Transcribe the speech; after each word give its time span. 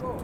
Pô. 0.00 0.14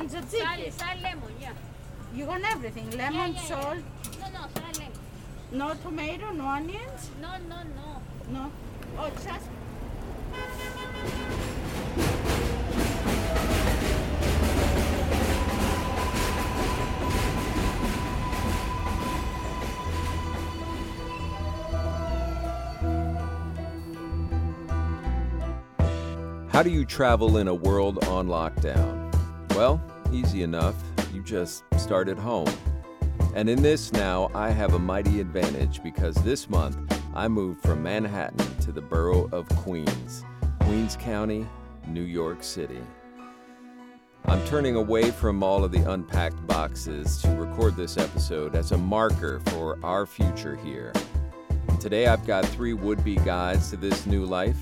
But 0.00 0.08
you 0.12 0.16
want 0.18 0.30
Sal, 0.30 0.70
sal 0.70 0.96
lemon, 1.02 1.34
yeah. 1.40 1.52
You 2.14 2.24
want 2.24 2.44
everything. 2.50 2.90
Yeah, 2.90 3.10
Lemon, 3.10 3.34
yeah, 3.34 3.42
yeah. 3.42 3.48
salt, 3.48 3.78
No, 4.18 4.26
no, 4.30 4.46
sal 4.54 4.72
lemon. 4.78 4.92
no 5.52 5.74
tomato, 5.74 6.32
no 6.32 6.46
onions? 6.46 7.10
No, 7.20 7.32
no, 7.48 7.56
no. 7.76 8.02
No. 8.32 8.52
Oh, 8.98 9.10
just 9.10 9.46
How 26.48 26.62
do 26.62 26.70
you 26.70 26.84
travel 26.84 27.36
in 27.36 27.48
a 27.48 27.54
world 27.54 28.04
on 28.06 28.28
lockdown? 28.28 28.99
Easy 30.12 30.42
enough. 30.42 30.74
You 31.12 31.22
just 31.22 31.64
start 31.78 32.08
at 32.08 32.18
home. 32.18 32.52
And 33.34 33.48
in 33.48 33.62
this 33.62 33.92
now, 33.92 34.30
I 34.34 34.50
have 34.50 34.74
a 34.74 34.78
mighty 34.78 35.20
advantage 35.20 35.82
because 35.82 36.16
this 36.16 36.48
month 36.50 36.76
I 37.14 37.28
moved 37.28 37.62
from 37.62 37.82
Manhattan 37.82 38.56
to 38.58 38.72
the 38.72 38.80
borough 38.80 39.28
of 39.32 39.48
Queens, 39.50 40.24
Queens 40.60 40.96
County, 40.96 41.46
New 41.86 42.02
York 42.02 42.42
City. 42.42 42.80
I'm 44.26 44.44
turning 44.46 44.76
away 44.76 45.10
from 45.10 45.42
all 45.42 45.64
of 45.64 45.72
the 45.72 45.90
unpacked 45.90 46.46
boxes 46.46 47.18
to 47.22 47.30
record 47.34 47.76
this 47.76 47.96
episode 47.96 48.54
as 48.54 48.72
a 48.72 48.78
marker 48.78 49.40
for 49.46 49.78
our 49.84 50.06
future 50.06 50.56
here. 50.56 50.92
Today 51.80 52.06
I've 52.06 52.26
got 52.26 52.44
three 52.44 52.74
would 52.74 53.02
be 53.02 53.16
guides 53.16 53.70
to 53.70 53.76
this 53.76 54.06
new 54.06 54.24
life 54.24 54.58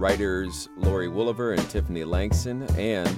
writers 0.00 0.70
Laurie 0.78 1.08
Woolever 1.08 1.56
and 1.56 1.70
Tiffany 1.70 2.04
Langston, 2.04 2.62
and 2.78 3.14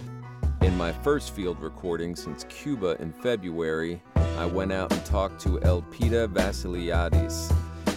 in 0.64 0.76
my 0.76 0.92
first 0.92 1.34
field 1.34 1.60
recording 1.60 2.14
since 2.14 2.44
Cuba 2.44 2.96
in 3.00 3.12
February, 3.12 4.00
I 4.14 4.46
went 4.46 4.72
out 4.72 4.92
and 4.92 5.04
talked 5.04 5.40
to 5.42 5.58
Elpida 5.58 6.28
Vasiliadis, 6.28 7.52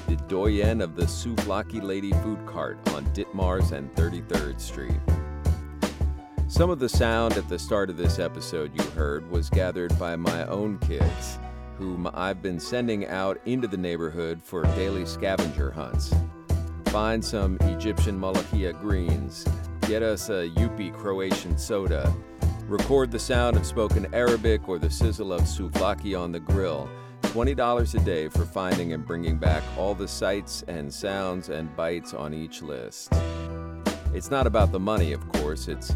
the 0.07 0.15
doyen 0.27 0.81
of 0.81 0.95
the 0.95 1.03
Souvlaki 1.03 1.81
Lady 1.83 2.11
Food 2.23 2.43
Cart 2.47 2.77
on 2.89 3.05
Ditmars 3.13 3.71
and 3.71 3.93
33rd 3.93 4.59
Street. 4.59 4.99
Some 6.47 6.71
of 6.71 6.79
the 6.79 6.89
sound 6.89 7.37
at 7.37 7.47
the 7.49 7.59
start 7.59 7.91
of 7.91 7.97
this 7.97 8.17
episode 8.17 8.71
you 8.75 8.83
heard 8.91 9.29
was 9.29 9.49
gathered 9.49 9.97
by 9.99 10.15
my 10.15 10.45
own 10.47 10.79
kids, 10.79 11.37
whom 11.77 12.09
I've 12.15 12.41
been 12.41 12.59
sending 12.59 13.05
out 13.05 13.39
into 13.45 13.67
the 13.67 13.77
neighborhood 13.77 14.41
for 14.41 14.63
daily 14.75 15.05
scavenger 15.05 15.69
hunts. 15.69 16.15
Find 16.85 17.23
some 17.23 17.57
Egyptian 17.61 18.19
malachia 18.19 18.79
greens, 18.79 19.45
get 19.81 20.01
us 20.01 20.29
a 20.29 20.49
Yupi 20.49 20.91
Croatian 20.93 21.57
soda, 21.57 22.11
record 22.67 23.11
the 23.11 23.19
sound 23.19 23.57
of 23.57 23.65
spoken 23.65 24.07
Arabic 24.13 24.67
or 24.67 24.79
the 24.79 24.89
sizzle 24.89 25.31
of 25.31 25.41
souvlaki 25.41 26.19
on 26.19 26.31
the 26.31 26.39
grill. 26.39 26.89
$20 27.21 27.95
a 27.95 28.05
day 28.05 28.27
for 28.27 28.45
finding 28.45 28.93
and 28.93 29.05
bringing 29.05 29.37
back 29.37 29.61
all 29.77 29.93
the 29.93 30.07
sights 30.07 30.63
and 30.67 30.91
sounds 30.91 31.49
and 31.49 31.75
bites 31.75 32.13
on 32.13 32.33
each 32.33 32.61
list. 32.61 33.13
It's 34.13 34.31
not 34.31 34.47
about 34.47 34.71
the 34.71 34.79
money, 34.79 35.11
of 35.11 35.27
course, 35.33 35.67
it's 35.67 35.95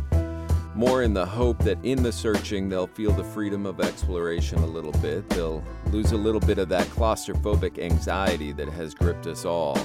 more 0.75 1.03
in 1.03 1.13
the 1.13 1.25
hope 1.25 1.57
that 1.59 1.77
in 1.83 2.03
the 2.03 2.11
searching 2.11 2.69
they'll 2.69 2.87
feel 2.87 3.11
the 3.11 3.23
freedom 3.23 3.65
of 3.65 3.79
exploration 3.81 4.59
a 4.59 4.65
little 4.65 4.91
bit. 4.93 5.27
They'll 5.29 5.63
lose 5.87 6.11
a 6.11 6.17
little 6.17 6.39
bit 6.39 6.57
of 6.57 6.69
that 6.69 6.87
claustrophobic 6.87 7.79
anxiety 7.79 8.51
that 8.53 8.69
has 8.69 8.93
gripped 8.93 9.27
us 9.27 9.43
all. 9.43 9.77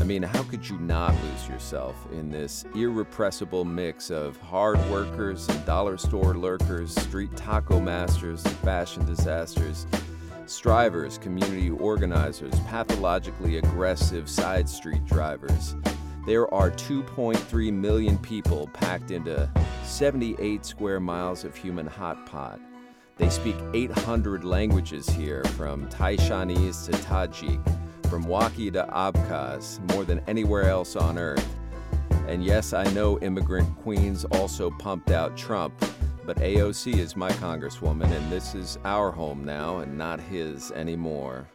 I 0.00 0.04
mean, 0.04 0.22
how 0.22 0.42
could 0.44 0.66
you 0.66 0.78
not 0.78 1.14
lose 1.22 1.46
yourself 1.46 1.94
in 2.10 2.30
this 2.30 2.64
irrepressible 2.74 3.66
mix 3.66 4.10
of 4.10 4.38
hard 4.38 4.78
workers 4.90 5.46
and 5.46 5.64
dollar 5.66 5.98
store 5.98 6.34
lurkers, 6.34 6.98
street 7.02 7.36
taco 7.36 7.78
masters 7.78 8.42
and 8.46 8.56
fashion 8.56 9.04
disasters, 9.04 9.86
strivers, 10.46 11.18
community 11.18 11.68
organizers, 11.68 12.58
pathologically 12.60 13.58
aggressive 13.58 14.28
side 14.28 14.66
street 14.70 15.04
drivers? 15.04 15.76
There 16.26 16.52
are 16.52 16.70
2.3 16.70 17.72
million 17.72 18.16
people 18.18 18.70
packed 18.72 19.10
into 19.10 19.50
78 19.84 20.64
square 20.64 21.00
miles 21.00 21.44
of 21.44 21.54
human 21.54 21.86
hot 21.86 22.24
pot. 22.24 22.58
They 23.18 23.28
speak 23.28 23.56
800 23.74 24.44
languages 24.44 25.06
here, 25.10 25.44
from 25.44 25.86
Taishanese 25.90 26.86
to 26.86 26.92
Tajik, 26.92 27.60
from 28.10 28.24
Wakhi 28.24 28.72
to 28.72 28.84
Abkhaz, 28.92 29.78
more 29.94 30.04
than 30.04 30.20
anywhere 30.26 30.64
else 30.64 30.96
on 30.96 31.16
earth. 31.16 31.48
And 32.26 32.44
yes, 32.44 32.72
I 32.72 32.82
know 32.92 33.20
immigrant 33.20 33.78
queens 33.78 34.24
also 34.32 34.68
pumped 34.68 35.12
out 35.12 35.36
Trump, 35.36 35.72
but 36.26 36.36
AOC 36.38 36.98
is 36.98 37.14
my 37.14 37.30
congresswoman, 37.30 38.10
and 38.10 38.30
this 38.30 38.56
is 38.56 38.78
our 38.84 39.12
home 39.12 39.44
now 39.44 39.78
and 39.78 39.96
not 39.96 40.20
his 40.20 40.72
anymore. 40.72 41.46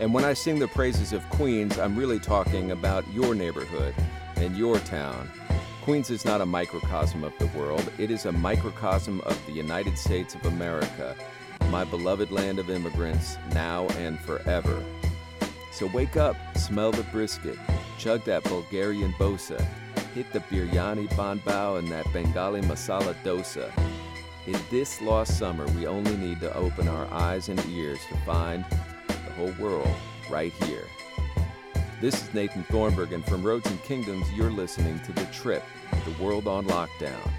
And 0.00 0.14
when 0.14 0.24
I 0.24 0.32
sing 0.32 0.58
the 0.58 0.68
praises 0.68 1.12
of 1.12 1.22
Queens, 1.28 1.78
I'm 1.78 1.96
really 1.96 2.18
talking 2.18 2.70
about 2.70 3.04
your 3.12 3.34
neighborhood 3.34 3.94
and 4.36 4.56
your 4.56 4.78
town. 4.80 5.28
Queens 5.82 6.08
is 6.08 6.24
not 6.24 6.40
a 6.40 6.46
microcosm 6.46 7.24
of 7.24 7.38
the 7.38 7.46
world, 7.48 7.92
it 7.98 8.10
is 8.10 8.24
a 8.24 8.32
microcosm 8.32 9.20
of 9.20 9.38
the 9.46 9.52
United 9.52 9.98
States 9.98 10.34
of 10.34 10.46
America, 10.46 11.14
my 11.70 11.84
beloved 11.84 12.32
land 12.32 12.58
of 12.58 12.70
immigrants, 12.70 13.36
now 13.52 13.86
and 13.98 14.18
forever. 14.20 14.82
So 15.74 15.86
wake 15.88 16.16
up, 16.16 16.36
smell 16.56 16.92
the 16.92 17.02
brisket, 17.02 17.58
chug 17.98 18.22
that 18.26 18.44
Bulgarian 18.44 19.12
boza, 19.14 19.60
hit 20.14 20.32
the 20.32 20.38
biryani 20.38 21.08
banbao 21.10 21.80
and 21.80 21.88
that 21.88 22.06
Bengali 22.12 22.60
masala 22.60 23.12
dosa. 23.24 23.72
In 24.46 24.56
this 24.70 25.02
lost 25.02 25.36
summer, 25.36 25.66
we 25.72 25.88
only 25.88 26.16
need 26.16 26.38
to 26.40 26.54
open 26.54 26.86
our 26.86 27.12
eyes 27.12 27.48
and 27.48 27.58
ears 27.70 27.98
to 28.08 28.16
find 28.18 28.64
the 29.08 29.32
whole 29.32 29.52
world 29.58 29.88
right 30.30 30.52
here. 30.62 30.84
This 32.00 32.22
is 32.22 32.32
Nathan 32.32 32.62
Thornburgh, 32.64 33.12
and 33.12 33.24
from 33.24 33.42
Roads 33.42 33.68
and 33.68 33.82
Kingdoms, 33.82 34.30
you're 34.32 34.52
listening 34.52 35.00
to 35.00 35.12
The 35.12 35.24
Trip, 35.26 35.64
The 36.04 36.22
World 36.22 36.46
on 36.46 36.66
Lockdown. 36.66 37.32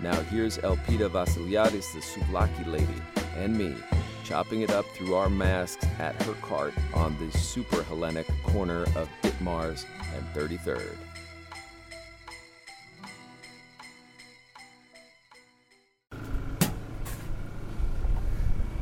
Now, 0.00 0.14
here's 0.30 0.58
Elpida 0.58 1.08
Vasiliadis, 1.08 1.92
the 1.94 2.00
Souvlaki 2.00 2.64
lady, 2.66 3.02
and 3.36 3.58
me, 3.58 3.74
chopping 4.26 4.62
it 4.62 4.70
up 4.70 4.84
through 4.86 5.14
our 5.14 5.30
masks 5.30 5.86
at 6.00 6.20
her 6.24 6.32
cart 6.42 6.74
on 6.94 7.16
the 7.18 7.38
super 7.38 7.84
Hellenic 7.84 8.26
corner 8.42 8.82
of 8.96 9.08
Ditmars 9.22 9.84
and 10.14 10.24
33rd. 10.34 10.96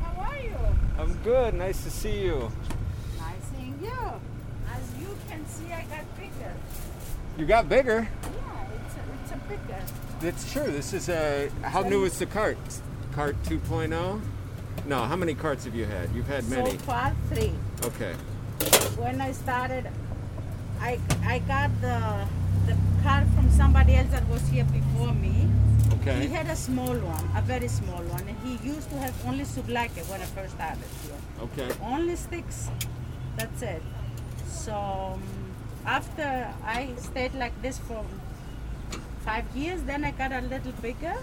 How 0.01 0.19
are 0.19 0.37
you? 0.41 0.55
I'm 0.97 1.13
good. 1.17 1.53
Nice 1.53 1.83
to 1.83 1.91
see 1.91 2.23
you. 2.23 2.51
Nice 3.19 3.35
seeing 3.55 3.77
you. 3.83 3.91
As 4.67 4.81
you 4.99 5.15
can 5.29 5.45
see, 5.45 5.71
I 5.71 5.83
got 5.83 6.17
bigger. 6.17 6.53
You 7.37 7.45
got 7.45 7.69
bigger. 7.69 8.07
Yeah, 8.23 8.67
it's 8.83 8.95
a, 8.95 8.99
it's 9.21 9.31
a 9.31 9.37
bigger. 9.47 9.83
That's 10.21 10.51
true. 10.51 10.71
This 10.71 10.93
is 10.93 11.07
a. 11.09 11.51
How 11.61 11.81
new 11.81 12.05
is 12.05 12.17
the 12.17 12.25
cart? 12.25 12.57
Cart 13.11 13.35
2.0? 13.43 14.21
No, 14.85 15.03
how 15.03 15.15
many 15.15 15.33
carts 15.33 15.65
have 15.65 15.75
you 15.75 15.85
had? 15.85 16.13
You've 16.13 16.27
had 16.27 16.47
many. 16.49 16.71
So 16.71 16.77
far, 16.79 17.15
three. 17.29 17.53
Okay. 17.83 18.13
When 18.97 19.19
I 19.21 19.31
started, 19.31 19.89
I 20.79 20.99
I 21.23 21.39
got 21.39 21.69
the 21.81 22.27
the 22.67 22.75
card 23.03 23.27
from 23.35 23.49
somebody 23.51 23.95
else 23.95 24.11
that 24.11 24.27
was 24.27 24.47
here 24.49 24.65
before 24.65 25.13
me. 25.13 25.47
Okay. 26.01 26.21
He 26.21 26.27
had 26.27 26.47
a 26.47 26.55
small 26.55 26.93
one, 26.93 27.29
a 27.35 27.41
very 27.41 27.67
small 27.67 28.03
one, 28.03 28.27
and 28.27 28.37
he 28.45 28.57
used 28.67 28.89
to 28.91 28.97
have 28.97 29.13
only 29.25 29.43
souvlaki 29.43 30.07
when 30.09 30.21
I 30.21 30.25
first 30.25 30.53
started 30.53 30.89
here. 31.03 31.19
Okay. 31.45 31.69
Only 31.81 32.15
sticks. 32.15 32.69
That's 33.37 33.61
it. 33.61 33.81
So 34.47 34.73
um, 34.73 35.21
after 35.85 36.53
I 36.63 36.89
stayed 36.97 37.33
like 37.33 37.59
this 37.61 37.79
for 37.79 38.05
five 39.25 39.45
years, 39.55 39.81
then 39.83 40.03
I 40.05 40.11
got 40.11 40.31
a 40.31 40.41
little 40.41 40.71
bigger. 40.81 41.15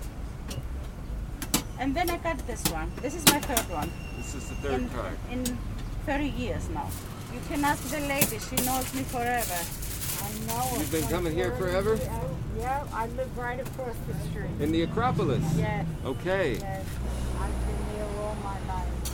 And 1.82 1.96
then 1.96 2.08
I 2.10 2.16
got 2.18 2.38
this 2.46 2.62
one. 2.70 2.92
This 3.02 3.16
is 3.16 3.24
my 3.26 3.40
third 3.40 3.68
one. 3.68 3.90
This 4.16 4.36
is 4.36 4.48
the 4.48 4.54
third 4.54 4.82
in, 4.82 4.88
card. 4.90 5.18
in 5.32 5.44
30 6.06 6.28
years 6.28 6.68
now. 6.68 6.88
You 7.34 7.40
can 7.48 7.64
ask 7.64 7.82
the 7.90 7.98
lady, 8.06 8.38
she 8.38 8.54
knows 8.64 8.94
me 8.94 9.02
forever. 9.02 9.58
I 10.22 10.30
know. 10.46 10.78
You've 10.78 10.92
been 10.92 11.08
coming 11.08 11.34
here 11.34 11.50
forever? 11.56 11.98
Yeah, 12.56 12.84
I 12.94 13.08
live 13.18 13.36
right 13.36 13.58
across 13.58 13.96
the 14.06 14.14
street. 14.30 14.46
In 14.60 14.70
the 14.70 14.82
Acropolis. 14.82 15.42
Yes, 15.56 15.84
Okay. 16.04 16.52
yes. 16.54 16.86
I've 17.40 17.66
been 17.66 17.96
here 17.96 18.06
all 18.20 18.36
my 18.44 18.58
life. 18.72 18.88
so. 19.04 19.12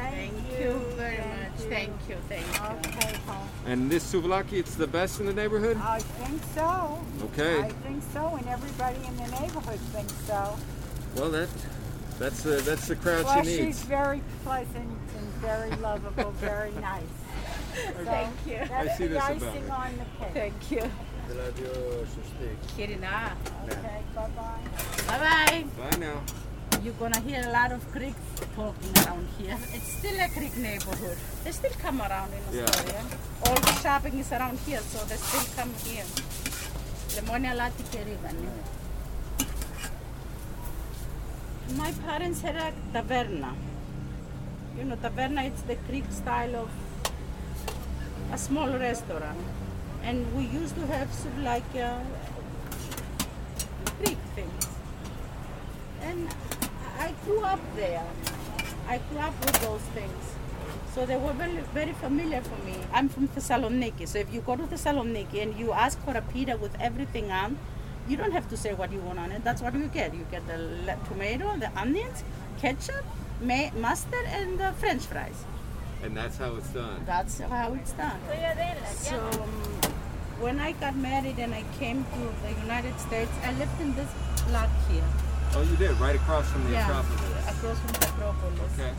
Thank, 0.00 0.32
Thank 0.32 0.60
you. 0.60 0.66
you 0.66 0.78
very 0.96 1.18
much. 1.18 1.56
Thank 1.68 1.92
you, 2.08 2.16
thank 2.28 2.46
you. 2.46 2.90
Okay. 2.90 3.16
And 3.66 3.90
this 3.90 4.12
souvlaki, 4.12 4.54
it's 4.54 4.74
the 4.74 4.86
best 4.86 5.20
in 5.20 5.26
the 5.26 5.32
neighborhood? 5.34 5.76
I 5.76 6.00
think 6.00 6.40
so. 6.54 6.98
Okay. 7.24 7.60
I 7.60 7.68
think 7.68 8.02
so, 8.12 8.34
and 8.36 8.48
everybody 8.48 8.98
in 9.06 9.16
the 9.16 9.26
neighborhood 9.40 9.78
thinks 9.92 10.14
so. 10.26 10.56
Well, 11.16 11.30
that 11.30 11.48
that's 12.18 12.44
uh, 12.46 12.60
that's 12.64 12.86
the 12.86 12.96
crowd 12.96 13.24
Well, 13.24 13.44
she 13.44 13.56
she's 13.56 13.82
very 13.82 14.22
pleasant 14.44 14.76
and 14.76 15.26
very 15.40 15.70
lovable, 15.76 16.30
very 16.32 16.72
nice. 16.72 17.02
Thank 18.04 18.34
you. 18.46 18.58
That's 18.68 18.98
see 18.98 19.06
the 19.06 19.14
this 19.14 19.18
about 19.18 19.42
icing 19.42 19.68
her. 19.68 19.74
on 19.74 19.92
the 19.96 20.24
cake. 20.24 20.34
Thank 20.34 20.70
you. 20.70 20.90
Okay, 23.70 24.02
bye-bye. 24.14 24.60
Bye 25.06 25.18
bye. 25.18 25.64
Bye 25.78 25.98
now. 25.98 26.22
You're 26.82 26.94
gonna 26.94 27.20
hear 27.20 27.42
a 27.46 27.52
lot 27.52 27.72
of 27.72 27.92
Greeks 27.92 28.16
talking 28.56 28.92
around 29.04 29.28
here. 29.38 29.58
It's 29.74 29.98
still 29.98 30.18
a 30.18 30.28
Greek 30.28 30.56
neighborhood. 30.56 31.18
They 31.44 31.52
still 31.52 31.76
come 31.78 32.00
around 32.00 32.32
in 32.32 32.56
Yeah. 32.56 33.02
All 33.44 33.54
the 33.54 33.74
shopping 33.82 34.18
is 34.18 34.32
around 34.32 34.58
here, 34.60 34.80
so 34.80 35.04
they 35.04 35.16
still 35.16 35.46
come 35.56 35.74
here. 35.84 36.06
Lemonia 37.16 37.52
Lati 37.60 37.84
Kerigani. 37.92 38.48
My 41.76 41.92
parents 42.06 42.40
had 42.40 42.56
a 42.56 42.72
taverna. 42.94 43.52
You 44.78 44.84
know, 44.84 44.96
taverna 44.96 45.46
it's 45.46 45.62
the 45.62 45.74
Greek 45.88 46.10
style 46.10 46.56
of 46.56 46.70
a 48.32 48.38
small 48.38 48.70
restaurant. 48.70 49.38
And 50.02 50.34
we 50.34 50.44
used 50.44 50.76
to 50.76 50.86
have 50.86 51.12
sort 51.12 51.34
of 51.34 51.42
like 51.42 51.76
uh, 51.76 51.98
Greek 53.98 54.18
things. 54.34 54.66
And 56.00 56.28
I 57.00 57.14
grew 57.24 57.40
up 57.40 57.60
there. 57.76 58.04
I 58.86 58.98
grew 58.98 59.18
up 59.18 59.38
with 59.40 59.58
those 59.62 59.80
things. 59.98 60.34
So 60.94 61.06
they 61.06 61.16
were 61.16 61.32
very, 61.32 61.56
very 61.72 61.92
familiar 61.92 62.42
for 62.42 62.58
me. 62.64 62.74
I'm 62.92 63.08
from 63.08 63.28
Thessaloniki. 63.28 64.06
So 64.06 64.18
if 64.18 64.32
you 64.34 64.40
go 64.42 64.56
to 64.56 64.64
Thessaloniki 64.64 65.42
and 65.42 65.56
you 65.58 65.72
ask 65.72 65.98
for 66.04 66.16
a 66.16 66.20
pita 66.20 66.56
with 66.56 66.78
everything 66.80 67.30
on, 67.30 67.58
you 68.08 68.16
don't 68.16 68.32
have 68.32 68.48
to 68.50 68.56
say 68.56 68.74
what 68.74 68.92
you 68.92 68.98
want 68.98 69.18
on 69.18 69.32
it. 69.32 69.42
That's 69.44 69.62
what 69.62 69.72
you 69.74 69.86
get. 69.86 70.12
You 70.14 70.26
get 70.30 70.46
the 70.46 70.96
tomato, 71.08 71.56
the 71.56 71.70
onions, 71.78 72.22
ketchup, 72.60 73.04
ma- 73.40 73.70
mustard, 73.76 74.26
and 74.26 74.58
the 74.58 74.72
French 74.72 75.06
fries. 75.06 75.44
And 76.02 76.16
that's 76.16 76.36
how 76.36 76.56
it's 76.56 76.68
done. 76.68 77.02
That's 77.06 77.38
how 77.38 77.72
it's 77.74 77.92
done. 77.92 78.20
So 78.96 79.16
um, 79.16 79.50
when 80.40 80.58
I 80.58 80.72
got 80.72 80.96
married 80.96 81.38
and 81.38 81.54
I 81.54 81.64
came 81.78 82.04
to 82.04 82.20
the 82.46 82.60
United 82.60 82.98
States, 83.00 83.30
I 83.44 83.52
lived 83.52 83.80
in 83.80 83.94
this 83.94 84.10
lot 84.50 84.68
here. 84.90 85.04
Oh, 85.52 85.62
you 85.62 85.76
did 85.76 85.90
right 85.98 86.14
across 86.16 86.48
from 86.50 86.64
the 86.64 86.72
yeah, 86.72 86.88
Acropolis. 87.00 87.48
across 87.50 87.78
from 87.80 87.92
the 87.92 88.06
Acropolis. 88.08 88.72
Okay. 88.78 88.92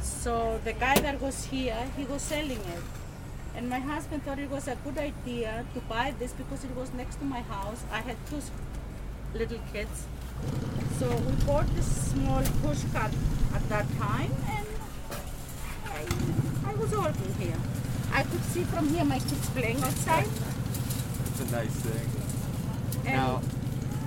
So 0.00 0.60
the 0.64 0.72
guy 0.72 0.94
that 1.00 1.20
was 1.20 1.44
here, 1.44 1.90
he 1.96 2.04
was 2.04 2.22
selling 2.22 2.60
it. 2.76 2.82
And 3.56 3.68
my 3.68 3.80
husband 3.80 4.22
thought 4.22 4.38
it 4.38 4.50
was 4.50 4.68
a 4.68 4.76
good 4.84 4.98
idea 4.98 5.64
to 5.74 5.80
buy 5.80 6.14
this 6.18 6.32
because 6.32 6.64
it 6.64 6.74
was 6.76 6.92
next 6.94 7.16
to 7.16 7.24
my 7.24 7.40
house. 7.40 7.82
I 7.90 8.00
had 8.00 8.16
two 8.30 8.40
little 9.34 9.58
kids. 9.72 10.06
So 10.98 11.08
we 11.10 11.32
bought 11.44 11.66
this 11.74 12.10
small 12.12 12.42
push 12.62 12.84
cart 12.92 13.12
at 13.54 13.68
that 13.68 13.86
time 13.98 14.32
and 14.48 14.66
I, 15.86 16.70
I 16.70 16.74
was 16.74 16.92
working 16.92 17.34
here. 17.40 17.58
I 18.12 18.22
could 18.22 18.44
see 18.44 18.62
from 18.62 18.88
here 18.88 19.04
my 19.04 19.18
kids 19.18 19.50
playing 19.50 19.82
outside. 19.82 20.28
It's 21.26 21.40
a 21.40 21.50
nice 21.50 21.74
thing. 21.86 22.08
And 23.06 23.16
Now, 23.16 23.42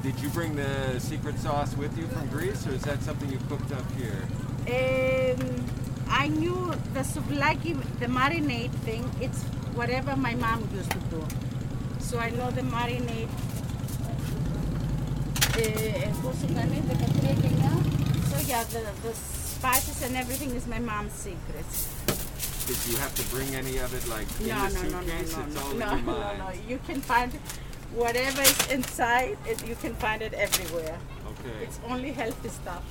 did 0.03 0.19
you 0.19 0.29
bring 0.29 0.55
the 0.55 0.99
secret 0.99 1.37
sauce 1.37 1.77
with 1.77 1.95
you 1.95 2.07
from 2.07 2.27
Greece, 2.29 2.65
or 2.65 2.71
is 2.71 2.81
that 2.83 3.03
something 3.03 3.31
you 3.31 3.37
cooked 3.47 3.71
up 3.71 3.85
here? 3.93 4.23
Um, 4.65 5.65
I 6.09 6.27
knew 6.27 6.73
the 6.95 7.01
souvlaki, 7.01 7.77
the 7.99 8.07
marinade 8.07 8.71
thing. 8.81 9.07
It's 9.21 9.43
whatever 9.75 10.15
my 10.15 10.33
mom 10.33 10.67
used 10.73 10.89
to 10.89 10.97
do. 11.11 11.23
So 11.99 12.17
I 12.17 12.31
know 12.31 12.49
the 12.49 12.61
marinade. 12.61 13.29
Eh, 15.57 16.11
so 18.29 18.37
yeah, 18.47 18.63
the, 18.63 18.81
the 19.03 19.13
spices 19.13 20.01
and 20.01 20.15
everything 20.15 20.49
is 20.55 20.65
my 20.65 20.79
mom's 20.79 21.13
secret. 21.13 21.65
Did 22.65 22.77
you 22.89 22.97
have 22.97 23.13
to 23.15 23.23
bring 23.29 23.53
any 23.53 23.77
of 23.77 23.93
it, 23.93 24.07
like 24.07 24.27
no, 24.39 24.45
in 24.45 24.49
no, 24.49 24.63
the 24.63 24.69
suitcase? 24.71 25.37
No, 25.37 25.45
no, 25.45 25.73
no, 25.73 25.95
no, 25.95 25.95
no, 25.95 26.11
no, 26.11 26.37
no. 26.37 26.51
You 26.67 26.79
can 26.87 27.01
find 27.01 27.31
whatever 27.95 28.41
is 28.41 28.71
inside. 28.71 29.37
It, 29.45 29.67
you 29.67 29.75
can 29.75 29.93
find 29.95 30.21
it 30.21 30.33
everywhere. 30.33 30.97
Okay. 31.31 31.63
It's 31.63 31.79
only 31.87 32.11
healthy 32.11 32.49
stuff. 32.49 32.83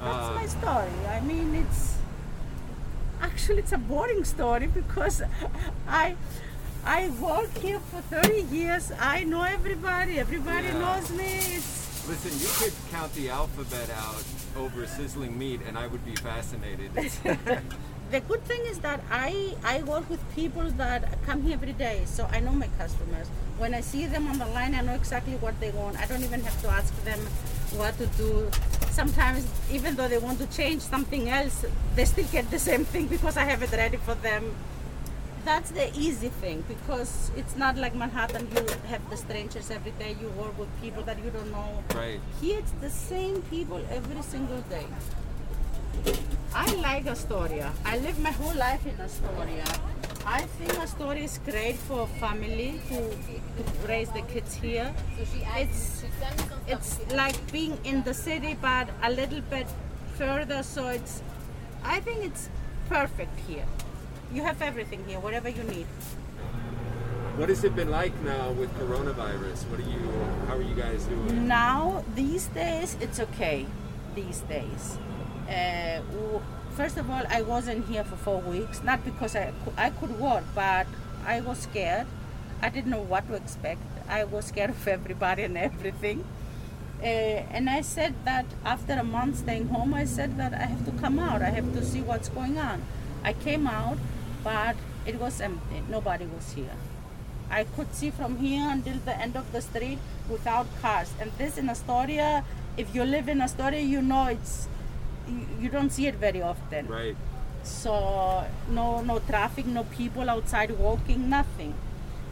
That's 0.00 0.28
Uh, 0.28 0.34
my 0.34 0.46
story. 0.46 1.06
I 1.08 1.20
mean, 1.20 1.54
it's 1.54 1.96
actually 3.20 3.58
it's 3.58 3.72
a 3.72 3.78
boring 3.78 4.24
story 4.24 4.66
because 4.68 5.22
I 5.88 6.16
I 6.84 7.08
work 7.20 7.50
here 7.58 7.80
for 7.90 8.00
30 8.02 8.42
years. 8.54 8.92
I 9.00 9.24
know 9.24 9.42
everybody. 9.42 10.18
Everybody 10.18 10.68
Yeah. 10.68 10.78
knows 10.78 11.10
me. 11.10 11.32
It's, 11.56 11.76
Listen, 12.08 12.32
you 12.40 12.48
could 12.60 12.74
count 12.90 13.12
the 13.14 13.28
alphabet 13.28 13.90
out 13.90 14.24
over 14.56 14.86
sizzling 14.86 15.36
meat, 15.38 15.60
and 15.68 15.76
I 15.76 15.86
would 15.88 16.04
be 16.06 16.14
fascinated. 16.16 16.90
the 18.10 18.20
good 18.20 18.42
thing 18.44 18.60
is 18.66 18.78
that 18.80 19.00
I 19.10 19.54
I 19.64 19.82
work 19.82 20.08
with 20.08 20.20
people 20.34 20.70
that 20.82 21.04
come 21.26 21.42
here 21.42 21.54
every 21.54 21.72
day, 21.74 22.02
so 22.06 22.26
I 22.32 22.40
know 22.40 22.52
my 22.52 22.68
customers. 22.78 23.28
When 23.58 23.74
I 23.74 23.80
see 23.80 24.06
them 24.06 24.28
on 24.28 24.38
the 24.38 24.46
line, 24.46 24.74
I 24.74 24.80
know 24.82 24.94
exactly 24.94 25.34
what 25.36 25.58
they 25.60 25.70
want. 25.72 25.98
I 25.98 26.06
don't 26.06 26.22
even 26.22 26.40
have 26.42 26.60
to 26.62 26.68
ask 26.68 26.94
them 27.04 27.20
what 27.76 27.98
to 27.98 28.06
do. 28.22 28.50
Sometimes, 28.90 29.46
even 29.70 29.94
though 29.96 30.08
they 30.08 30.18
want 30.18 30.38
to 30.38 30.46
change 30.46 30.80
something 30.82 31.28
else, 31.28 31.64
they 31.96 32.04
still 32.04 32.26
get 32.32 32.50
the 32.50 32.58
same 32.58 32.84
thing 32.84 33.06
because 33.06 33.36
I 33.36 33.44
have 33.44 33.62
it 33.62 33.72
ready 33.72 33.96
for 33.98 34.14
them. 34.14 34.54
That's 35.44 35.70
the 35.70 35.90
easy 35.96 36.28
thing 36.28 36.64
because 36.68 37.30
it's 37.36 37.56
not 37.56 37.76
like 37.76 37.94
Manhattan. 37.94 38.48
You 38.54 38.66
have 38.88 39.08
the 39.10 39.16
strangers 39.16 39.70
every 39.70 39.92
day. 39.92 40.16
You 40.20 40.28
work 40.30 40.58
with 40.58 40.68
people 40.80 41.02
that 41.04 41.22
you 41.24 41.30
don't 41.30 41.50
know. 41.52 41.84
right. 41.94 42.20
Here 42.40 42.58
it's 42.58 42.72
the 42.80 42.90
same 42.90 43.42
people 43.42 43.80
every 43.90 44.22
single 44.22 44.60
day. 44.62 44.86
Like 46.98 47.12
Astoria. 47.12 47.72
I 47.84 47.96
live 47.98 48.18
my 48.18 48.32
whole 48.32 48.56
life 48.56 48.84
in 48.84 49.00
Astoria. 49.00 49.64
I 50.26 50.40
think 50.58 50.76
Astoria 50.80 51.22
is 51.22 51.38
great 51.44 51.76
for 51.76 52.08
family 52.18 52.80
to, 52.88 52.96
to 52.98 53.86
raise 53.86 54.10
the 54.10 54.22
kids 54.22 54.56
here. 54.56 54.92
It's 55.56 56.02
it's 56.66 56.98
like 57.12 57.36
being 57.52 57.78
in 57.84 58.02
the 58.02 58.12
city 58.12 58.56
but 58.60 58.88
a 59.04 59.12
little 59.12 59.42
bit 59.42 59.68
further 60.16 60.64
so 60.64 60.88
it's 60.88 61.22
I 61.84 62.00
think 62.00 62.24
it's 62.24 62.48
perfect 62.88 63.38
here. 63.46 63.68
You 64.34 64.42
have 64.42 64.60
everything 64.60 65.04
here, 65.06 65.20
whatever 65.20 65.48
you 65.48 65.62
need. 65.62 65.86
What 67.36 67.48
has 67.48 67.62
it 67.62 67.76
been 67.76 67.92
like 67.92 68.20
now 68.22 68.50
with 68.50 68.74
coronavirus? 68.74 69.70
What 69.70 69.78
are 69.78 69.90
you? 69.94 70.02
How 70.48 70.56
are 70.56 70.62
you 70.62 70.74
guys 70.74 71.04
doing? 71.04 71.46
Now, 71.46 72.02
these 72.16 72.46
days, 72.48 72.96
it's 73.00 73.20
okay. 73.20 73.66
These 74.16 74.40
days. 74.50 74.98
Uh, 75.48 76.02
first 76.78 76.96
of 76.96 77.10
all, 77.10 77.24
I 77.28 77.42
wasn't 77.42 77.88
here 77.88 78.04
for 78.04 78.14
four 78.14 78.40
weeks, 78.40 78.84
not 78.84 79.04
because 79.04 79.34
I, 79.34 79.52
I 79.76 79.90
could 79.90 80.20
work, 80.20 80.44
but 80.54 80.86
I 81.26 81.40
was 81.40 81.58
scared. 81.58 82.06
I 82.62 82.68
didn't 82.68 82.92
know 82.92 83.02
what 83.02 83.26
to 83.26 83.34
expect. 83.34 83.80
I 84.08 84.22
was 84.22 84.44
scared 84.44 84.70
of 84.76 84.86
everybody 84.86 85.42
and 85.42 85.58
everything. 85.58 86.24
Uh, 87.02 87.56
and 87.56 87.68
I 87.68 87.80
said 87.80 88.14
that 88.24 88.46
after 88.64 88.92
a 88.92 89.02
month 89.02 89.38
staying 89.38 89.66
home, 89.68 89.92
I 89.92 90.04
said 90.04 90.38
that 90.38 90.54
I 90.54 90.66
have 90.66 90.84
to 90.84 90.92
come 90.92 91.18
out. 91.18 91.42
I 91.42 91.50
have 91.50 91.72
to 91.74 91.84
see 91.84 92.00
what's 92.00 92.28
going 92.28 92.58
on. 92.58 92.82
I 93.24 93.32
came 93.32 93.66
out, 93.66 93.98
but 94.44 94.76
it 95.04 95.18
was 95.18 95.40
empty. 95.40 95.82
Nobody 95.90 96.26
was 96.26 96.52
here. 96.52 96.78
I 97.50 97.64
could 97.64 97.92
see 97.92 98.10
from 98.10 98.36
here 98.36 98.68
until 98.70 98.98
the 99.04 99.16
end 99.20 99.34
of 99.36 99.50
the 99.50 99.62
street 99.62 99.98
without 100.30 100.66
cars. 100.80 101.12
And 101.20 101.32
this 101.38 101.58
in 101.58 101.68
Astoria, 101.68 102.44
if 102.76 102.94
you 102.94 103.02
live 103.02 103.28
in 103.28 103.42
Astoria, 103.42 103.80
you 103.80 104.00
know 104.00 104.26
it's 104.26 104.68
you, 105.60 105.68
don't 105.68 105.90
see 105.90 106.06
it 106.06 106.14
very 106.16 106.42
often. 106.42 106.86
Right. 106.86 107.16
So 107.62 108.44
no 108.70 109.02
no 109.02 109.18
traffic, 109.20 109.66
no 109.66 109.84
people 109.84 110.30
outside 110.30 110.70
walking, 110.78 111.28
nothing. 111.28 111.74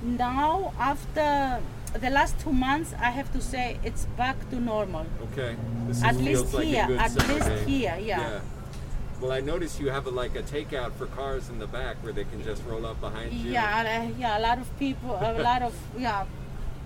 Now 0.02 0.72
after 0.78 1.60
the 1.92 2.10
last 2.10 2.38
two 2.40 2.52
months, 2.52 2.94
I 3.00 3.10
have 3.10 3.32
to 3.32 3.40
say 3.40 3.78
it's 3.82 4.04
back 4.16 4.48
to 4.50 4.60
normal. 4.60 5.06
Okay. 5.32 5.56
This 5.86 6.02
At 6.02 6.16
least 6.16 6.54
like 6.54 6.66
here, 6.66 6.88
at 6.98 7.10
summer 7.10 7.34
least 7.34 7.68
here, 7.68 7.96
yeah. 8.00 8.40
Well, 9.20 9.32
I 9.32 9.40
noticed 9.40 9.80
you 9.80 9.88
have 9.88 10.06
a, 10.06 10.10
like 10.10 10.36
a 10.36 10.42
takeout 10.42 10.92
for 10.92 11.06
cars 11.06 11.48
in 11.48 11.58
the 11.58 11.66
back 11.66 11.96
where 12.02 12.12
they 12.12 12.24
can 12.24 12.44
just 12.44 12.62
roll 12.66 12.84
up 12.84 13.00
behind 13.00 13.32
you. 13.32 13.50
Yeah, 13.50 14.04
uh, 14.04 14.18
yeah. 14.18 14.38
A 14.38 14.40
lot 14.40 14.58
of 14.58 14.78
people, 14.78 15.12
a 15.14 15.40
lot 15.40 15.62
of 15.62 15.74
yeah, 15.96 16.26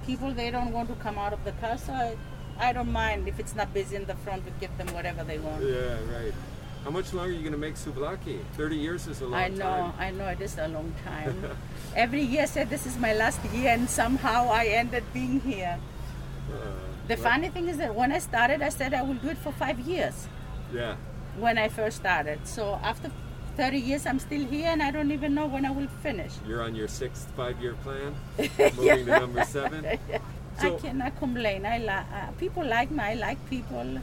people 0.06 0.30
they 0.30 0.50
don't 0.50 0.72
want 0.72 0.88
to 0.90 0.94
come 0.96 1.18
out 1.18 1.32
of 1.32 1.42
the 1.44 1.52
car, 1.52 1.76
so 1.76 2.16
I, 2.60 2.72
don't 2.72 2.92
mind 2.92 3.28
if 3.28 3.38
it's 3.40 3.54
not 3.54 3.72
busy 3.74 3.96
in 3.96 4.04
the 4.04 4.14
front. 4.16 4.44
We 4.44 4.52
give 4.60 4.76
them 4.78 4.88
whatever 4.94 5.24
they 5.24 5.38
want. 5.38 5.62
Yeah, 5.62 5.98
right. 6.14 6.32
How 6.84 6.90
much 6.90 7.12
longer 7.12 7.30
are 7.30 7.34
you 7.34 7.40
going 7.40 7.52
to 7.52 7.58
make 7.58 7.74
souvlaki? 7.74 8.40
30 8.56 8.76
years 8.76 9.06
is 9.06 9.20
a 9.20 9.26
long 9.26 9.32
time. 9.40 9.52
I 9.52 9.56
know, 9.56 9.64
time. 9.64 9.92
I 9.98 10.10
know 10.12 10.28
it 10.28 10.40
is 10.40 10.56
a 10.58 10.68
long 10.68 10.94
time. 11.04 11.34
Every 11.96 12.22
year 12.22 12.42
I 12.42 12.46
said 12.46 12.70
this 12.70 12.86
is 12.86 12.96
my 12.98 13.12
last 13.12 13.40
year, 13.52 13.70
and 13.70 13.88
somehow 13.88 14.48
I 14.48 14.66
ended 14.66 15.04
being 15.12 15.40
here. 15.40 15.78
Uh, 16.50 16.56
The 17.08 17.16
well, 17.16 17.24
funny 17.24 17.48
thing 17.50 17.68
is 17.68 17.76
that 17.78 17.94
when 17.94 18.12
I 18.12 18.18
started, 18.20 18.62
I 18.62 18.68
said 18.70 18.94
I 18.94 19.02
will 19.02 19.18
do 19.26 19.28
it 19.28 19.38
for 19.38 19.52
five 19.52 19.78
years 19.80 20.28
Yeah. 20.72 20.94
when 21.38 21.58
I 21.58 21.68
first 21.68 21.96
started. 21.98 22.46
So 22.46 22.78
after 22.82 23.10
30 23.56 23.78
years, 23.78 24.06
I'm 24.06 24.18
still 24.20 24.46
here, 24.46 24.68
and 24.68 24.80
I 24.82 24.90
don't 24.90 25.10
even 25.10 25.34
know 25.34 25.46
when 25.46 25.66
I 25.66 25.70
will 25.72 25.88
finish. 26.02 26.32
You're 26.46 26.62
on 26.62 26.74
your 26.74 26.88
sixth 26.88 27.28
five-year 27.36 27.74
plan, 27.84 28.14
moving 28.76 29.04
to 29.06 29.18
number 29.20 29.44
seven. 29.44 29.84
I 29.86 29.98
So- 30.60 30.78
cannot 30.78 31.18
complain. 31.18 31.66
I 31.66 31.78
li- 31.78 31.88
uh, 31.88 32.30
people 32.38 32.64
like 32.64 32.90
me. 32.90 33.00
I 33.00 33.14
like 33.14 33.38
people. 33.50 33.98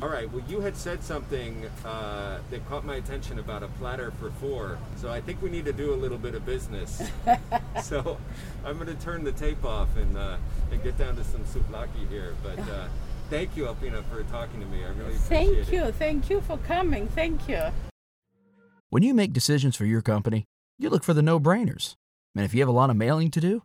All 0.00 0.08
right. 0.08 0.30
Well, 0.32 0.44
you 0.48 0.60
had 0.60 0.76
said 0.76 1.02
something 1.02 1.66
uh, 1.84 2.38
that 2.50 2.68
caught 2.68 2.84
my 2.84 2.96
attention 2.96 3.40
about 3.40 3.64
a 3.64 3.68
platter 3.80 4.12
for 4.20 4.30
four. 4.30 4.78
So 4.96 5.10
I 5.10 5.20
think 5.20 5.42
we 5.42 5.50
need 5.50 5.64
to 5.64 5.72
do 5.72 5.92
a 5.92 5.96
little 5.96 6.18
bit 6.18 6.36
of 6.36 6.46
business. 6.46 7.02
so 7.82 8.16
I'm 8.64 8.76
going 8.78 8.86
to 8.96 9.02
turn 9.04 9.24
the 9.24 9.32
tape 9.32 9.64
off 9.64 9.88
and 9.96 10.16
uh, 10.16 10.36
and 10.70 10.82
get 10.84 10.96
down 10.96 11.16
to 11.16 11.24
some 11.24 11.42
souvlaki 11.44 12.08
here. 12.08 12.36
But 12.44 12.60
uh, 12.60 12.86
thank 13.28 13.56
you, 13.56 13.64
Elpida, 13.64 14.04
for 14.04 14.22
talking 14.24 14.60
to 14.60 14.66
me. 14.66 14.84
I 14.84 14.88
really 14.90 15.16
appreciate 15.16 15.28
Thank 15.28 15.68
it. 15.68 15.72
you. 15.72 15.92
Thank 15.92 16.30
you 16.30 16.40
for 16.42 16.58
coming. 16.58 17.08
Thank 17.08 17.48
you. 17.48 17.60
When 18.90 19.02
you 19.02 19.14
make 19.14 19.32
decisions 19.32 19.74
for 19.74 19.84
your 19.84 20.00
company, 20.00 20.44
you 20.78 20.90
look 20.90 21.02
for 21.02 21.12
the 21.12 21.22
no 21.22 21.40
brainers. 21.40 21.96
And 22.36 22.44
if 22.44 22.54
you 22.54 22.60
have 22.60 22.68
a 22.68 22.72
lot 22.72 22.88
of 22.88 22.96
mailing 22.96 23.32
to 23.32 23.40
do, 23.40 23.64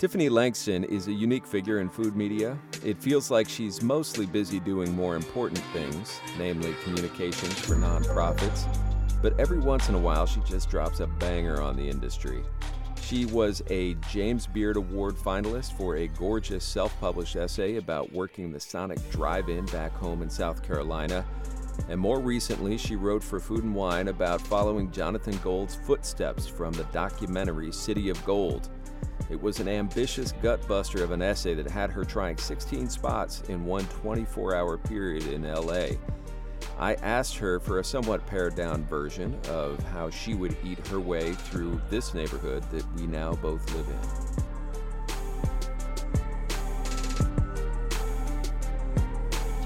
Tiffany 0.00 0.30
Langston 0.30 0.84
is 0.84 1.08
a 1.08 1.12
unique 1.12 1.44
figure 1.44 1.80
in 1.80 1.90
food 1.90 2.16
media. 2.16 2.56
It 2.82 2.96
feels 2.96 3.30
like 3.30 3.50
she's 3.50 3.82
mostly 3.82 4.24
busy 4.24 4.58
doing 4.58 4.96
more 4.96 5.14
important 5.14 5.58
things, 5.74 6.18
namely 6.38 6.74
communications 6.82 7.60
for 7.60 7.74
nonprofits. 7.74 8.64
But 9.20 9.38
every 9.38 9.58
once 9.58 9.90
in 9.90 9.94
a 9.94 9.98
while, 9.98 10.24
she 10.24 10.40
just 10.40 10.70
drops 10.70 11.00
a 11.00 11.06
banger 11.06 11.60
on 11.60 11.76
the 11.76 11.86
industry. 11.86 12.42
She 13.02 13.26
was 13.26 13.62
a 13.68 13.92
James 14.10 14.46
Beard 14.46 14.78
Award 14.78 15.16
finalist 15.16 15.76
for 15.76 15.96
a 15.96 16.08
gorgeous 16.08 16.64
self 16.64 16.98
published 16.98 17.36
essay 17.36 17.76
about 17.76 18.10
working 18.10 18.50
the 18.50 18.60
Sonic 18.60 19.06
Drive 19.10 19.50
In 19.50 19.66
back 19.66 19.92
home 19.92 20.22
in 20.22 20.30
South 20.30 20.62
Carolina. 20.62 21.26
And 21.90 22.00
more 22.00 22.20
recently, 22.20 22.78
she 22.78 22.96
wrote 22.96 23.22
for 23.22 23.38
Food 23.38 23.64
and 23.64 23.74
Wine 23.74 24.08
about 24.08 24.40
following 24.40 24.90
Jonathan 24.92 25.38
Gold's 25.44 25.74
footsteps 25.74 26.46
from 26.46 26.72
the 26.72 26.84
documentary 26.84 27.70
City 27.70 28.08
of 28.08 28.24
Gold. 28.24 28.70
It 29.30 29.40
was 29.40 29.60
an 29.60 29.68
ambitious 29.68 30.32
gutbuster 30.42 31.02
of 31.02 31.12
an 31.12 31.22
essay 31.22 31.54
that 31.54 31.70
had 31.70 31.90
her 31.90 32.04
trying 32.04 32.36
16 32.36 32.90
spots 32.90 33.42
in 33.48 33.64
one 33.64 33.86
24 33.86 34.56
hour 34.56 34.76
period 34.76 35.28
in 35.28 35.42
LA. 35.42 35.90
I 36.78 36.94
asked 36.94 37.36
her 37.36 37.60
for 37.60 37.78
a 37.78 37.84
somewhat 37.84 38.26
pared 38.26 38.54
down 38.54 38.84
version 38.86 39.38
of 39.48 39.80
how 39.84 40.10
she 40.10 40.34
would 40.34 40.56
eat 40.64 40.84
her 40.88 40.98
way 40.98 41.34
through 41.34 41.80
this 41.90 42.14
neighborhood 42.14 42.64
that 42.72 42.84
we 42.96 43.06
now 43.06 43.34
both 43.34 43.72
live 43.74 43.86
in. 43.88 44.40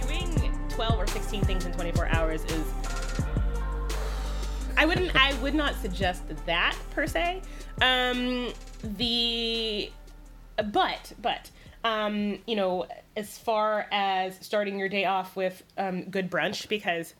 doing 0.03 0.53
12 0.71 1.01
or 1.01 1.07
16 1.07 1.43
things 1.43 1.65
in 1.65 1.73
24 1.73 2.09
hours 2.09 2.45
is 2.45 2.67
i 4.77 4.85
wouldn't 4.85 5.15
i 5.15 5.33
would 5.41 5.55
not 5.55 5.75
suggest 5.77 6.23
that 6.47 6.77
per 6.91 7.07
se 7.07 7.41
um 7.81 8.53
the 8.85 9.91
but 10.73 11.13
but 11.21 11.51
um 11.85 12.39
you 12.47 12.57
know 12.57 12.87
as 13.17 13.39
far 13.39 13.87
as 13.93 14.37
starting 14.41 14.79
your 14.79 14.89
day 14.89 15.05
off 15.05 15.37
with 15.37 15.63
um, 15.79 16.05
good 16.05 16.31
brunch 16.31 16.69
because 16.69 17.15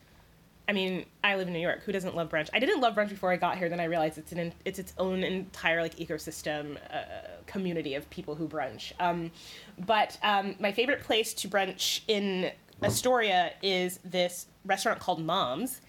I 0.67 0.73
mean, 0.73 1.05
I 1.23 1.35
live 1.35 1.47
in 1.47 1.53
New 1.53 1.59
York. 1.59 1.83
Who 1.83 1.91
doesn't 1.91 2.15
love 2.15 2.29
brunch? 2.29 2.49
I 2.53 2.59
didn't 2.59 2.81
love 2.81 2.95
brunch 2.95 3.09
before 3.09 3.31
I 3.31 3.37
got 3.37 3.57
here. 3.57 3.69
Then 3.69 3.79
I 3.79 3.83
realized 3.85 4.17
it's 4.17 4.31
an 4.31 4.53
it's 4.65 4.79
its 4.79 4.93
own 4.97 5.23
entire 5.23 5.81
like 5.81 5.95
ecosystem 5.97 6.77
uh, 6.91 7.03
community 7.45 7.93
of 7.95 8.09
people 8.09 8.35
who 8.35 8.47
brunch. 8.47 8.91
Um, 8.99 9.31
but 9.77 10.17
um, 10.23 10.55
my 10.59 10.71
favorite 10.71 11.03
place 11.03 11.33
to 11.35 11.47
brunch 11.47 12.01
in 12.07 12.51
Astoria 12.81 13.53
is 13.61 13.99
this 14.03 14.47
restaurant 14.65 14.99
called 14.99 15.23
Mom's, 15.23 15.81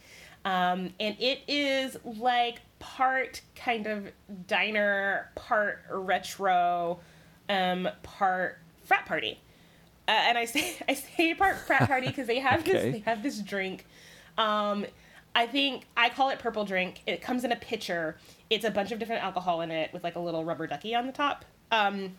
um, 0.46 0.90
and 1.00 1.16
it 1.18 1.40
is 1.48 1.98
like 2.04 2.60
part 2.78 3.40
kind 3.56 3.88
of 3.88 4.06
diner, 4.46 5.28
part 5.34 5.80
retro, 5.90 7.00
um, 7.48 7.88
part 8.04 8.58
frat 8.84 9.04
party. 9.06 9.40
Uh, 10.06 10.12
and 10.12 10.38
I 10.38 10.44
say 10.46 10.76
I 10.88 10.94
say 10.94 11.34
part 11.34 11.58
frat 11.58 11.88
party 11.88 12.06
because 12.06 12.28
they 12.28 12.38
have 12.38 12.60
Okay. 12.66 12.72
this 12.72 12.92
they 12.92 12.98
have 13.00 13.24
this 13.24 13.40
drink. 13.40 13.86
Um, 14.38 14.86
I 15.34 15.48
think 15.48 15.84
I 15.96 16.10
call 16.10 16.30
it 16.30 16.38
purple 16.38 16.64
drink. 16.64 17.02
It 17.08 17.20
comes 17.20 17.42
in 17.42 17.50
a 17.50 17.56
pitcher. 17.56 18.16
It's 18.48 18.64
a 18.64 18.70
bunch 18.70 18.92
of 18.92 19.00
different 19.00 19.24
alcohol 19.24 19.62
in 19.62 19.72
it 19.72 19.92
with 19.92 20.04
like 20.04 20.14
a 20.14 20.20
little 20.20 20.44
rubber 20.44 20.68
ducky 20.68 20.94
on 20.94 21.06
the 21.06 21.12
top. 21.12 21.44
Um, 21.72 22.16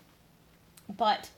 but 0.98 1.30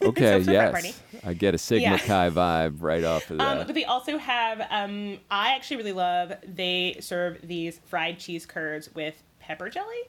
Okay, 0.02 0.38
So 0.38 0.44
for 0.44 0.50
frat 0.52 0.72
party. 0.72 0.94
yes. 1.12 1.22
I 1.24 1.34
get 1.34 1.54
a 1.54 1.58
Sigma 1.58 1.82
Yeah. 1.90 1.98
Chi 1.98 2.30
vibe 2.30 2.76
right 2.80 3.02
off 3.04 3.30
of 3.30 3.40
Um, 3.40 3.58
that. 3.58 3.66
but 3.66 3.74
they 3.74 3.84
also 3.84 4.16
have, 4.18 4.60
um, 4.70 5.18
I 5.30 5.54
actually 5.54 5.78
really 5.78 5.92
love, 5.92 6.32
they 6.46 6.96
serve 7.00 7.38
these 7.42 7.80
fried 7.86 8.18
cheese 8.18 8.46
curds 8.46 8.94
with 8.94 9.20
pepper 9.40 9.68
jelly. 9.68 10.02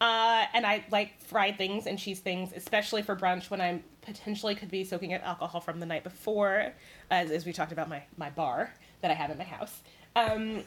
Uh, 0.00 0.44
and 0.52 0.66
I 0.66 0.84
like 0.90 1.18
fried 1.22 1.56
things 1.56 1.86
and 1.86 1.98
cheese 1.98 2.20
things, 2.20 2.52
especially 2.54 3.00
for 3.00 3.16
brunch 3.16 3.48
when 3.48 3.62
I'm 3.62 3.82
potentially 4.02 4.54
could 4.54 4.70
be 4.70 4.84
soaking 4.84 5.14
up 5.14 5.22
alcohol 5.24 5.60
from 5.62 5.80
the 5.80 5.86
night 5.86 6.04
before, 6.04 6.72
as, 7.10 7.30
as 7.30 7.46
we 7.46 7.52
talked 7.54 7.72
about 7.72 7.88
my, 7.88 8.02
my 8.18 8.28
bar 8.28 8.74
that 9.00 9.10
I 9.10 9.14
have 9.14 9.30
in 9.30 9.38
my 9.38 9.44
house. 9.44 9.80
Um, 10.14 10.62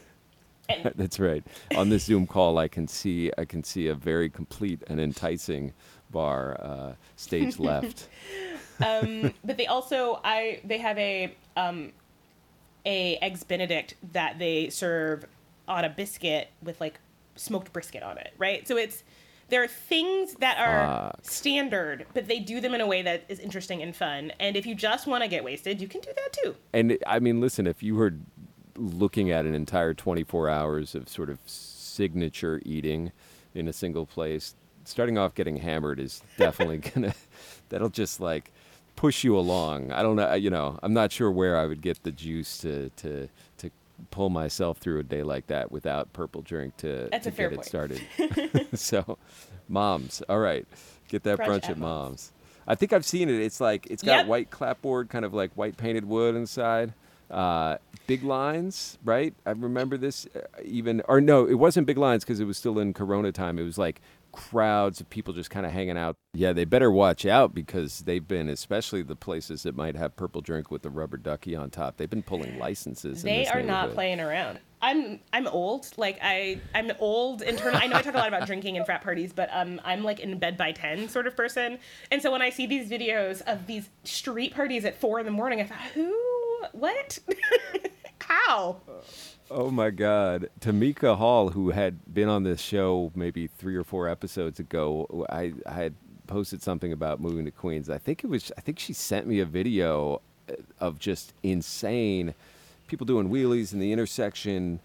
and 0.68 0.90
That's 0.96 1.20
right. 1.20 1.44
On 1.76 1.88
this 1.88 2.04
Zoom 2.04 2.26
call, 2.26 2.58
I 2.58 2.66
can 2.68 2.86
see 2.88 3.30
I 3.38 3.44
can 3.44 3.62
see 3.64 3.86
a 3.88 3.94
very 3.94 4.28
complete 4.28 4.82
and 4.88 5.00
enticing 5.00 5.72
bar 6.10 6.56
uh, 6.60 6.92
stage 7.16 7.58
left. 7.58 8.08
um, 8.84 9.32
but 9.44 9.56
they 9.56 9.66
also 9.66 10.20
I 10.24 10.60
they 10.64 10.78
have 10.78 10.98
a 10.98 11.34
um, 11.56 11.92
a 12.86 13.16
eggs 13.16 13.44
Benedict 13.44 13.94
that 14.12 14.38
they 14.38 14.70
serve 14.70 15.24
on 15.68 15.84
a 15.84 15.88
biscuit 15.88 16.48
with 16.62 16.80
like 16.80 16.98
smoked 17.36 17.72
brisket 17.72 18.02
on 18.02 18.18
it, 18.18 18.32
right? 18.38 18.66
So 18.66 18.76
it's 18.76 19.04
there 19.50 19.62
are 19.62 19.68
things 19.68 20.34
that 20.34 20.58
are 20.58 21.10
Fuck. 21.10 21.18
standard, 21.22 22.06
but 22.14 22.28
they 22.28 22.38
do 22.38 22.60
them 22.60 22.72
in 22.72 22.80
a 22.80 22.86
way 22.86 23.02
that 23.02 23.24
is 23.28 23.40
interesting 23.40 23.82
and 23.82 23.94
fun. 23.94 24.32
And 24.38 24.56
if 24.56 24.64
you 24.64 24.74
just 24.74 25.06
want 25.06 25.24
to 25.24 25.28
get 25.28 25.42
wasted, 25.44 25.80
you 25.80 25.88
can 25.88 26.00
do 26.00 26.10
that 26.14 26.32
too. 26.32 26.54
And 26.72 26.96
I 27.06 27.18
mean, 27.18 27.40
listen, 27.40 27.66
if 27.66 27.82
you 27.82 27.96
were 27.96 28.14
looking 28.76 29.30
at 29.30 29.44
an 29.44 29.54
entire 29.54 29.92
24 29.92 30.48
hours 30.48 30.94
of 30.94 31.08
sort 31.08 31.28
of 31.28 31.40
signature 31.46 32.62
eating 32.64 33.12
in 33.54 33.66
a 33.66 33.72
single 33.72 34.06
place, 34.06 34.54
starting 34.90 35.16
off 35.18 35.34
getting 35.34 35.56
hammered 35.58 35.98
is 36.00 36.22
definitely 36.36 36.78
gonna 36.94 37.14
that'll 37.68 37.88
just 37.88 38.20
like 38.20 38.50
push 38.96 39.24
you 39.24 39.38
along. 39.38 39.92
I 39.92 40.02
don't 40.02 40.16
know, 40.16 40.34
you 40.34 40.50
know, 40.50 40.78
I'm 40.82 40.92
not 40.92 41.10
sure 41.12 41.30
where 41.30 41.56
I 41.56 41.66
would 41.66 41.80
get 41.80 42.02
the 42.02 42.12
juice 42.12 42.58
to 42.58 42.90
to 42.96 43.28
to 43.58 43.70
pull 44.10 44.30
myself 44.30 44.78
through 44.78 44.98
a 44.98 45.02
day 45.02 45.22
like 45.22 45.46
that 45.48 45.70
without 45.70 46.12
purple 46.12 46.42
drink 46.42 46.76
to, 46.78 47.08
That's 47.10 47.24
to 47.24 47.30
a 47.30 47.32
fair 47.32 47.50
get 47.50 47.52
it 47.52 47.56
point. 47.56 47.66
started. 47.66 48.68
so, 48.78 49.18
moms, 49.68 50.22
all 50.28 50.38
right, 50.38 50.66
get 51.08 51.22
that 51.24 51.38
Brunch 51.38 51.46
brunch, 51.46 51.64
at 51.64 51.70
at 51.70 51.78
Mom's. 51.78 52.08
mom's. 52.08 52.32
I 52.66 52.74
think 52.76 52.92
I've 52.92 53.04
seen 53.04 53.28
it. 53.28 53.34
It's 53.40 53.60
like 53.60 53.86
it's 53.90 54.02
got 54.02 54.18
Yep. 54.18 54.26
white 54.26 54.50
clapboard, 54.50 55.08
kind 55.08 55.24
of 55.24 55.34
like 55.34 55.52
white 55.54 55.76
painted 55.76 56.04
wood 56.04 56.34
inside. 56.34 56.92
Uh, 57.30 57.78
big 58.08 58.24
lines, 58.24 58.98
right? 59.04 59.34
I 59.46 59.52
remember 59.52 59.96
this 59.96 60.26
uh, 60.34 60.40
even, 60.64 61.00
or 61.06 61.20
no, 61.20 61.46
it 61.46 61.54
wasn't 61.54 61.86
big 61.86 61.96
lines 61.98 62.24
because 62.24 62.40
it 62.40 62.44
was 62.44 62.58
still 62.58 62.78
in 62.80 62.92
Corona 62.92 63.30
time. 63.32 63.56
It 63.58 63.62
was 63.62 63.78
like 63.78 64.00
crowds 64.32 65.00
of 65.00 65.10
people 65.10 65.34
just 65.34 65.50
kind 65.50 65.66
of 65.66 65.72
hanging 65.72 65.96
out. 65.98 66.16
Yeah, 66.32 66.52
they 66.52 66.64
better 66.64 66.90
watch 66.90 67.26
out 67.26 67.54
because 67.54 68.00
they've 68.00 68.26
been, 68.26 68.48
especially 68.48 69.02
the 69.02 69.16
places 69.16 69.62
that 69.64 69.74
might 69.76 69.96
have 69.96 70.16
purple 70.16 70.40
drink 70.40 70.70
with 70.70 70.82
the 70.82 70.90
rubber 70.90 71.16
ducky 71.16 71.54
on 71.56 71.70
top. 71.70 71.96
They've 71.96 72.10
been 72.10 72.22
pulling 72.22 72.58
licenses. 72.58 73.22
They 73.22 73.46
are 73.46 73.62
not 73.62 73.92
playing 73.92 74.20
around. 74.20 74.60
I'm 74.82 75.20
I'm 75.32 75.46
old. 75.46 75.88
Like 75.96 76.18
I 76.22 76.60
I'm 76.74 76.90
old 76.98 77.42
in 77.42 77.56
terms. 77.56 77.78
I 77.80 77.86
know 77.86 77.96
I 77.96 78.02
talk 78.02 78.14
a 78.14 78.18
lot 78.18 78.28
about 78.28 78.46
drinking 78.46 78.76
and 78.76 78.86
frat 78.86 79.02
parties, 79.02 79.32
but 79.32 79.50
um 79.52 79.80
I'm 79.84 80.02
like 80.02 80.20
in 80.20 80.38
bed 80.38 80.56
by 80.56 80.72
ten 80.72 81.08
sort 81.08 81.26
of 81.26 81.36
person. 81.36 81.78
And 82.10 82.22
so 82.22 82.30
when 82.32 82.40
I 82.40 82.50
see 82.50 82.66
these 82.66 82.88
videos 82.88 83.42
of 83.42 83.66
these 83.66 83.90
street 84.04 84.54
parties 84.54 84.84
at 84.84 84.98
four 84.98 85.20
in 85.20 85.26
the 85.26 85.32
morning, 85.32 85.60
I 85.60 85.64
thought, 85.64 85.78
who? 85.94 86.14
What? 86.72 87.18
How? 88.20 88.80
Oh 89.52 89.68
my 89.68 89.90
God. 89.90 90.48
Tamika 90.60 91.16
Hall, 91.16 91.48
who 91.48 91.70
had 91.70 92.14
been 92.14 92.28
on 92.28 92.44
this 92.44 92.60
show 92.60 93.10
maybe 93.16 93.48
three 93.48 93.74
or 93.74 93.82
four 93.82 94.08
episodes 94.08 94.60
ago, 94.60 95.26
I, 95.28 95.52
I 95.66 95.72
had 95.72 95.94
posted 96.28 96.62
something 96.62 96.92
about 96.92 97.20
moving 97.20 97.44
to 97.46 97.50
Queens. 97.50 97.90
I 97.90 97.98
think 97.98 98.22
it 98.22 98.28
was, 98.28 98.52
I 98.56 98.60
think 98.60 98.78
she 98.78 98.92
sent 98.92 99.26
me 99.26 99.40
a 99.40 99.44
video 99.44 100.22
uh, 100.48 100.54
of 100.78 101.00
just 101.00 101.32
insane 101.42 102.34
people 102.86 103.04
doing 103.04 103.28
wheelies 103.28 103.72
in 103.72 103.80
the 103.80 103.92
intersection, 103.92 104.78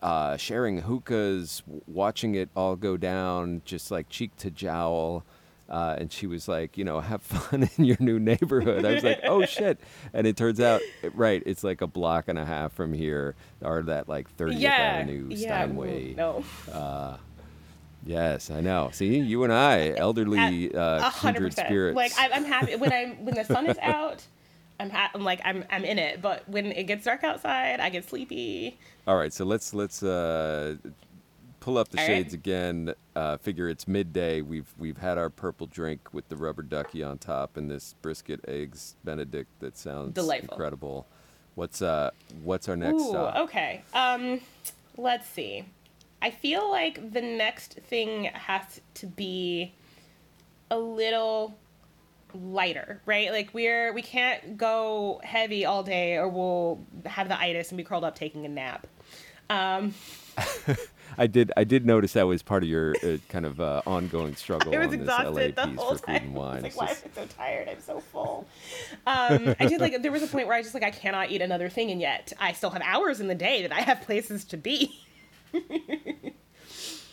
uh, 0.00 0.36
sharing 0.36 0.82
hookahs, 0.82 1.64
watching 1.88 2.36
it 2.36 2.50
all 2.54 2.76
go 2.76 2.96
down, 2.96 3.62
just 3.64 3.90
like 3.90 4.08
cheek 4.08 4.36
to 4.36 4.48
jowl. 4.48 5.24
Uh, 5.68 5.96
and 5.98 6.10
she 6.10 6.26
was 6.26 6.48
like, 6.48 6.78
you 6.78 6.84
know, 6.84 7.00
have 7.00 7.22
fun 7.22 7.68
in 7.76 7.84
your 7.84 7.98
new 8.00 8.18
neighborhood. 8.18 8.84
I 8.84 8.94
was 8.94 9.04
like, 9.04 9.20
oh 9.24 9.44
shit. 9.46 9.78
And 10.14 10.26
it 10.26 10.36
turns 10.36 10.60
out, 10.60 10.80
right, 11.14 11.42
it's 11.44 11.62
like 11.62 11.82
a 11.82 11.86
block 11.86 12.28
and 12.28 12.38
a 12.38 12.44
half 12.44 12.72
from 12.72 12.92
here, 12.94 13.34
or 13.60 13.82
that 13.82 14.08
like 14.08 14.34
30th 14.36 14.60
Yeah. 14.60 14.70
Avenue 14.70 15.28
yeah. 15.30 15.64
Steinway. 15.64 16.14
No. 16.14 16.44
Yes, 18.06 18.50
I 18.50 18.60
know. 18.60 18.90
See, 18.92 19.18
you 19.18 19.44
and 19.44 19.52
I, 19.52 19.90
elderly 19.96 20.74
uh, 20.74 21.00
hundred 21.10 21.52
kindred 21.52 21.52
spirits. 21.54 21.96
Like 21.96 22.12
I, 22.18 22.30
I'm 22.30 22.44
happy 22.44 22.76
when 22.76 22.92
I'm 22.92 23.24
when 23.24 23.34
the 23.34 23.44
sun 23.44 23.66
is 23.66 23.78
out. 23.78 24.24
I'm 24.80 24.90
ha- 24.90 25.10
I'm 25.14 25.24
like 25.24 25.40
I'm 25.44 25.64
I'm 25.70 25.84
in 25.84 25.98
it. 25.98 26.22
But 26.22 26.48
when 26.48 26.66
it 26.66 26.84
gets 26.84 27.04
dark 27.04 27.24
outside, 27.24 27.80
I 27.80 27.90
get 27.90 28.08
sleepy. 28.08 28.78
All 29.06 29.16
right, 29.16 29.32
so 29.32 29.44
let's 29.44 29.74
let's 29.74 30.02
uh, 30.02 30.76
pull 31.68 31.76
up 31.76 31.90
the 31.90 31.98
All 32.00 32.06
right. 32.06 32.14
shades 32.14 32.32
again. 32.32 32.94
Uh, 33.14 33.36
figure 33.36 33.68
it's 33.68 33.86
midday. 33.86 34.40
We've 34.40 34.72
we've 34.78 34.96
had 34.96 35.18
our 35.18 35.28
purple 35.28 35.66
drink 35.66 36.14
with 36.14 36.26
the 36.30 36.36
rubber 36.36 36.62
ducky 36.62 37.02
on 37.02 37.18
top 37.18 37.58
and 37.58 37.70
this 37.70 37.94
brisket 38.00 38.40
eggs 38.48 38.96
Benedict 39.04 39.50
that 39.60 39.76
sounds 39.76 40.14
Delightful. 40.14 40.54
incredible. 40.54 41.06
What's 41.56 41.82
uh 41.82 42.10
what's 42.42 42.70
our 42.70 42.76
next 42.76 43.02
Ooh, 43.02 43.08
stop? 43.10 43.36
okay. 43.36 43.82
Um, 43.92 44.40
let's 44.96 45.28
see. 45.28 45.66
I 46.22 46.30
feel 46.30 46.70
like 46.70 47.12
the 47.12 47.20
next 47.20 47.74
thing 47.74 48.24
has 48.24 48.80
to 48.94 49.06
be 49.06 49.74
a 50.70 50.78
little 50.78 51.54
lighter, 52.32 53.02
right? 53.04 53.30
Like 53.30 53.52
we're 53.52 53.92
we 53.92 54.00
can't 54.00 54.56
go 54.56 55.20
heavy 55.22 55.66
all 55.66 55.82
day, 55.82 56.16
or 56.16 56.28
we'll 56.28 56.80
have 57.04 57.28
the 57.28 57.38
itis 57.38 57.68
and 57.68 57.76
be 57.76 57.84
curled 57.84 58.04
up 58.04 58.14
taking 58.14 58.46
a 58.46 58.48
nap. 58.48 58.86
Um, 59.50 59.92
I 61.16 61.26
did 61.26 61.52
I 61.56 61.64
did 61.64 61.86
notice 61.86 62.12
that 62.14 62.26
was 62.26 62.42
part 62.42 62.62
of 62.62 62.68
your 62.68 62.94
uh, 63.02 63.16
kind 63.28 63.46
of 63.46 63.60
uh, 63.60 63.82
ongoing 63.86 64.34
struggle 64.36 64.74
I 64.74 64.78
was 64.78 64.92
on 64.92 64.98
this 64.98 65.08
LA 65.08 65.14
exhausted 65.24 65.56
the 65.56 65.66
whole 65.80 65.96
time. 65.96 66.34
wine. 66.34 66.56
like, 66.62 66.66
It's 66.66 66.76
why 66.76 66.86
am 66.88 66.96
I 67.04 67.20
so 67.20 67.26
tired? 67.26 67.68
I'm 67.68 67.80
so 67.80 68.00
full. 68.00 68.46
Um, 69.06 69.54
I 69.58 69.66
did 69.66 69.80
like 69.80 70.00
there 70.02 70.12
was 70.12 70.22
a 70.22 70.26
point 70.26 70.46
where 70.48 70.56
I 70.56 70.62
just 70.62 70.74
like 70.74 70.82
I 70.82 70.90
cannot 70.90 71.30
eat 71.30 71.40
another 71.40 71.68
thing, 71.68 71.90
and 71.90 72.00
yet 72.00 72.32
I 72.38 72.52
still 72.52 72.70
have 72.70 72.82
hours 72.84 73.20
in 73.20 73.28
the 73.28 73.34
day 73.34 73.62
that 73.62 73.72
I 73.72 73.80
have 73.80 74.02
places 74.02 74.44
to 74.46 74.56
be. 74.56 75.00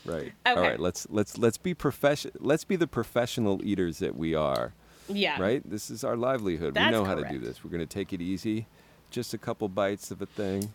Right. 0.05 0.33
All 0.45 0.53
Okay. 0.57 0.61
right. 0.61 0.79
Let's 0.79 1.07
let's 1.09 1.37
let's 1.37 1.57
be 1.57 1.73
profession. 1.73 2.31
Let's 2.39 2.63
be 2.63 2.75
the 2.75 2.85
professional 2.87 3.59
eaters 3.65 3.97
that 3.99 4.15
we 4.15 4.35
are. 4.35 4.73
Yeah. 5.09 5.41
Right. 5.41 5.67
This 5.67 5.89
is 5.89 6.03
our 6.03 6.15
livelihood. 6.15 6.69
we 6.69 6.73
That's 6.73 6.91
know 6.91 7.05
how 7.05 7.15
to 7.15 7.27
do 7.27 7.39
this. 7.39 7.63
We're 7.63 7.71
gonna 7.71 7.85
take 7.87 8.13
it 8.13 8.21
easy, 8.21 8.67
just 9.09 9.33
a 9.33 9.37
couple 9.39 9.67
bites 9.67 10.11
of 10.11 10.21
a 10.21 10.25
thing. 10.27 10.73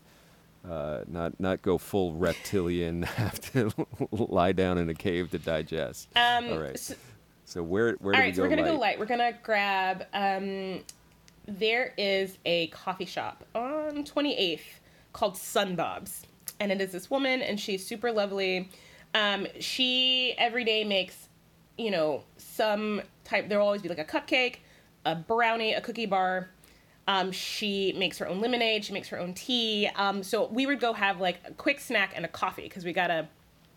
Uh, 0.68 1.00
not 1.08 1.38
not 1.40 1.62
go 1.62 1.78
full 1.78 2.14
reptilian. 2.14 3.02
Have 3.16 3.40
to 3.52 3.72
lie 4.10 4.52
down 4.52 4.78
in 4.78 4.88
a 4.88 4.94
cave 4.94 5.30
to 5.30 5.38
digest. 5.38 6.08
Um, 6.16 6.52
All 6.52 6.58
right. 6.58 6.78
so- 6.78 6.94
So 7.46 7.62
where 7.62 7.94
where 8.00 8.14
All 8.14 8.20
do 8.20 8.24
right, 8.24 8.26
we 8.28 8.34
so 8.34 8.42
go? 8.42 8.48
we're 8.48 8.56
gonna 8.56 8.62
light? 8.62 8.72
go 8.74 8.78
light. 8.80 8.98
We're 8.98 9.06
gonna 9.06 9.32
grab. 9.42 10.04
Um, 10.12 10.80
there 11.48 11.94
is 11.98 12.38
a 12.46 12.68
coffee 12.68 13.06
shop 13.06 13.44
on 13.56 14.04
28th 14.04 14.60
called 15.12 15.34
Sunbobs, 15.34 16.20
and 16.60 16.70
it 16.70 16.80
is 16.80 16.92
this 16.92 17.10
woman, 17.10 17.42
and 17.42 17.58
she's 17.58 17.84
super 17.84 18.12
lovely. 18.12 18.68
Um, 19.14 19.48
she 19.58 20.34
every 20.38 20.62
day 20.62 20.84
makes, 20.84 21.28
you 21.76 21.90
know, 21.90 22.22
some 22.36 23.02
type. 23.24 23.48
There'll 23.48 23.66
always 23.66 23.82
be 23.82 23.88
like 23.88 23.98
a 23.98 24.04
cupcake, 24.04 24.56
a 25.04 25.16
brownie, 25.16 25.72
a 25.72 25.80
cookie 25.80 26.06
bar. 26.06 26.50
Um, 27.10 27.32
she 27.32 27.92
makes 27.96 28.18
her 28.18 28.28
own 28.28 28.40
lemonade. 28.40 28.84
She 28.84 28.92
makes 28.92 29.08
her 29.08 29.18
own 29.18 29.34
tea. 29.34 29.88
Um, 29.96 30.22
so 30.22 30.46
we 30.46 30.64
would 30.66 30.78
go 30.78 30.92
have 30.92 31.20
like 31.20 31.40
a 31.44 31.50
quick 31.52 31.80
snack 31.80 32.12
and 32.14 32.24
a 32.24 32.28
coffee 32.28 32.62
because 32.62 32.84
we 32.84 32.92
gotta, 32.92 33.26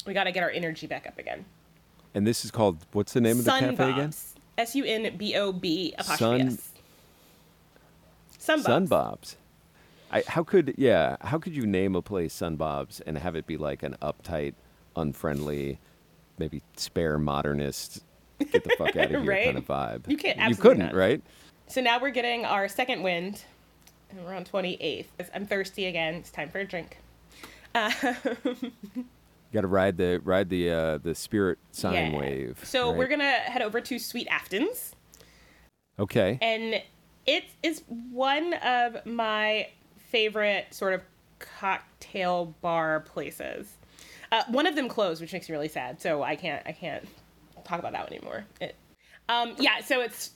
we 0.05 0.13
gotta 0.13 0.31
get 0.31 0.43
our 0.43 0.51
energy 0.51 0.85
back 0.85 1.07
up 1.07 1.17
again. 1.17 1.43
And 2.13 2.27
this 2.27 2.45
is 2.45 2.51
called 2.51 2.85
what's 2.91 3.13
the 3.13 3.21
name 3.21 3.39
of 3.39 3.45
the 3.45 3.49
cafe 3.51 3.89
again? 3.89 4.11
Sunbobs. 4.11 4.33
S 4.59 4.75
U 4.75 4.83
N 4.85 5.17
B 5.17 5.35
O 5.35 5.51
B 5.51 5.95
Sun- 5.99 6.05
apostrophe 6.05 6.41
S. 6.43 6.69
Sunbobs. 8.39 8.87
Sunbobs. 8.87 9.35
I, 10.11 10.23
how 10.27 10.43
could 10.43 10.75
yeah? 10.77 11.17
How 11.21 11.39
could 11.39 11.55
you 11.55 11.65
name 11.65 11.95
a 11.95 12.01
place 12.03 12.35
Sunbobs 12.35 13.01
and 13.07 13.17
have 13.17 13.35
it 13.35 13.47
be 13.47 13.57
like 13.57 13.81
an 13.81 13.95
uptight, 14.01 14.53
unfriendly, 14.95 15.79
maybe 16.37 16.61
spare 16.77 17.17
modernist, 17.17 18.03
get 18.51 18.63
the 18.63 18.69
fuck 18.77 18.95
out 18.95 19.05
of 19.05 19.09
here 19.21 19.23
Right? 19.23 19.45
kind 19.45 19.57
of 19.57 19.65
vibe? 19.65 20.07
You 20.07 20.17
can't- 20.17 20.37
You 20.49 20.55
couldn't, 20.55 20.79
not. 20.87 20.93
right? 20.93 21.21
So 21.67 21.81
now 21.81 21.99
we're 21.99 22.11
getting 22.11 22.45
our 22.45 22.67
second 22.67 23.03
wind. 23.03 23.43
And 24.09 24.23
we're 24.23 24.33
on 24.35 24.43
28th. 24.45 25.05
I'm 25.33 25.45
thirsty 25.45 25.85
again. 25.85 26.15
It's 26.15 26.29
time 26.29 26.49
for 26.49 26.59
a 26.59 26.65
drink. 26.65 26.97
Got 27.73 29.61
to 29.61 29.67
ride 29.67 29.97
the 29.97 30.19
ride 30.23 30.49
the 30.49 30.69
uh, 30.71 30.97
the 30.99 31.13
spirit 31.15 31.57
sine 31.71 32.11
Yeah. 32.11 32.17
wave. 32.19 32.59
So 32.63 32.89
right? 32.89 32.97
we're 32.97 33.07
going 33.07 33.19
to 33.19 33.25
head 33.25 33.61
over 33.61 33.81
to 33.81 33.99
Sweet 33.99 34.27
Afton's. 34.29 34.95
okay. 35.99 36.37
And 36.41 36.81
it 37.25 37.45
is 37.61 37.83
one 38.11 38.53
of 38.55 39.05
my 39.05 39.67
favorite 40.09 40.67
sort 40.71 40.93
of 40.93 41.01
cocktail 41.39 42.53
bar 42.61 42.99
places. 43.01 43.75
Uh, 44.31 44.43
one 44.49 44.65
of 44.67 44.75
them 44.75 44.87
closed, 44.89 45.21
which 45.21 45.33
makes 45.33 45.47
me 45.49 45.53
really 45.53 45.67
sad. 45.67 46.01
So 46.01 46.23
I 46.23 46.35
can't 46.35 46.61
I 46.65 46.71
can't 46.71 47.07
talk 47.63 47.79
about 47.79 47.91
that 47.93 48.03
one 48.09 48.13
anymore. 48.13 48.45
It, 48.59 48.75
um, 49.29 49.55
yeah, 49.59 49.81
so 49.81 50.01
it's 50.01 50.31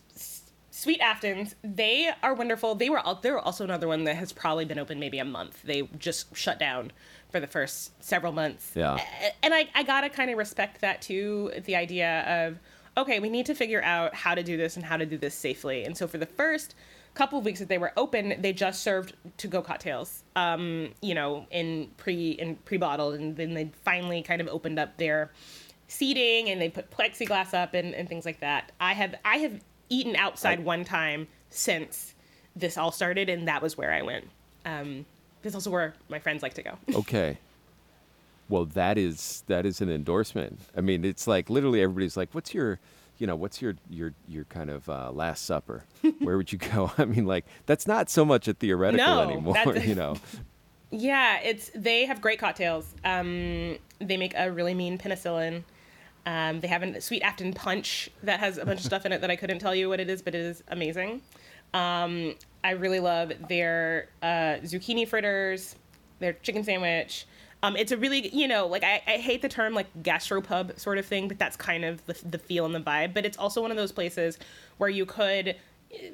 Sweet 0.78 1.02
Aftons. 1.02 1.56
They 1.64 2.12
are 2.22 2.36
wonderful. 2.36 2.76
They 2.76 2.92
were 2.92 3.02
they 3.24 3.32
were 3.32 3.40
also 3.40 3.64
another 3.64 3.88
one 3.88 4.04
that 4.04 4.16
has 4.16 4.32
probably 4.32 4.64
been 4.64 4.78
open 4.78 5.00
maybe 5.00 5.18
a 5.18 5.26
month. 5.26 5.64
They 5.64 5.90
just 5.98 6.38
shut 6.38 6.60
down 6.60 6.92
for 7.32 7.40
the 7.40 7.48
first 7.48 8.04
several 8.04 8.32
months. 8.32 8.74
Yeah. 8.76 9.00
And 9.42 9.56
I, 9.56 9.68
I 9.74 9.82
gotta 9.82 10.08
kind 10.08 10.30
of 10.30 10.38
respect 10.38 10.82
that 10.82 11.02
too. 11.02 11.52
The 11.66 11.76
idea 11.76 12.48
of 12.48 12.60
okay, 12.96 13.20
we 13.20 13.28
need 13.28 13.48
to 13.48 13.56
figure 13.56 13.82
out 13.82 14.14
how 14.14 14.36
to 14.36 14.44
do 14.44 14.56
this 14.56 14.76
and 14.76 14.86
how 14.86 14.98
to 14.98 15.06
do 15.08 15.18
this 15.18 15.34
safely. 15.34 15.84
And 15.84 15.98
so 15.98 16.08
for 16.08 16.20
the 16.20 16.28
first 16.28 16.76
couple 17.16 17.40
of 17.40 17.46
weeks 17.46 17.58
that 17.58 17.70
they 17.70 17.80
were 17.80 17.94
open, 17.98 18.40
they 18.40 18.54
just 18.54 18.84
served 18.84 19.16
to 19.38 19.48
go 19.48 19.64
cocktails. 19.64 20.24
Um, 20.36 20.94
you 21.02 21.16
know, 21.16 21.48
in 21.50 21.90
pre 21.98 22.32
in 22.34 22.56
pre 22.56 22.78
bottled, 22.78 23.16
and 23.16 23.36
then 23.36 23.56
they 23.56 23.72
finally 23.84 24.22
kind 24.22 24.42
of 24.42 24.48
opened 24.48 24.78
up 24.78 24.98
their 24.98 25.32
seating 25.88 26.50
and 26.50 26.62
they 26.62 26.70
put 26.70 26.92
plexiglass 26.92 27.56
up 27.56 27.74
and, 27.74 27.96
and 27.96 28.08
things 28.08 28.26
like 28.26 28.42
that. 28.42 28.74
I 28.80 28.94
have 28.94 29.16
I 29.26 29.38
have 29.38 29.60
eaten 29.90 30.16
outside 30.16 30.64
one 30.64 30.84
time 30.84 31.28
since 31.50 32.14
this 32.56 32.78
all 32.78 32.92
started, 32.92 33.30
and 33.30 33.48
that 33.48 33.62
was 33.62 33.78
where 33.78 33.94
I 33.94 34.02
went. 34.02 34.28
Um, 34.66 35.06
that's 35.42 35.56
also 35.56 35.70
where 35.72 35.94
my 36.10 36.20
friends 36.20 36.44
like 36.44 36.54
to 36.56 36.64
go. 36.64 36.78
Okay. 36.96 37.38
Well, 38.50 38.66
that 38.66 38.98
is 38.98 39.44
that 39.48 39.66
is 39.66 39.82
an 39.82 39.90
endorsement. 39.90 40.60
I 40.76 40.80
mean, 40.80 41.04
it's 41.04 41.28
like 41.28 41.50
literally 41.50 41.82
everybody's 41.82 42.16
like, 42.16 42.30
"What's 42.32 42.54
your, 42.54 42.80
you 43.18 43.28
know, 43.28 43.36
what's 43.36 43.62
your 43.62 43.76
your 43.90 44.14
your 44.26 44.46
kind 44.46 44.70
of 44.70 44.88
uh, 44.88 45.12
last 45.12 45.46
supper? 45.46 45.84
Where 46.20 46.38
would 46.38 46.54
you 46.54 46.58
go?" 46.58 46.92
I 46.98 47.04
mean, 47.04 47.26
like 47.26 47.46
that's 47.66 47.86
not 47.88 48.10
so 48.10 48.24
much 48.24 48.48
a 48.48 48.54
theoretical 48.54 49.06
No, 49.06 49.22
anymore. 49.22 49.76
You 49.76 49.96
know. 49.96 50.16
Yeah, 50.92 51.42
it's 51.42 51.70
they 51.76 52.06
have 52.06 52.22
great 52.22 52.40
cocktails. 52.40 52.94
Um, 53.04 53.78
they 54.00 54.16
make 54.16 54.34
a 54.38 54.50
really 54.50 54.74
mean 54.74 54.98
penicillin. 54.98 55.64
Um, 56.28 56.60
they 56.60 56.68
have 56.68 56.84
a 56.84 57.00
sweet 57.00 57.22
Afton 57.22 57.54
punch 57.54 58.10
that 58.22 58.42
has 58.42 58.58
a 58.58 58.66
bunch 58.66 58.82
of 58.82 58.86
stuff 58.86 59.06
in 59.06 59.14
it 59.14 59.22
that 59.22 59.32
I 59.32 59.38
couldn't 59.38 59.60
tell 59.60 59.74
you 59.74 59.88
what 59.88 60.02
it 60.02 60.10
is, 60.10 60.22
but 60.22 60.36
it 60.36 60.42
is 60.42 60.62
amazing. 60.68 61.22
Um, 61.74 62.36
I 62.66 62.72
really 62.72 63.00
love 63.00 63.32
their 63.48 64.10
uh, 64.22 64.60
zucchini 64.62 65.08
fritters, 65.08 65.78
their 66.20 66.34
chicken 66.34 66.66
sandwich. 66.66 67.26
Um, 67.64 67.78
it's 67.78 67.94
a 67.94 67.98
really, 67.98 68.28
you 68.36 68.46
know, 68.46 68.68
like 68.68 68.84
I, 68.84 69.02
I 69.08 69.18
hate 69.18 69.42
the 69.42 69.48
term 69.48 69.74
like 69.74 69.88
gastropub 70.04 70.78
sort 70.78 70.98
of 70.98 71.06
thing, 71.06 71.30
but 71.30 71.40
that's 71.40 71.56
kind 71.56 71.86
of 71.86 72.06
the, 72.08 72.18
the 72.30 72.38
feel 72.38 72.66
and 72.66 72.76
the 72.76 72.82
vibe. 72.82 73.14
But 73.14 73.26
it's 73.26 73.38
also 73.38 73.62
one 73.62 73.72
of 73.72 73.78
those 73.78 73.94
places 73.94 74.38
where 74.80 74.90
you 74.90 75.06
could 75.06 75.56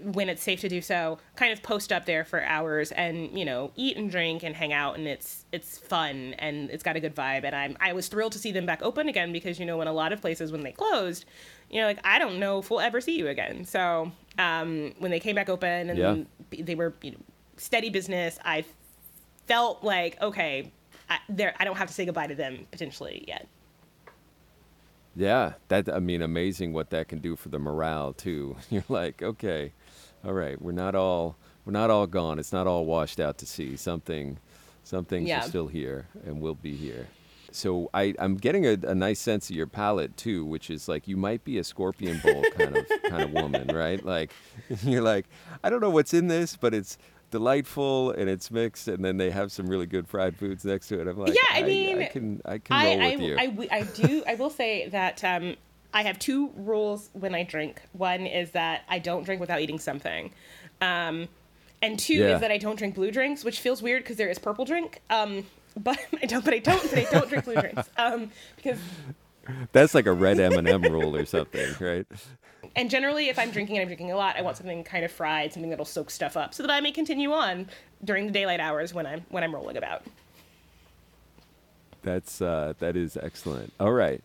when 0.04 0.30
it's 0.30 0.44
safe 0.44 0.62
to 0.62 0.70
do 0.70 0.82
so, 0.82 1.18
kind 1.36 1.52
of 1.52 1.64
post 1.64 1.92
up 1.92 2.06
there 2.06 2.24
for 2.24 2.44
hours 2.44 2.92
and 2.92 3.38
you 3.38 3.44
know 3.44 3.72
eat 3.76 3.98
and 3.98 4.12
drink 4.12 4.44
and 4.44 4.56
hang 4.56 4.72
out, 4.72 4.98
and 4.98 5.08
it's 5.08 5.46
it's 5.52 5.78
fun 5.80 6.36
and 6.38 6.70
it's 6.70 6.84
got 6.84 6.96
a 6.96 7.00
good 7.00 7.16
vibe. 7.16 7.44
And 7.44 7.56
I'm 7.56 7.78
I 7.82 7.94
was 7.94 8.08
thrilled 8.08 8.34
to 8.34 8.40
see 8.40 8.52
them 8.52 8.66
back 8.66 8.82
open 8.84 9.08
again 9.10 9.32
because 9.34 9.60
you 9.60 9.66
know 9.66 9.78
when 9.78 9.88
a 9.88 9.94
lot 9.94 10.14
of 10.14 10.22
places 10.22 10.52
when 10.52 10.62
they 10.62 10.72
closed, 10.72 11.26
you 11.70 11.82
know 11.82 11.88
like 11.88 12.00
I 12.04 12.20
don't 12.20 12.40
know 12.40 12.60
if 12.60 12.70
we'll 12.70 12.82
ever 12.82 13.02
see 13.02 13.18
you 13.18 13.28
again. 13.30 13.66
So 13.66 14.12
um, 14.38 14.94
when 15.00 15.10
they 15.12 15.20
came 15.20 15.36
back 15.36 15.50
open 15.50 15.90
and 15.90 16.28
Yeah. 16.52 16.64
they 16.64 16.76
were 16.76 16.94
you 17.02 17.12
know, 17.12 17.18
steady 17.58 17.90
business, 17.90 18.38
I 18.46 18.66
felt 19.48 19.84
like 19.84 20.22
okay, 20.22 20.72
I, 21.10 21.18
there 21.30 21.56
I 21.60 21.66
don't 21.66 21.78
have 21.78 21.88
to 21.88 21.94
say 21.94 22.06
goodbye 22.06 22.28
to 22.28 22.36
them 22.36 22.68
potentially 22.72 23.26
yet. 23.28 23.48
Yeah, 25.16 25.54
that 25.68 25.88
I 25.94 26.00
mean, 26.00 26.22
amazing 26.22 26.74
what 26.74 26.90
that 26.90 27.08
can 27.08 27.20
do 27.20 27.36
for 27.36 27.50
the 27.50 27.60
morale 27.60 28.14
too. 28.14 28.56
You're 28.70 28.84
like, 28.90 29.22
okay, 29.22 29.74
all 30.26 30.34
right, 30.34 30.60
we're 30.62 30.72
not 30.72 30.96
all 30.96 31.36
we're 31.66 31.74
not 31.74 31.90
all 31.90 32.08
gone. 32.08 32.40
It's 32.40 32.52
not 32.52 32.68
all 32.68 32.86
washed 32.86 33.20
out 33.20 33.38
to 33.40 33.46
sea. 33.46 33.78
Something, 33.78 34.38
some 34.84 35.06
things 35.06 35.30
Yeah. 35.30 35.40
are 35.46 35.48
still 35.48 35.68
here 35.68 36.08
and 36.26 36.42
will 36.42 36.56
be 36.56 36.76
here. 36.76 37.08
So 37.52 37.90
I 37.94 38.16
I'm 38.18 38.36
getting 38.36 38.66
a, 38.66 38.72
a 38.88 38.96
nice 38.96 39.20
sense 39.20 39.52
of 39.52 39.56
your 39.56 39.68
palate 39.68 40.18
too, 40.18 40.44
which 40.44 40.72
is 40.72 40.88
like 40.90 41.08
you 41.08 41.16
might 41.16 41.44
be 41.44 41.60
a 41.60 41.64
scorpion 41.64 42.20
bowl 42.24 42.44
kind 42.56 42.76
of 42.76 42.88
kind 43.08 43.22
of 43.24 43.32
woman, 43.32 43.68
right? 43.68 44.04
Like 44.04 44.32
you're 44.84 45.04
like, 45.04 45.28
I 45.64 45.70
don't 45.70 45.80
know 45.80 45.92
what's 45.92 46.16
in 46.16 46.28
this, 46.28 46.56
but 46.56 46.74
it's 46.74 46.98
delightful 47.34 48.12
and 48.12 48.30
it's 48.30 48.52
mixed, 48.52 48.88
and 48.88 49.04
then 49.04 49.18
they 49.18 49.32
have 49.32 49.52
some 49.52 49.66
really 49.66 49.88
good 49.88 50.08
fried 50.08 50.38
foods 50.38 50.64
next 50.64 50.88
to 50.90 51.02
it. 51.02 51.08
I'm 51.08 51.18
like, 51.18 51.34
Yeah, 51.34 51.58
I 51.58 51.64
mean, 51.64 52.00
I 52.04 52.06
can 52.06 52.42
I 52.46 52.58
can 52.60 52.76
I, 52.76 52.86
roll 52.96 53.02
I, 53.02 53.16
with 53.16 53.22
you. 53.22 53.68
I, 53.72 53.78
I 53.80 53.82
do. 53.84 54.24
I 54.28 54.36
will 54.36 54.52
say 54.52 54.88
that 54.90 55.24
um, 55.24 55.56
I 55.94 56.04
have 56.04 56.20
two 56.20 56.52
rules 56.56 57.10
when 57.14 57.34
I 57.34 57.44
drink. 57.44 57.82
One 57.94 58.28
is 58.28 58.52
that 58.52 58.84
I 58.88 59.00
don't 59.00 59.24
drink 59.24 59.42
without 59.42 59.60
eating 59.62 59.80
something, 59.80 60.32
um, 60.80 61.28
and 61.82 61.98
two 62.00 62.14
Yeah. 62.14 62.36
is 62.36 62.42
that 62.42 62.52
I 62.52 62.60
don't 62.60 62.78
drink 62.78 62.94
blue 62.94 63.10
drinks, 63.12 63.44
which 63.44 63.60
feels 63.60 63.82
weird 63.82 64.04
because 64.04 64.18
there 64.18 64.30
is 64.30 64.38
purple 64.38 64.64
drink. 64.64 65.02
Um, 65.10 65.46
but 65.78 65.98
I 66.22 66.28
don't. 66.28 66.46
But 66.46 66.54
I 66.54 66.60
don't. 66.60 66.82
But 66.90 67.00
I 67.00 67.08
don't 67.12 67.28
drink 67.28 67.46
blue 67.46 67.56
drinks 67.56 67.90
um, 67.98 68.30
because. 68.56 68.78
That's 69.74 69.94
like 69.94 70.06
a 70.06 70.14
red 70.14 70.40
M&M 70.40 70.84
rule 70.84 71.18
or 71.18 71.26
something, 71.26 71.70
right? 71.82 72.06
And 72.76 72.90
generally, 72.90 73.30
if 73.30 73.38
I'm 73.38 73.52
drinking 73.52 73.78
and 73.78 73.82
I'm 73.84 73.88
drinking 73.88 74.12
a 74.12 74.16
lot, 74.18 74.36
I 74.36 74.42
want 74.42 74.58
something 74.58 74.84
kind 74.84 75.06
of 75.06 75.12
fried, 75.12 75.54
something 75.54 75.70
that'll 75.70 75.86
soak 75.86 76.10
stuff 76.10 76.36
up, 76.36 76.54
so 76.54 76.64
that 76.64 76.72
I 76.72 76.80
may 76.82 76.92
continue 76.92 77.32
on 77.32 77.68
during 78.04 78.26
the 78.26 78.32
daylight 78.32 78.60
hours 78.60 78.94
when 78.94 79.06
I'm 79.06 79.24
when 79.30 79.44
I'm 79.44 79.54
rolling 79.54 79.78
about. 79.78 80.04
That's 82.02 82.42
uh, 82.42 82.74
that 82.80 82.96
is 82.98 83.16
excellent. 83.18 83.74
All 83.80 83.94
right. 83.94 84.22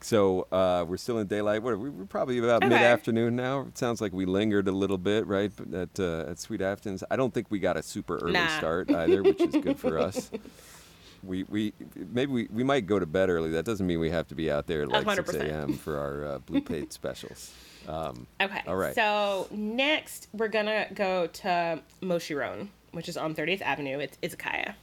So 0.00 0.48
uh, 0.52 0.84
we're 0.86 0.96
still 0.96 1.18
in 1.18 1.28
daylight. 1.28 1.62
What 1.62 1.72
are 1.74 1.78
we? 1.78 1.88
We're 1.88 2.04
probably 2.06 2.38
about 2.38 2.62
Okay. 2.62 2.70
mid-afternoon 2.74 3.36
now. 3.36 3.60
It 3.68 3.78
sounds 3.78 4.00
like 4.00 4.12
we 4.12 4.24
lingered 4.26 4.66
a 4.68 4.72
little 4.72 4.98
bit, 4.98 5.26
right? 5.26 5.50
But 5.56 5.72
At 5.74 6.00
uh, 6.00 6.30
at 6.30 6.38
Sweet 6.38 6.60
Afton's, 6.60 7.02
I 7.10 7.16
don't 7.16 7.32
think 7.32 7.46
we 7.50 7.58
got 7.58 7.76
a 7.76 7.82
super 7.82 8.18
early 8.18 8.32
Nah. 8.34 8.58
start 8.58 8.90
either, 8.94 9.22
which 9.22 9.40
is 9.40 9.56
good 9.56 9.78
for 9.78 9.98
us. 9.98 10.30
We, 11.22 11.44
we 11.44 11.72
maybe 11.94 12.32
we, 12.32 12.48
we 12.52 12.64
might 12.64 12.86
go 12.86 12.98
to 12.98 13.06
bed 13.06 13.30
early. 13.30 13.50
That 13.50 13.64
doesn't 13.64 13.86
mean 13.86 14.00
we 14.00 14.10
have 14.10 14.26
to 14.28 14.34
be 14.34 14.50
out 14.50 14.66
there 14.66 14.82
at 14.82 14.88
like 14.88 15.08
6 15.08 15.30
100%. 15.30 15.40
a.m. 15.40 15.74
for 15.74 15.98
our 15.98 16.24
uh, 16.24 16.38
Blue 16.40 16.60
Plate 16.60 16.92
specials. 16.92 17.52
Um, 17.88 18.26
Okay. 18.40 18.62
All 18.66 18.76
right. 18.76 18.94
So 18.94 19.48
next, 19.50 20.28
we're 20.32 20.48
gonna 20.48 20.86
go 20.94 21.26
to 21.28 21.80
Moshiron, 22.00 22.68
which 22.92 23.08
is 23.08 23.16
on 23.16 23.34
30th 23.34 23.62
Avenue. 23.62 23.98
It's 23.98 24.16
izakaya. 24.22 24.74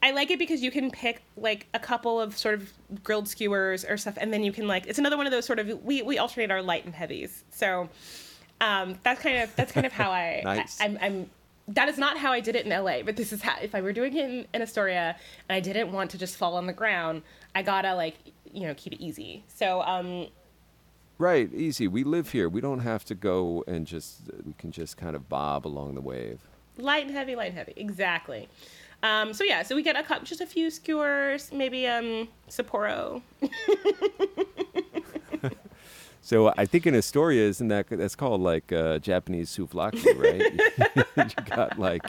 I 0.00 0.12
like 0.12 0.30
it 0.30 0.38
because 0.38 0.62
you 0.62 0.70
can 0.70 0.90
pick 0.92 1.22
like 1.36 1.66
a 1.74 1.78
couple 1.78 2.20
of 2.20 2.36
sort 2.38 2.54
of 2.54 2.72
grilled 3.02 3.28
skewers 3.28 3.84
or 3.84 3.96
stuff, 3.96 4.16
and 4.20 4.32
then 4.32 4.44
you 4.44 4.52
can 4.52 4.68
like 4.68 4.86
it's 4.86 4.98
another 4.98 5.16
one 5.16 5.26
of 5.26 5.32
those 5.32 5.44
sort 5.44 5.58
of 5.58 5.82
we 5.82 6.02
we 6.02 6.18
alternate 6.18 6.50
our 6.52 6.62
light 6.62 6.84
and 6.84 6.94
heavies. 6.94 7.42
So 7.50 7.88
um, 8.60 8.96
that's 9.02 9.20
kind 9.20 9.38
of 9.42 9.54
that's 9.56 9.72
kind 9.72 9.86
of 9.86 9.92
how 9.92 10.10
I, 10.12 10.42
Nice. 10.44 10.80
I 10.80 10.84
I'm, 10.84 10.98
I'm 11.00 11.30
that 11.68 11.88
is 11.88 11.98
not 11.98 12.18
how 12.18 12.32
I 12.32 12.40
did 12.40 12.56
it 12.56 12.66
in 12.66 12.70
LA, 12.72 13.02
but 13.02 13.16
this 13.16 13.32
is 13.32 13.42
how 13.42 13.56
if 13.60 13.74
I 13.74 13.80
were 13.82 13.92
doing 13.92 14.16
it 14.16 14.24
in, 14.30 14.46
in 14.54 14.62
Astoria 14.62 15.16
and 15.48 15.56
I 15.56 15.60
didn't 15.60 15.92
want 15.92 16.10
to 16.12 16.18
just 16.18 16.36
fall 16.36 16.56
on 16.56 16.66
the 16.66 16.72
ground, 16.72 17.22
I 17.54 17.62
gotta 17.62 17.94
like 17.94 18.14
you 18.52 18.66
know 18.66 18.74
keep 18.74 18.92
it 18.94 19.00
easy. 19.00 19.44
So 19.48 19.82
um, 19.82 20.28
right, 21.18 21.52
easy. 21.52 21.88
We 21.88 22.04
live 22.04 22.30
here. 22.32 22.48
We 22.48 22.60
don't 22.60 22.80
have 22.80 23.04
to 23.06 23.14
go 23.14 23.64
and 23.66 23.86
just. 23.86 24.22
We 24.44 24.54
can 24.58 24.72
just 24.72 24.96
kind 24.96 25.14
of 25.14 25.28
bob 25.28 25.66
along 25.66 25.94
the 25.94 26.00
wave. 26.00 26.40
light 26.78 27.06
and 27.06 27.14
heavy, 27.14 27.36
light 27.36 27.48
and 27.48 27.58
heavy, 27.58 27.74
exactly. 27.76 28.48
Um, 29.02 29.32
so 29.32 29.44
yeah, 29.44 29.62
so 29.62 29.76
we 29.76 29.82
get 29.82 29.96
a 29.96 30.02
cup, 30.02 30.24
just 30.24 30.40
a 30.40 30.46
few 30.46 30.70
skewers, 30.70 31.52
maybe 31.52 31.86
um 31.86 32.28
Sapporo. 32.48 33.22
So 36.20 36.52
I 36.56 36.66
think 36.66 36.86
in 36.86 36.94
Astoria, 36.94 37.48
isn't 37.48 37.68
that 37.68 37.86
that's 37.88 38.14
called 38.14 38.40
like 38.40 38.72
uh, 38.72 38.98
Japanese 38.98 39.56
souvlaki, 39.56 40.04
right? 41.16 41.26
you 41.36 41.44
got 41.56 41.78
like 41.78 42.04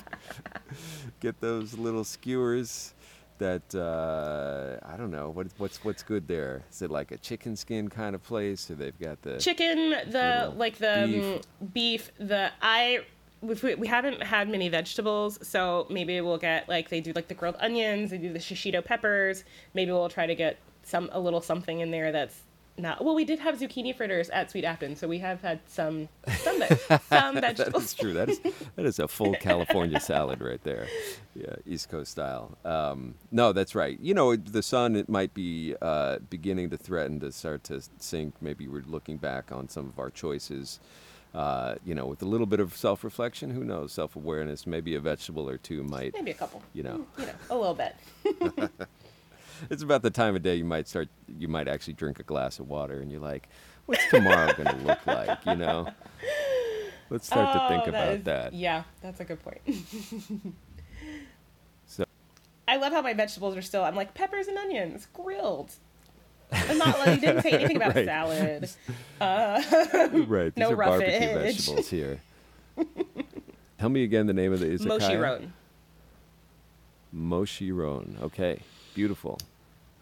get 1.20 1.40
those 1.42 1.78
little 1.78 2.04
skewers 2.04 2.94
that 3.40 3.74
uh, 3.74 4.86
I 4.86 4.98
don't 4.98 5.12
know 5.12 5.30
what 5.30 5.48
what's 5.58 5.84
what's 5.84 6.04
good 6.04 6.28
there. 6.28 6.64
Is 6.72 6.82
it 6.82 6.92
like 6.92 7.12
a 7.12 7.18
chicken 7.18 7.56
skin 7.56 7.90
kind 7.90 8.14
of 8.14 8.24
place, 8.24 8.70
or 8.70 8.76
they've 8.76 9.00
got 9.00 9.22
the 9.22 9.38
chicken, 9.38 9.92
the 10.08 10.54
like 10.56 10.78
the 10.78 11.06
beef. 11.08 11.24
beef. 11.72 11.74
beef, 11.74 12.12
the 12.28 12.52
I 12.62 13.00
we, 13.42 13.76
we 13.76 13.88
haven't 13.88 14.22
had 14.22 14.50
many 14.50 14.70
vegetables, 14.70 15.40
so 15.48 15.88
maybe 15.90 16.20
we'll 16.22 16.38
get 16.38 16.68
like 16.68 16.90
they 16.90 17.02
do 17.02 17.14
like 17.14 17.28
the 17.28 17.34
grilled 17.34 17.56
onions, 17.60 18.12
they 18.12 18.18
do 18.18 18.32
the 18.32 18.40
shishito 18.40 18.84
peppers. 18.84 19.44
Maybe 19.74 19.92
we'll 19.92 20.10
try 20.10 20.28
to 20.28 20.36
get 20.36 20.58
some 20.84 21.10
a 21.14 21.20
little 21.20 21.42
something 21.42 21.80
in 21.80 21.92
there 21.92 22.12
that's 22.12 22.42
not. 22.80 23.04
Well, 23.04 23.16
we 23.16 23.26
did 23.26 23.40
have 23.40 23.60
zucchini 23.60 23.96
fritters 23.96 24.30
at 24.30 24.52
Sweet 24.52 24.64
Afton, 24.66 24.96
so 24.96 25.08
we 25.08 25.20
have 25.20 25.42
had 25.42 25.60
some 25.68 26.10
some 26.40 26.62
some 27.10 27.36
vegetables. 27.42 27.86
is 27.86 27.94
true. 27.94 28.14
That 28.14 28.30
is 28.30 28.40
that 28.40 28.86
is 28.86 29.00
a 29.00 29.08
full 29.08 29.34
California 29.40 30.00
salad 30.00 30.42
right 30.42 30.62
there. 30.64 30.88
Yeah, 31.36 31.56
East 31.66 31.90
Coast 31.90 32.12
style. 32.12 32.58
Um, 32.66 33.16
no, 33.32 33.54
that's 33.54 33.76
right. 33.76 34.00
You 34.00 34.14
know, 34.14 34.36
the 34.36 34.64
sun 34.64 34.96
it 34.96 35.10
might 35.10 35.34
be 35.34 35.76
uh, 35.82 36.20
beginning 36.30 36.70
to 36.72 36.78
threaten 36.78 37.20
to 37.22 37.32
start 37.32 37.64
to 37.66 37.82
sink. 38.00 38.36
Maybe 38.42 38.68
we're 38.68 38.84
looking 38.86 39.18
back 39.18 39.52
on 39.52 39.70
some 39.70 39.88
of 39.88 40.00
our 40.00 40.10
choices. 40.10 40.80
Uh, 41.32 41.76
you 41.86 41.94
know, 41.94 42.08
with 42.08 42.24
a 42.24 42.26
little 42.26 42.48
bit 42.48 42.60
of 42.60 42.76
self-reflection, 42.76 43.52
who 43.52 43.64
knows? 43.64 43.92
Self-awareness, 43.92 44.66
maybe 44.66 44.96
a 44.96 45.00
vegetable 45.00 45.48
or 45.48 45.58
two 45.58 45.84
might. 45.84 46.16
Maybe 46.16 46.32
a 46.32 46.34
couple. 46.34 46.64
You 46.74 46.82
know. 46.82 47.06
you 47.20 47.28
know, 47.28 47.34
a 47.52 47.56
little 47.56 47.76
bit. 47.76 47.96
It's 49.70 49.84
about 49.84 50.02
the 50.02 50.10
time 50.10 50.36
of 50.36 50.42
day 50.44 50.56
you 50.56 50.66
might 50.66 50.88
start. 50.88 51.08
You 51.38 51.48
might 51.48 51.68
actually 51.68 51.94
drink 51.94 52.20
a 52.20 52.24
glass 52.24 52.60
of 52.60 52.68
water, 52.70 53.00
and 53.00 53.12
you're 53.12 53.20
like, 53.22 53.48
"What's 53.86 54.08
tomorrow 54.10 54.54
going 54.54 54.68
to 54.80 54.86
look 54.86 55.06
like?" 55.06 55.46
You 55.46 55.56
know. 55.56 55.88
Let's 57.10 57.26
start 57.26 57.54
to 57.54 57.68
think 57.70 57.84
Oh, 57.88 57.90
about 57.90 58.14
is- 58.16 58.24
that. 58.26 58.54
Yeah, 58.54 58.84
that's 59.02 59.20
a 59.20 59.26
good 59.26 59.40
point. 59.44 59.62
So. 61.88 62.04
I 62.68 62.76
love 62.78 62.94
how 62.94 63.02
my 63.02 63.14
vegetables 63.14 63.58
are 63.58 63.62
still. 63.64 63.84
I'm 63.84 63.96
like 63.96 64.14
peppers 64.14 64.48
and 64.48 64.58
onions 64.58 65.08
grilled. 65.14 65.72
I'm 66.52 66.78
not 66.78 67.00
like 67.00 67.16
you 67.16 67.22
didn't 67.22 67.42
say 67.42 67.52
anything 67.52 67.78
about 67.78 67.96
Right. 67.96 68.06
salad. 68.06 68.70
Uh, 69.22 69.62
right. 70.28 70.54
These 70.56 70.62
No 70.62 70.72
are 70.72 70.76
barbecue 70.76 71.20
vegetables 71.34 71.90
here. 71.90 72.22
Tell 73.80 73.90
me 73.90 74.04
again 74.04 74.28
the 74.28 74.34
name 74.34 74.54
of 74.54 74.60
the 74.60 74.68
izakaya. 74.68 75.00
Moshiron. 75.00 75.52
Moshiron. 77.16 78.22
Okay. 78.22 78.60
Beautiful. 78.94 79.38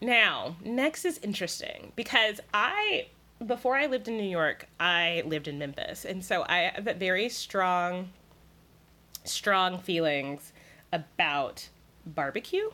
Now, 0.00 0.56
next 0.64 1.04
is 1.04 1.18
interesting 1.18 1.92
because 1.96 2.40
I, 2.54 3.06
before 3.44 3.76
I 3.76 3.86
lived 3.86 4.08
in 4.08 4.16
New 4.16 4.28
York, 4.28 4.66
I 4.78 5.22
lived 5.26 5.48
in 5.48 5.58
Memphis. 5.58 6.04
And 6.04 6.24
so 6.24 6.44
I 6.48 6.72
have 6.74 6.84
very 6.96 7.28
strong, 7.28 8.10
strong 9.24 9.78
feelings 9.78 10.52
about 10.92 11.68
barbecue. 12.06 12.70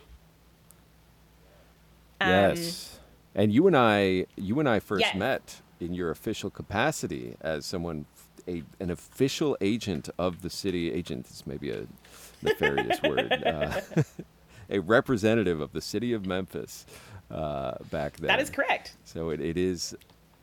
Um, 2.20 2.28
yes. 2.30 3.00
And 3.34 3.52
you 3.52 3.66
and 3.66 3.76
I, 3.76 4.26
you 4.36 4.60
and 4.60 4.68
I 4.68 4.78
first 4.80 5.00
Yes. 5.00 5.14
met 5.16 5.60
in 5.80 5.92
your 5.94 6.10
official 6.10 6.50
capacity 6.50 7.36
as 7.40 7.66
someone, 7.66 8.06
a, 8.46 8.62
an 8.80 8.90
official 8.90 9.56
agent 9.60 10.08
of 10.18 10.42
the 10.42 10.50
city. 10.50 10.92
Agent 10.92 11.26
is 11.30 11.46
maybe 11.46 11.70
a 11.70 11.86
nefarious 12.42 13.02
word. 13.02 13.32
Uh, 13.46 13.80
a 14.70 14.78
representative 14.80 15.60
of 15.60 15.72
the 15.72 15.80
city 15.80 16.12
of 16.12 16.26
Memphis 16.26 16.86
uh, 17.30 17.74
back 17.90 18.16
then. 18.18 18.28
That 18.28 18.40
is 18.40 18.50
correct. 18.50 18.96
So 19.04 19.30
it, 19.30 19.40
it 19.40 19.56
is. 19.56 19.94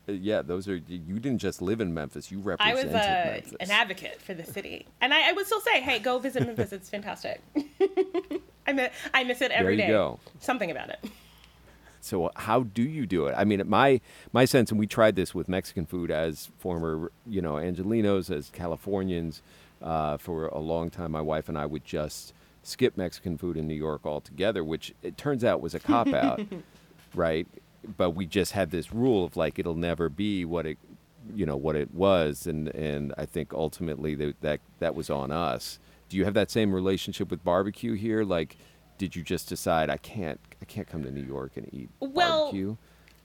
uh, 0.08 0.12
Yeah, 0.12 0.42
those 0.42 0.68
are. 0.68 0.76
You 0.76 1.18
didn't 1.18 1.38
just 1.38 1.62
live 1.62 1.80
in 1.80 1.92
Memphis. 1.94 2.30
You 2.30 2.38
I 2.40 2.42
represented 2.42 2.86
was 2.92 2.94
uh, 2.94 3.30
Memphis. 3.32 3.54
an 3.60 3.70
advocate 3.70 4.20
for 4.20 4.34
the 4.34 4.44
city, 4.44 4.86
and 5.00 5.12
I, 5.14 5.30
I 5.30 5.32
would 5.32 5.46
still 5.46 5.60
say, 5.60 5.80
"Hey, 5.80 5.98
go 5.98 6.18
visit 6.18 6.44
Memphis. 6.46 6.72
It's 6.72 6.90
fantastic." 6.90 7.40
I 8.66 8.72
miss, 8.72 8.92
I 9.12 9.24
miss 9.24 9.40
it 9.40 9.50
every 9.50 9.74
you 9.74 9.82
day. 9.82 9.88
go. 9.88 10.20
Something 10.38 10.70
about 10.70 10.88
it. 10.90 11.00
So 12.00 12.30
how 12.34 12.64
do 12.64 12.82
you 12.82 13.06
do 13.06 13.26
it? 13.26 13.34
I 13.36 13.44
mean, 13.44 13.62
my 13.66 14.00
my 14.32 14.44
sense, 14.44 14.70
and 14.70 14.78
we 14.80 14.86
tried 14.88 15.14
this 15.16 15.34
with 15.34 15.48
Mexican 15.48 15.86
food 15.86 16.10
as 16.10 16.50
former, 16.58 17.12
you 17.26 17.40
know, 17.40 17.54
Angelinos, 17.54 18.28
as 18.34 18.50
Californians, 18.50 19.40
uh, 19.80 20.16
for 20.16 20.46
a 20.46 20.58
long 20.58 20.90
time. 20.90 21.12
My 21.12 21.20
wife 21.20 21.48
and 21.48 21.56
I 21.56 21.66
would 21.66 21.84
just 21.84 22.34
skip 22.62 22.96
Mexican 22.96 23.36
food 23.38 23.56
in 23.56 23.66
New 23.66 23.74
York 23.74 24.06
altogether, 24.06 24.62
which 24.62 24.94
it 25.02 25.16
turns 25.16 25.44
out 25.44 25.60
was 25.60 25.74
a 25.74 25.80
cop 25.80 26.08
out, 26.08 26.40
right? 27.14 27.46
But 27.96 28.10
we 28.10 28.26
just 28.26 28.52
had 28.52 28.70
this 28.70 28.92
rule 28.92 29.24
of 29.24 29.36
like 29.36 29.58
it'll 29.58 29.74
never 29.74 30.08
be 30.08 30.44
what 30.44 30.66
it 30.66 30.78
you 31.34 31.46
know 31.46 31.56
what 31.56 31.76
it 31.76 31.92
was, 31.94 32.46
and 32.46 32.68
and 32.68 33.12
I 33.16 33.26
think 33.26 33.52
ultimately 33.52 34.14
that 34.16 34.40
that 34.40 34.60
that 34.78 34.94
was 34.94 35.10
on 35.10 35.30
us. 35.30 35.78
Do 36.08 36.16
you 36.16 36.24
have 36.24 36.34
that 36.34 36.50
same 36.50 36.74
relationship 36.74 37.30
with 37.30 37.42
barbecue 37.42 37.94
here? 37.94 38.22
Like, 38.22 38.56
did 38.98 39.16
you 39.16 39.22
just 39.22 39.48
decide 39.48 39.88
I 39.90 39.96
can't 39.96 40.40
I 40.60 40.64
can't 40.64 40.86
come 40.86 41.02
to 41.04 41.10
New 41.10 41.24
York 41.24 41.52
and 41.56 41.68
eat 41.72 41.88
Well, 42.00 42.44
barbecue? 42.46 42.76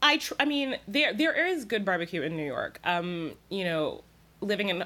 I 0.02 0.18
tr- 0.18 0.34
I 0.40 0.46
mean 0.46 0.78
there 0.88 1.14
there 1.14 1.48
is 1.48 1.66
good 1.66 1.84
barbecue 1.86 2.22
in 2.22 2.36
New 2.36 2.46
York. 2.46 2.80
Um, 2.84 3.34
you 3.50 3.64
know, 3.64 4.04
living 4.42 4.70
in 4.70 4.86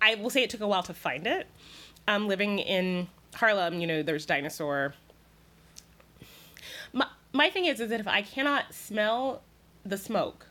I 0.00 0.16
will 0.16 0.30
say 0.30 0.42
it 0.42 0.50
took 0.50 0.60
a 0.60 0.68
while 0.68 0.82
to 0.84 0.94
find 0.94 1.26
it. 1.26 1.46
Um, 2.06 2.28
living 2.28 2.58
in 2.58 3.08
Harlem, 3.34 3.80
you 3.80 3.86
know, 3.86 4.02
there's 4.02 4.26
dinosaur. 4.26 4.94
My 6.92 7.06
my 7.32 7.50
thing 7.50 7.66
is 7.66 7.80
is 7.80 7.90
that 7.90 8.00
if 8.00 8.08
I 8.08 8.22
cannot 8.22 8.72
smell 8.72 9.42
the 9.84 9.98
smoke, 9.98 10.46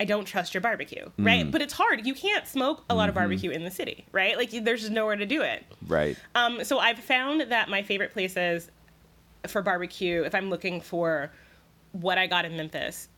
I 0.00 0.04
don't 0.04 0.24
trust 0.24 0.54
your 0.54 0.60
barbecue, 0.60 1.10
right? 1.18 1.50
But 1.50 1.62
it's 1.62 1.72
hard. 1.72 2.06
You 2.06 2.14
can't 2.14 2.46
smoke 2.46 2.84
a 2.88 2.94
lot 2.94 3.08
of 3.08 3.14
barbecue 3.14 3.50
in 3.50 3.64
the 3.64 3.70
city, 3.70 4.04
right? 4.12 4.36
Like 4.36 4.50
there's 4.50 4.80
just 4.80 4.92
nowhere 4.92 5.16
to 5.16 5.26
do 5.26 5.42
it. 5.42 5.64
Right. 5.86 6.16
Um, 6.34 6.62
so 6.64 6.78
I've 6.78 6.98
found 7.00 7.40
that 7.50 7.68
my 7.68 7.82
favorite 7.82 8.12
places 8.12 8.70
for 9.46 9.62
barbecue, 9.62 10.22
if 10.22 10.34
I'm 10.34 10.50
looking 10.50 10.80
for 10.80 11.32
what 11.92 12.18
I 12.18 12.26
got 12.26 12.44
in 12.44 12.56
Memphis, 12.56 13.08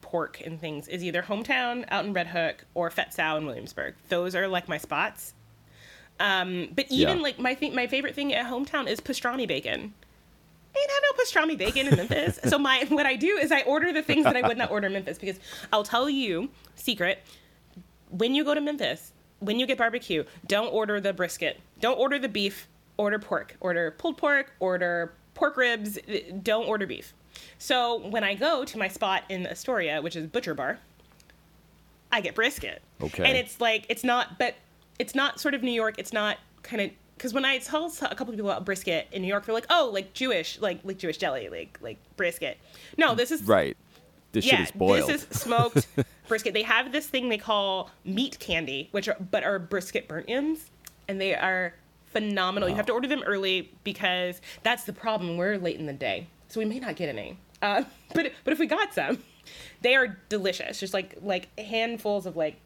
pork 0.00 0.40
and 0.44 0.60
things, 0.60 0.88
is 0.88 1.04
either 1.04 1.22
hometown 1.22 1.84
out 1.88 2.04
in 2.04 2.12
Red 2.12 2.28
Hook 2.28 2.64
or 2.74 2.90
Fette 2.90 3.12
Sau 3.12 3.36
in 3.36 3.44
Williamsburg. 3.44 3.94
Those 4.08 4.34
are 4.34 4.48
like 4.48 4.68
my 4.68 4.78
spots. 4.78 5.34
Um, 6.20 6.68
but 6.76 6.86
even 6.90 7.16
Yeah. 7.16 7.22
like 7.22 7.38
my 7.38 7.54
th- 7.54 7.72
my 7.72 7.86
favorite 7.88 8.14
thing 8.14 8.32
at 8.34 8.46
hometown 8.46 8.86
is 8.86 9.00
pastrami 9.00 9.48
bacon. 9.48 9.92
I 10.72 10.78
ain't 10.78 10.90
have 10.90 11.02
no 11.02 11.24
pastrami 11.24 11.58
bacon 11.58 11.88
in 11.88 11.96
Memphis. 11.96 12.38
so 12.48 12.58
my 12.58 12.84
what 12.90 13.06
I 13.06 13.16
do 13.16 13.36
is 13.38 13.50
I 13.50 13.62
order 13.62 13.92
the 13.92 14.02
things 14.02 14.24
that 14.24 14.36
I 14.36 14.46
would 14.46 14.58
not 14.58 14.70
order 14.70 14.86
in 14.86 14.92
Memphis 14.92 15.18
because 15.18 15.40
I'll 15.72 15.82
tell 15.82 16.08
you 16.08 16.50
secret 16.76 17.24
when 18.10 18.34
you 18.34 18.44
go 18.44 18.54
to 18.54 18.60
Memphis, 18.60 19.12
when 19.40 19.58
you 19.58 19.66
get 19.66 19.78
barbecue, 19.78 20.24
don't 20.46 20.68
order 20.68 21.00
the 21.00 21.12
brisket. 21.12 21.58
Don't 21.80 21.98
order 21.98 22.18
the 22.18 22.28
beef. 22.28 22.68
Order 22.98 23.18
pork. 23.18 23.56
Order 23.60 23.92
pulled 23.92 24.18
pork. 24.18 24.52
Order 24.60 25.12
pork 25.34 25.56
ribs. 25.56 25.98
Don't 26.42 26.66
order 26.68 26.86
beef. 26.86 27.14
So 27.58 28.06
when 28.08 28.22
I 28.24 28.34
go 28.34 28.64
to 28.64 28.78
my 28.78 28.88
spot 28.88 29.22
in 29.30 29.46
Astoria, 29.46 30.02
which 30.02 30.16
is 30.16 30.26
Butcher 30.26 30.52
Bar, 30.54 30.78
I 32.12 32.20
get 32.20 32.34
brisket. 32.34 32.82
Okay. 33.00 33.24
And 33.24 33.36
it's 33.38 33.60
like 33.60 33.86
it's 33.88 34.04
not, 34.04 34.38
but 34.38 34.54
it's 35.00 35.14
not 35.14 35.40
sort 35.40 35.54
of 35.54 35.62
New 35.62 35.72
York. 35.72 35.94
It's 35.96 36.12
not 36.12 36.36
kind 36.62 36.82
of 36.82 36.90
because 37.16 37.34
when 37.34 37.44
I 37.44 37.58
tell 37.58 37.86
a 37.86 38.14
couple 38.14 38.28
of 38.28 38.36
people 38.36 38.50
about 38.50 38.64
brisket 38.64 39.08
in 39.12 39.22
New 39.22 39.28
York, 39.28 39.46
they're 39.46 39.54
like, 39.54 39.66
oh, 39.70 39.90
like 39.92 40.12
Jewish, 40.12 40.60
like 40.60 40.80
like 40.84 40.98
Jewish 40.98 41.16
deli, 41.16 41.48
like 41.48 41.78
like 41.80 41.98
brisket. 42.16 42.58
No, 42.98 43.14
this 43.14 43.30
is 43.30 43.42
Right. 43.42 43.76
This 44.32 44.44
shit 44.44 44.60
is 44.60 44.70
boiled. 44.70 45.08
this 45.08 45.26
is 45.28 45.40
smoked 45.40 45.88
brisket. 46.28 46.54
They 46.54 46.62
have 46.62 46.92
this 46.92 47.06
thing 47.06 47.30
they 47.30 47.38
call 47.38 47.90
meat 48.04 48.38
candy, 48.38 48.88
which 48.92 49.08
are 49.08 49.16
but 49.30 49.42
are 49.42 49.58
brisket 49.58 50.06
burnt 50.06 50.26
ends, 50.28 50.70
and 51.08 51.20
they 51.20 51.34
are 51.34 51.74
phenomenal. 52.12 52.68
You 52.68 52.76
have 52.76 52.86
to 52.86 52.92
order 52.92 53.08
them 53.08 53.22
early 53.24 53.72
because 53.82 54.40
that's 54.62 54.84
the 54.84 54.92
problem. 54.92 55.36
We're 55.36 55.56
late 55.56 55.80
in 55.80 55.86
the 55.86 55.92
day, 55.94 56.28
so 56.48 56.60
we 56.60 56.66
may 56.66 56.78
not 56.78 56.94
get 56.94 57.08
any. 57.08 57.38
Uh, 57.62 57.84
but 58.14 58.32
but 58.44 58.52
if 58.52 58.58
we 58.58 58.66
got 58.66 58.92
some, 58.94 59.24
they 59.80 59.96
are 59.96 60.18
delicious. 60.28 60.78
Just 60.78 60.94
like 60.94 61.16
like 61.22 61.48
handfuls 61.58 62.26
of 62.26 62.36
like 62.36 62.56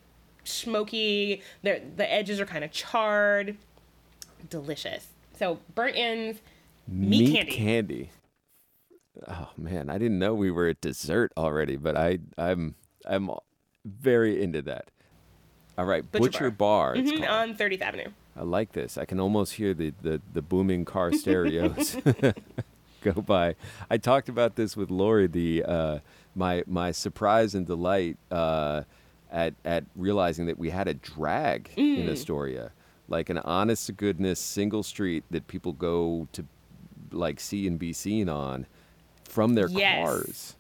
smoky. 0.45 1.43
They're, 1.63 1.81
the 1.97 2.11
edges 2.11 2.41
are 2.41 2.47
kind 2.47 2.65
of 2.65 2.71
charred. 2.71 3.57
Delicious. 4.51 5.09
So 5.39 5.59
burnt 5.75 5.97
ends, 5.97 6.41
meat, 6.87 7.49
candy. 7.51 8.11
Oh 9.27 9.49
man, 9.57 9.91
I 9.91 9.99
didn't 9.99 10.19
know 10.19 10.35
we 10.35 10.51
were 10.51 10.69
at 10.69 10.81
dessert 10.81 11.33
already, 11.37 11.77
but 11.77 11.97
I 11.97 12.19
I'm 12.37 12.75
I'm 13.07 13.31
very 13.85 14.43
into 14.43 14.63
that. 14.63 14.91
All 15.77 15.87
right, 15.87 16.03
Butcher 16.11 16.25
Butcher, 16.25 16.51
Bar. 16.51 16.97
it's 16.97 17.11
Mhm, 17.11 17.29
on 17.29 17.55
30th 17.57 17.81
Avenue. 17.81 18.11
I 18.37 18.43
like 18.43 18.73
this. 18.73 18.97
I 18.99 19.05
can 19.05 19.19
almost 19.21 19.55
hear 19.55 19.75
the, 19.75 19.93
the, 20.03 20.21
the 20.33 20.43
booming 20.43 20.85
car 20.85 21.13
stereos 21.13 21.97
go 23.01 23.13
by. 23.13 23.55
I 23.91 23.97
talked 23.99 24.29
about 24.29 24.57
this 24.57 24.77
with 24.77 24.91
Laurie. 24.91 25.27
The 25.29 25.65
uh, 25.65 25.99
my 26.35 26.63
my 26.67 26.91
surprise 26.93 27.55
and 27.55 27.67
delight 27.67 28.19
uh, 28.31 28.83
at 29.35 29.53
at 29.67 29.85
realizing 29.97 30.47
that 30.47 30.59
we 30.59 30.71
had 30.71 30.89
a 30.89 30.95
drag 30.95 31.71
Mm. 31.77 31.99
in 31.99 32.09
Astoria, 32.09 32.71
like 33.09 33.29
an 33.29 33.39
honest 33.39 33.87
to 33.87 33.93
goodness 33.93 34.41
single 34.41 34.83
street 34.83 35.25
that 35.31 35.47
people 35.49 35.73
go 35.75 36.27
to 36.33 36.45
like 37.13 37.39
see 37.41 37.67
and 37.67 37.79
be 37.79 37.93
seen 37.93 38.29
on 38.31 38.67
from 39.29 39.55
their 39.55 39.69
Yes. 39.69 40.05
cars 40.05 40.57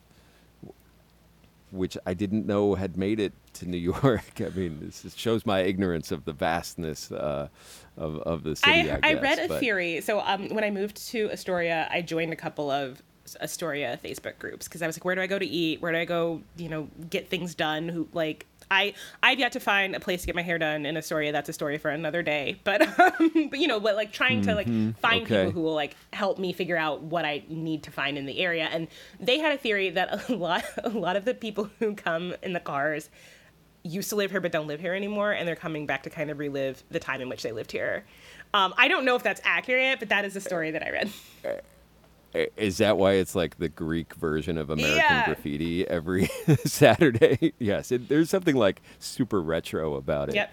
which 1.70 1.98
I 2.06 2.14
didn't 2.14 2.46
know 2.46 2.76
had 2.76 2.96
made 2.96 3.18
it 3.18 3.32
to 3.54 3.66
New 3.66 3.76
York. 4.02 4.40
I 4.40 4.48
mean, 4.50 4.78
this 4.80 5.04
is- 5.04 5.16
shows 5.16 5.44
my 5.44 5.60
ignorance 5.60 6.12
of 6.12 6.24
the 6.24 6.32
vastness 6.32 7.10
uh, 7.10 7.48
of 7.96 8.16
of 8.18 8.44
the 8.44 8.54
city. 8.56 8.90
I, 8.90 8.94
I, 8.94 9.00
I, 9.02 9.14
guess, 9.14 9.22
read 9.22 9.38
a 9.40 9.48
but- 9.48 9.60
theory. 9.60 10.00
So 10.00 10.20
um, 10.20 10.48
when 10.50 10.62
I 10.64 10.70
moved 10.70 10.96
to 11.08 11.30
Astoria, 11.32 11.88
I 11.90 12.00
joined 12.02 12.32
a 12.32 12.36
couple 12.36 12.70
of 12.70 13.02
Astoria 13.40 13.98
Facebook 14.04 14.38
groups 14.38 14.68
because 14.68 14.82
I 14.82 14.86
was 14.86 14.96
like, 14.96 15.04
where 15.04 15.14
do 15.16 15.20
I 15.20 15.26
go 15.26 15.38
to 15.38 15.46
eat? 15.46 15.80
Where 15.82 15.90
do 15.90 15.98
I 15.98 16.04
go? 16.04 16.42
You 16.56 16.68
know, 16.68 16.88
get 17.10 17.28
things 17.28 17.54
done. 17.56 17.88
Who 17.88 18.06
like 18.12 18.46
I 18.74 18.94
I've 19.22 19.38
yet 19.38 19.52
to 19.52 19.60
find 19.60 19.94
a 19.94 20.00
place 20.00 20.20
to 20.22 20.26
get 20.26 20.34
my 20.34 20.42
hair 20.42 20.58
done 20.58 20.84
in 20.86 20.96
Astoria. 20.96 21.32
That's 21.32 21.48
a 21.48 21.52
story 21.52 21.78
for 21.78 21.90
another 21.90 22.22
day. 22.22 22.60
But 22.64 22.80
um, 22.98 23.48
but 23.50 23.58
you 23.58 23.68
know, 23.68 23.78
but 23.80 23.94
like 23.96 24.12
trying 24.12 24.42
to 24.42 24.54
like 24.54 24.66
find 24.66 24.94
Mm-hmm. 25.24 25.32
Okay. 25.32 25.44
people 25.46 25.50
who 25.52 25.60
will 25.62 25.74
like 25.74 25.96
help 26.12 26.38
me 26.38 26.52
figure 26.52 26.76
out 26.76 27.02
what 27.02 27.24
I 27.24 27.44
need 27.48 27.82
to 27.84 27.90
find 27.90 28.18
in 28.18 28.26
the 28.26 28.38
area. 28.40 28.68
And 28.70 28.88
they 29.20 29.38
had 29.38 29.52
a 29.52 29.58
theory 29.58 29.90
that 29.90 30.28
a 30.30 30.34
lot 30.46 30.64
a 30.82 30.88
lot 30.90 31.16
of 31.16 31.24
the 31.24 31.34
people 31.34 31.70
who 31.78 31.94
come 31.94 32.34
in 32.42 32.52
the 32.52 32.60
cars 32.60 33.08
used 33.86 34.08
to 34.10 34.16
live 34.16 34.30
here 34.30 34.40
but 34.40 34.50
don't 34.50 34.66
live 34.66 34.80
here 34.80 34.94
anymore 34.94 35.30
and 35.32 35.46
they're 35.46 35.54
coming 35.54 35.84
back 35.86 36.02
to 36.04 36.10
kind 36.10 36.30
of 36.30 36.38
relive 36.38 36.82
the 36.90 36.98
time 36.98 37.20
in 37.20 37.28
which 37.28 37.42
they 37.42 37.52
lived 37.52 37.70
here 37.70 38.02
um, 38.54 38.72
i 38.78 38.88
don't 38.88 39.04
know 39.04 39.14
if 39.14 39.22
that's 39.22 39.42
accurate 39.44 39.98
but 39.98 40.08
that 40.08 40.24
is 40.24 40.34
a 40.36 40.40
story 40.40 40.70
that 40.70 40.82
i 40.82 40.90
read 40.90 41.10
I- 41.44 41.60
Is 42.56 42.78
that 42.78 42.96
why 42.98 43.12
it's 43.12 43.34
like 43.34 43.58
the 43.58 43.68
Greek 43.68 44.14
version 44.14 44.58
of 44.58 44.70
American 44.70 44.96
Yeah. 44.96 45.24
Graffiti 45.26 45.86
every 45.88 46.26
Saturday? 46.64 47.52
yes, 47.58 47.92
it, 47.92 48.08
there's 48.08 48.28
something 48.30 48.56
like 48.56 48.82
super 48.98 49.40
retro 49.40 49.94
about 49.94 50.28
it. 50.30 50.34
Yep. 50.34 50.50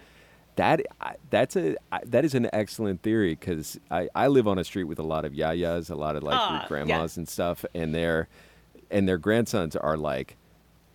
That 0.58 0.82
that's 1.30 1.56
a 1.56 1.76
that 2.06 2.26
is 2.26 2.36
an 2.36 2.50
excellent 2.54 3.02
theory 3.02 3.36
because 3.36 3.80
I, 3.90 4.10
I 4.14 4.28
live 4.28 4.48
on 4.48 4.60
a 4.60 4.64
street 4.64 4.84
with 4.84 5.00
a 5.00 5.04
lot 5.04 5.24
of 5.26 5.32
yayas, 5.34 5.90
a 5.90 5.96
lot 5.96 6.16
of 6.16 6.24
like 6.24 6.36
Ah, 6.38 6.50
Greek 6.50 6.62
yeah. 6.62 6.68
grandmas 6.68 7.18
and 7.18 7.28
stuff, 7.28 7.64
and 7.74 7.96
their 7.96 8.28
and 8.92 9.08
their 9.08 9.18
grandsons 9.18 9.76
are 9.78 9.96
like 9.98 10.36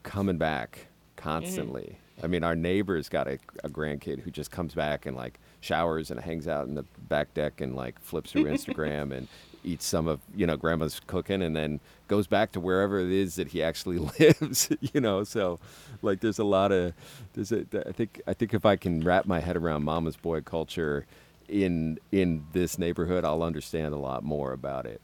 coming 0.03 0.37
back 0.37 0.87
constantly. 1.17 1.99
I 2.23 2.27
mean, 2.29 2.45
our 2.45 2.55
neighbor's 2.55 3.09
got 3.09 3.27
a, 3.29 3.39
a 3.65 3.69
grandkid 3.69 4.21
who 4.21 4.31
just 4.31 4.51
comes 4.51 4.75
back 4.75 5.05
and 5.07 5.17
like 5.17 5.39
showers 5.61 6.11
and 6.11 6.21
hangs 6.21 6.47
out 6.47 6.67
in 6.69 6.75
the 6.75 6.85
back 7.09 7.35
deck 7.35 7.61
and 7.61 7.75
like 7.75 7.99
flips 8.01 8.33
through 8.33 8.45
Instagram 8.55 9.11
and 9.13 9.27
eats 9.67 9.85
some 9.85 10.07
of 10.07 10.21
you 10.35 10.47
know 10.47 10.57
grandma's 10.57 11.01
cooking 11.07 11.43
and 11.43 11.55
then 11.57 11.81
goes 12.09 12.27
back 12.27 12.53
to 12.53 12.61
wherever 12.61 13.01
it 13.01 13.11
is 13.11 13.35
that 13.35 13.49
he 13.49 13.63
actually 13.63 13.99
lives. 14.21 14.71
you 14.81 15.01
know, 15.01 15.25
so 15.25 15.59
like 16.03 16.21
there's 16.21 16.39
a 16.39 16.45
lot 16.45 16.73
of 16.73 16.93
there's 17.35 17.53
a 17.53 17.67
I 17.87 17.93
think 17.93 18.21
I 18.27 18.33
think 18.35 18.55
if 18.55 18.65
I 18.65 18.77
can 18.77 19.01
wrap 19.03 19.27
my 19.27 19.41
head 19.41 19.57
around 19.57 19.83
mama's 19.85 20.17
boy 20.17 20.41
culture 20.41 21.07
in 21.49 21.99
in 22.13 22.45
this 22.53 22.79
neighborhood, 22.79 23.25
I'll 23.25 23.43
understand 23.43 23.95
a 23.95 23.99
lot 23.99 24.23
more 24.25 24.53
about 24.53 24.87
it. 24.87 25.01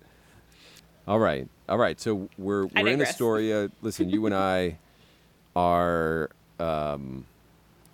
All 1.07 1.18
right, 1.18 1.48
all 1.68 1.79
right. 1.79 2.01
So 2.01 2.29
we're 2.38 2.66
we're 2.66 2.87
in. 2.88 3.03
Astoria. 3.03 3.70
Listen, 3.83 4.09
you 4.09 4.25
and 4.27 4.35
I 4.35 4.79
are 5.57 6.31
um, 6.61 7.27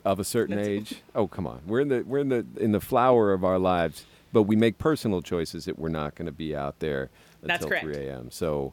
of 0.05 0.21
a 0.21 0.25
certain 0.25 0.57
That's- 0.57 0.69
age. 0.93 1.03
Oh, 1.15 1.27
come 1.27 1.47
on. 1.47 1.61
We're 1.67 1.81
in 1.81 1.89
the 1.89 2.03
we're 2.03 2.19
in 2.19 2.29
the 2.29 2.45
in 2.59 2.73
the 2.73 2.81
flower 2.81 3.33
of 3.33 3.45
our 3.45 3.59
lives, 3.59 4.05
but 4.33 4.43
we 4.43 4.57
make 4.57 4.79
personal 4.79 5.23
choices 5.23 5.65
that 5.65 5.79
we're 5.79 5.89
not 5.89 6.15
going 6.15 6.27
to 6.27 6.33
be 6.33 6.55
out 6.55 6.79
there 6.81 7.11
That's 7.43 7.65
until 7.65 7.81
correct. 7.81 7.97
3 7.97 8.07
a.m. 8.07 8.31
So, 8.31 8.73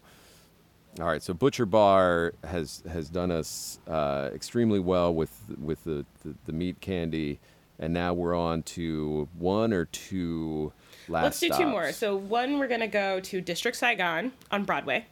all 1.00 1.06
right. 1.08 1.22
So 1.22 1.34
Butcher 1.34 1.66
Bar 1.66 2.34
has 2.44 2.84
has 2.90 3.10
done 3.10 3.32
us 3.32 3.80
uh, 3.88 4.30
extremely 4.34 4.80
well 4.80 5.14
with 5.14 5.34
with 5.60 5.84
the, 5.84 6.06
the 6.24 6.36
the 6.46 6.54
meat 6.54 6.80
candy, 6.82 7.40
and 7.80 7.94
now 7.94 8.14
we're 8.14 8.36
on 8.36 8.64
to 8.64 9.28
one 9.38 9.74
or 9.74 9.86
two 9.86 10.72
last. 11.08 11.24
let's 11.24 11.40
do 11.40 11.50
two 11.50 11.68
more 11.68 11.92
so 11.92 12.16
one 12.16 12.60
we're 12.60 12.68
going 12.68 12.80
to 12.80 12.88
go 12.88 13.20
to 13.20 13.42
district 13.42 13.78
saigon 13.78 14.32
on 14.52 14.64
broadway 14.64 15.06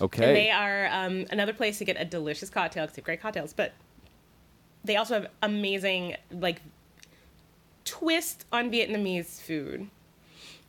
okay. 0.00 0.28
and 0.28 0.36
they 0.36 0.50
are 0.50 0.86
um, 0.90 1.26
another 1.30 1.52
place 1.52 1.78
to 1.78 1.84
get 1.84 2.00
a 2.00 2.04
delicious 2.04 2.50
cocktail 2.50 2.84
because 2.84 2.96
they 2.96 3.00
have 3.00 3.04
great 3.04 3.20
cocktails 3.20 3.52
but 3.52 3.72
they 4.84 4.96
also 4.96 5.14
have 5.14 5.26
amazing 5.42 6.16
like 6.30 6.60
twist 7.84 8.44
on 8.52 8.70
vietnamese 8.70 9.40
food 9.40 9.88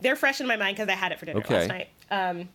they're 0.02 0.16
fresh 0.16 0.42
in 0.42 0.48
my 0.48 0.56
mind 0.56 0.76
because 0.76 0.90
i 0.90 0.94
had 0.94 1.12
it 1.12 1.20
for 1.20 1.26
dinner 1.26 1.40
Okay. 1.40 1.56
last 1.60 1.68
night 1.70 1.88
um, 2.12 2.50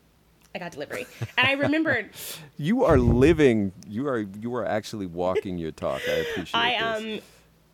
i 0.55 0.59
got 0.59 0.73
delivery 0.73 1.07
and 1.37 1.47
i 1.47 1.53
remembered 1.53 2.11
You 2.61 2.85
are 2.85 2.99
living. 2.99 3.71
You 3.87 4.09
are 4.09 4.19
you 4.19 4.53
are 4.57 4.67
actually 4.67 5.07
walking 5.07 5.59
your 5.59 5.71
talk. 5.71 6.03
I 6.09 6.13
appreciate 6.13 6.61
i 6.61 6.71
this. 7.01 7.05
um 7.05 7.21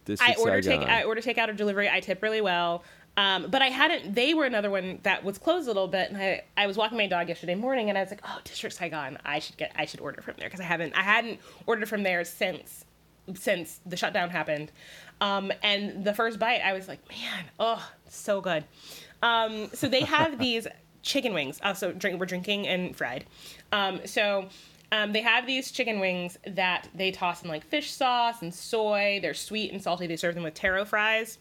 District 0.05 0.39
I 0.39 0.43
order 0.43 0.61
take. 0.61 0.81
I 0.83 1.05
order 1.05 1.23
takeout 1.23 1.49
or 1.49 1.55
delivery. 1.55 1.89
I 1.89 2.01
tip 2.01 2.23
really 2.23 2.43
well. 2.43 2.85
Um, 3.17 3.47
but 3.51 3.63
I 3.63 3.69
hadn't. 3.69 4.15
They 4.15 4.35
were 4.35 4.45
another 4.45 4.69
one 4.71 4.99
that 5.05 5.25
was 5.25 5.39
closed 5.39 5.65
a 5.67 5.71
little 5.71 5.89
bit, 5.89 6.11
and 6.11 6.19
I 6.19 6.43
I 6.59 6.67
was 6.67 6.77
walking 6.77 6.99
my 6.99 7.07
dog 7.07 7.31
yesterday 7.31 7.55
morning, 7.55 7.89
and 7.89 7.97
I 7.97 8.03
was 8.03 8.11
like, 8.11 8.21
oh, 8.25 8.39
District 8.45 8.77
Saigon. 8.77 9.17
I 9.25 9.39
should 9.39 9.57
get 9.57 9.73
I 9.75 9.87
should 9.87 10.01
order 10.01 10.21
from 10.21 10.35
there 10.37 10.49
because 10.49 10.61
I 10.61 10.65
haven't 10.65 10.95
I 10.95 11.01
hadn't 11.03 11.41
ordered 11.65 11.89
from 11.89 12.03
there 12.03 12.23
since 12.27 12.85
since 13.35 13.81
the 13.87 13.97
shutdown 13.97 14.29
happened. 14.29 14.71
Um, 15.21 15.53
and 15.63 16.05
the 16.05 16.15
first 16.15 16.39
bite, 16.39 16.61
I 16.61 16.73
was 16.73 16.89
like, 16.89 17.07
man, 17.09 17.45
oh, 17.59 17.87
so 18.09 18.41
good. 18.41 18.65
Um, 19.23 19.69
so 19.73 19.89
they 19.89 20.01
have 20.01 20.39
these 20.39 20.67
chicken 21.03 21.35
wings. 21.35 21.61
Also, 21.63 21.93
drink 21.93 22.19
we're 22.19 22.27
drinking 22.27 22.67
and 22.67 22.97
fried. 22.97 23.25
Um, 23.73 24.01
so 24.05 24.49
um, 24.93 25.13
they 25.13 25.23
have 25.23 25.47
these 25.47 25.71
chicken 25.71 26.01
wings 26.01 26.39
that 26.47 26.89
they 26.95 27.11
toss 27.11 27.43
in 27.43 27.49
like 27.49 27.65
fish 27.65 27.93
sauce 27.93 28.43
and 28.43 28.55
soy. 28.55 29.19
They're 29.23 29.35
sweet 29.35 29.73
and 29.73 29.83
salty. 29.83 30.07
They 30.07 30.17
serve 30.17 30.35
them 30.35 30.45
with 30.45 30.55
taro 30.55 30.85
fries, 30.85 31.39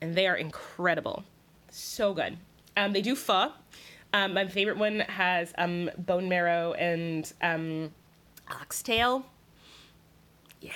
and 0.00 0.14
they 0.14 0.26
are 0.26 0.36
incredible. 0.36 1.24
So 1.70 2.14
good. 2.14 2.36
Um, 2.76 2.92
they 2.92 3.02
do 3.02 3.14
pho. 3.14 3.52
Um, 4.12 4.34
my 4.34 4.46
favorite 4.46 4.78
one 4.78 5.00
has 5.00 5.52
um, 5.58 5.90
bone 5.98 6.28
marrow 6.28 6.72
and 6.74 7.30
um, 7.42 7.92
oxtail. 8.48 9.26
Yeah. 10.60 10.72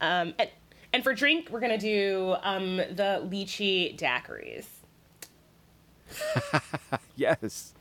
Um, 0.00 0.34
and, 0.38 0.50
and 0.92 1.04
for 1.04 1.14
drink, 1.14 1.48
we're 1.50 1.60
gonna 1.60 1.78
do 1.78 2.36
um, 2.42 2.76
the 2.76 3.26
lychee 3.28 3.96
daiquiris. 3.98 4.66
yes. 7.16 7.74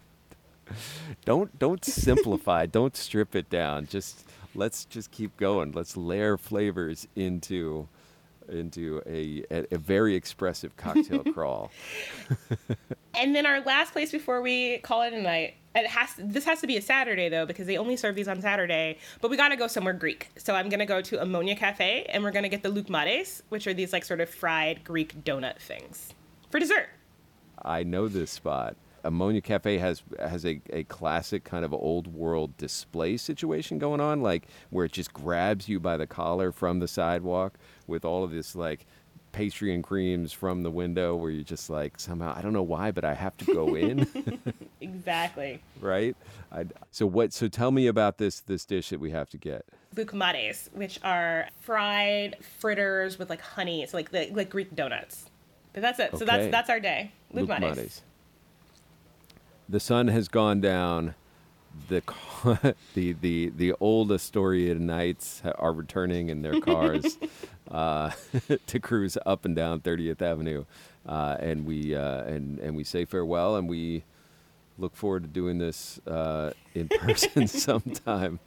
Don't 1.25 1.57
don't 1.57 1.83
simplify. 1.83 2.65
don't 2.71 2.95
strip 2.95 3.35
it 3.35 3.49
down. 3.49 3.87
Just 3.87 4.25
let's 4.55 4.85
just 4.85 5.11
keep 5.11 5.35
going. 5.37 5.71
Let's 5.71 5.97
layer 5.97 6.37
flavors 6.37 7.07
into 7.15 7.87
into 8.47 9.01
a 9.05 9.43
a, 9.51 9.65
a 9.73 9.77
very 9.77 10.15
expressive 10.15 10.75
cocktail 10.77 11.23
crawl. 11.33 11.71
and 13.15 13.35
then 13.35 13.45
our 13.45 13.61
last 13.61 13.93
place 13.93 14.11
before 14.11 14.41
we 14.41 14.79
call 14.79 15.01
it 15.01 15.13
a 15.13 15.21
night. 15.21 15.55
It 15.75 15.87
has 15.87 16.15
this 16.17 16.45
has 16.45 16.61
to 16.61 16.67
be 16.67 16.77
a 16.77 16.81
Saturday 16.81 17.29
though 17.29 17.45
because 17.45 17.67
they 17.67 17.77
only 17.77 17.95
serve 17.95 18.15
these 18.15 18.27
on 18.27 18.41
Saturday. 18.41 18.97
But 19.21 19.29
we 19.29 19.37
got 19.37 19.49
to 19.49 19.55
go 19.55 19.67
somewhere 19.67 19.93
Greek. 19.93 20.29
So 20.37 20.55
I'm 20.55 20.69
gonna 20.69 20.85
go 20.85 21.01
to 21.01 21.17
Omonia 21.17 21.55
Cafe 21.55 22.05
and 22.09 22.23
we're 22.23 22.31
gonna 22.31 22.49
get 22.49 22.63
the 22.63 22.69
loukoumades, 22.69 23.43
which 23.49 23.67
are 23.67 23.73
these 23.73 23.93
like 23.93 24.03
sort 24.03 24.21
of 24.21 24.29
fried 24.29 24.83
Greek 24.83 25.23
donut 25.23 25.59
things 25.59 26.13
for 26.49 26.59
dessert. 26.59 26.89
I 27.63 27.83
know 27.83 28.07
this 28.07 28.31
spot. 28.31 28.75
Omonia 29.03 29.43
Cafe 29.43 29.77
has 29.77 30.03
has 30.19 30.45
a, 30.45 30.61
a 30.71 30.83
classic 30.85 31.43
kind 31.43 31.63
of 31.63 31.73
old 31.73 32.07
world 32.07 32.57
display 32.57 33.17
situation 33.17 33.77
going 33.77 34.01
on, 34.01 34.21
like 34.21 34.47
where 34.69 34.85
it 34.85 34.91
just 34.91 35.13
grabs 35.13 35.69
you 35.69 35.79
by 35.79 35.97
the 35.97 36.07
collar 36.07 36.51
from 36.51 36.79
the 36.79 36.87
sidewalk 36.87 37.57
with 37.87 38.03
all 38.03 38.23
of 38.23 38.31
this 38.31 38.55
like 38.55 38.85
pastry 39.31 39.73
and 39.73 39.83
creams 39.83 40.33
from 40.33 40.63
the 40.63 40.71
window 40.71 41.15
where 41.15 41.31
you're 41.31 41.43
just 41.43 41.69
like 41.69 41.99
somehow 41.99 42.33
I 42.35 42.41
don't 42.41 42.53
know 42.53 42.63
why, 42.63 42.91
but 42.91 43.03
I 43.03 43.13
have 43.13 43.37
to 43.37 43.45
go 43.45 43.75
in. 43.75 44.07
exactly. 44.81 45.61
right. 45.79 46.15
I, 46.51 46.65
so 46.91 47.05
what? 47.05 47.33
So 47.33 47.47
tell 47.47 47.71
me 47.71 47.87
about 47.87 48.17
this 48.17 48.39
this 48.39 48.65
dish 48.65 48.89
that 48.89 48.99
we 48.99 49.11
have 49.11 49.29
to 49.31 49.37
get. 49.37 49.65
Loukoumades, 49.95 50.71
which 50.73 50.99
are 51.03 51.47
fried 51.61 52.37
fritters 52.59 53.17
with 53.17 53.29
like 53.29 53.41
honey. 53.41 53.83
It's 53.83 53.93
like 53.93 54.11
the 54.11 54.29
like 54.31 54.49
Greek 54.49 54.75
donuts. 54.75 55.29
But 55.73 55.81
that's 55.81 55.99
it. 55.99 56.17
So 56.17 56.25
that's 56.25 56.49
that's 56.51 56.69
our 56.69 56.79
day. 56.79 57.11
Loukoumades. 57.33 58.01
The 59.67 59.79
sun 59.79 60.07
has 60.07 60.27
gone 60.27 60.61
down. 60.61 61.13
The 61.87 62.01
the 62.95 63.13
the 63.13 63.49
the 63.49 63.73
old 63.79 64.11
Astoria 64.11 64.75
Knights 64.75 65.41
are 65.43 65.71
returning 65.71 66.29
in 66.29 66.41
their 66.41 66.59
cars 66.59 67.17
uh, 67.69 68.11
to 68.67 68.79
cruise 68.79 69.17
up 69.25 69.45
and 69.45 69.55
down 69.55 69.79
30th 69.81 70.21
Avenue, 70.21 70.65
uh, 71.07 71.37
and 71.39 71.65
we 71.65 71.95
uh, 71.95 72.23
and 72.23 72.59
and 72.59 72.75
we 72.75 72.83
say 72.83 73.05
farewell, 73.05 73.55
and 73.55 73.69
we 73.69 74.03
look 74.77 74.95
forward 74.95 75.23
to 75.23 75.29
doing 75.29 75.57
this 75.57 75.99
uh, 76.07 76.51
in 76.73 76.87
person 76.87 77.47
sometime. 77.47 78.39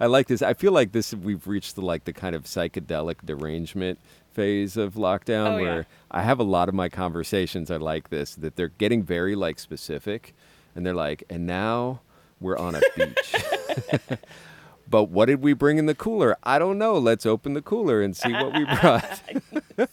I 0.00 0.06
like 0.06 0.28
this. 0.28 0.40
I 0.42 0.54
feel 0.54 0.72
like 0.72 0.92
this. 0.92 1.12
We've 1.14 1.46
reached 1.46 1.74
the 1.74 1.82
like 1.82 2.04
the 2.04 2.12
kind 2.12 2.34
of 2.34 2.44
psychedelic 2.44 3.16
derangement 3.24 3.98
phase 4.32 4.76
of 4.76 4.94
lockdown 4.94 5.54
Oh, 5.54 5.56
yeah. 5.56 5.62
where 5.62 5.86
I 6.10 6.22
have 6.22 6.38
a 6.38 6.44
lot 6.44 6.68
of 6.68 6.74
my 6.74 6.88
conversations 6.88 7.70
are 7.70 7.78
like 7.80 8.10
this. 8.10 8.34
That 8.36 8.56
they're 8.56 8.68
getting 8.68 9.02
very 9.02 9.34
like 9.34 9.58
specific, 9.58 10.34
and 10.76 10.86
they're 10.86 10.94
like, 10.94 11.24
and 11.28 11.46
now 11.46 12.00
we're 12.40 12.56
on 12.56 12.74
a 12.76 12.80
beach. 12.96 13.34
but 14.90 15.04
what 15.04 15.26
did 15.26 15.40
we 15.40 15.52
bring 15.52 15.78
in 15.78 15.86
the 15.86 15.94
cooler? 15.94 16.36
I 16.42 16.58
don't 16.58 16.76
know. 16.76 16.98
Let's 16.98 17.24
open 17.24 17.54
the 17.54 17.62
cooler 17.62 18.02
and 18.02 18.16
see 18.16 18.32
what 18.32 18.52
we 18.52 18.64
brought. 18.64 19.22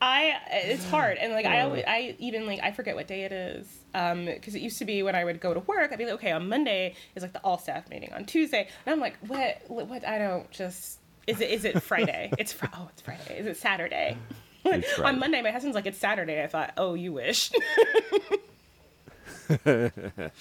I 0.00 0.36
it's 0.52 0.84
hard. 0.88 1.18
And 1.18 1.32
like 1.32 1.46
I 1.46 1.62
always, 1.62 1.84
I 1.86 2.14
even 2.18 2.46
like 2.46 2.60
I 2.62 2.70
forget 2.70 2.94
what 2.94 3.08
day 3.08 3.24
it 3.24 3.32
is 3.32 3.66
um 3.94 4.26
because 4.26 4.54
it 4.54 4.60
used 4.60 4.78
to 4.78 4.84
be 4.84 5.02
when 5.02 5.14
I 5.14 5.24
would 5.24 5.40
go 5.40 5.54
to 5.54 5.60
work 5.60 5.90
I'd 5.92 5.98
be 5.98 6.04
like 6.04 6.14
okay 6.14 6.30
on 6.30 6.48
Monday 6.48 6.94
is 7.16 7.22
like 7.22 7.32
the 7.32 7.40
all 7.40 7.58
staff 7.58 7.88
meeting 7.88 8.12
on 8.12 8.24
Tuesday. 8.24 8.68
And 8.86 8.92
I'm 8.92 9.00
like 9.00 9.16
what 9.26 9.62
what 9.66 10.06
I 10.06 10.18
don't 10.18 10.48
just 10.50 11.00
is 11.26 11.40
it 11.40 11.50
is 11.50 11.64
it 11.64 11.82
Friday? 11.82 12.30
It's 12.38 12.52
fr- 12.52 12.66
oh 12.74 12.88
it's 12.92 13.02
Friday. 13.02 13.38
Is 13.38 13.46
it 13.46 13.56
Saturday? 13.56 14.16
On 15.02 15.18
Monday 15.18 15.40
my 15.40 15.50
husband's 15.50 15.74
like 15.74 15.86
it's 15.86 15.98
Saturday. 15.98 16.42
I 16.42 16.46
thought 16.46 16.74
oh 16.76 16.94
you 16.94 17.12
wish 17.14 17.50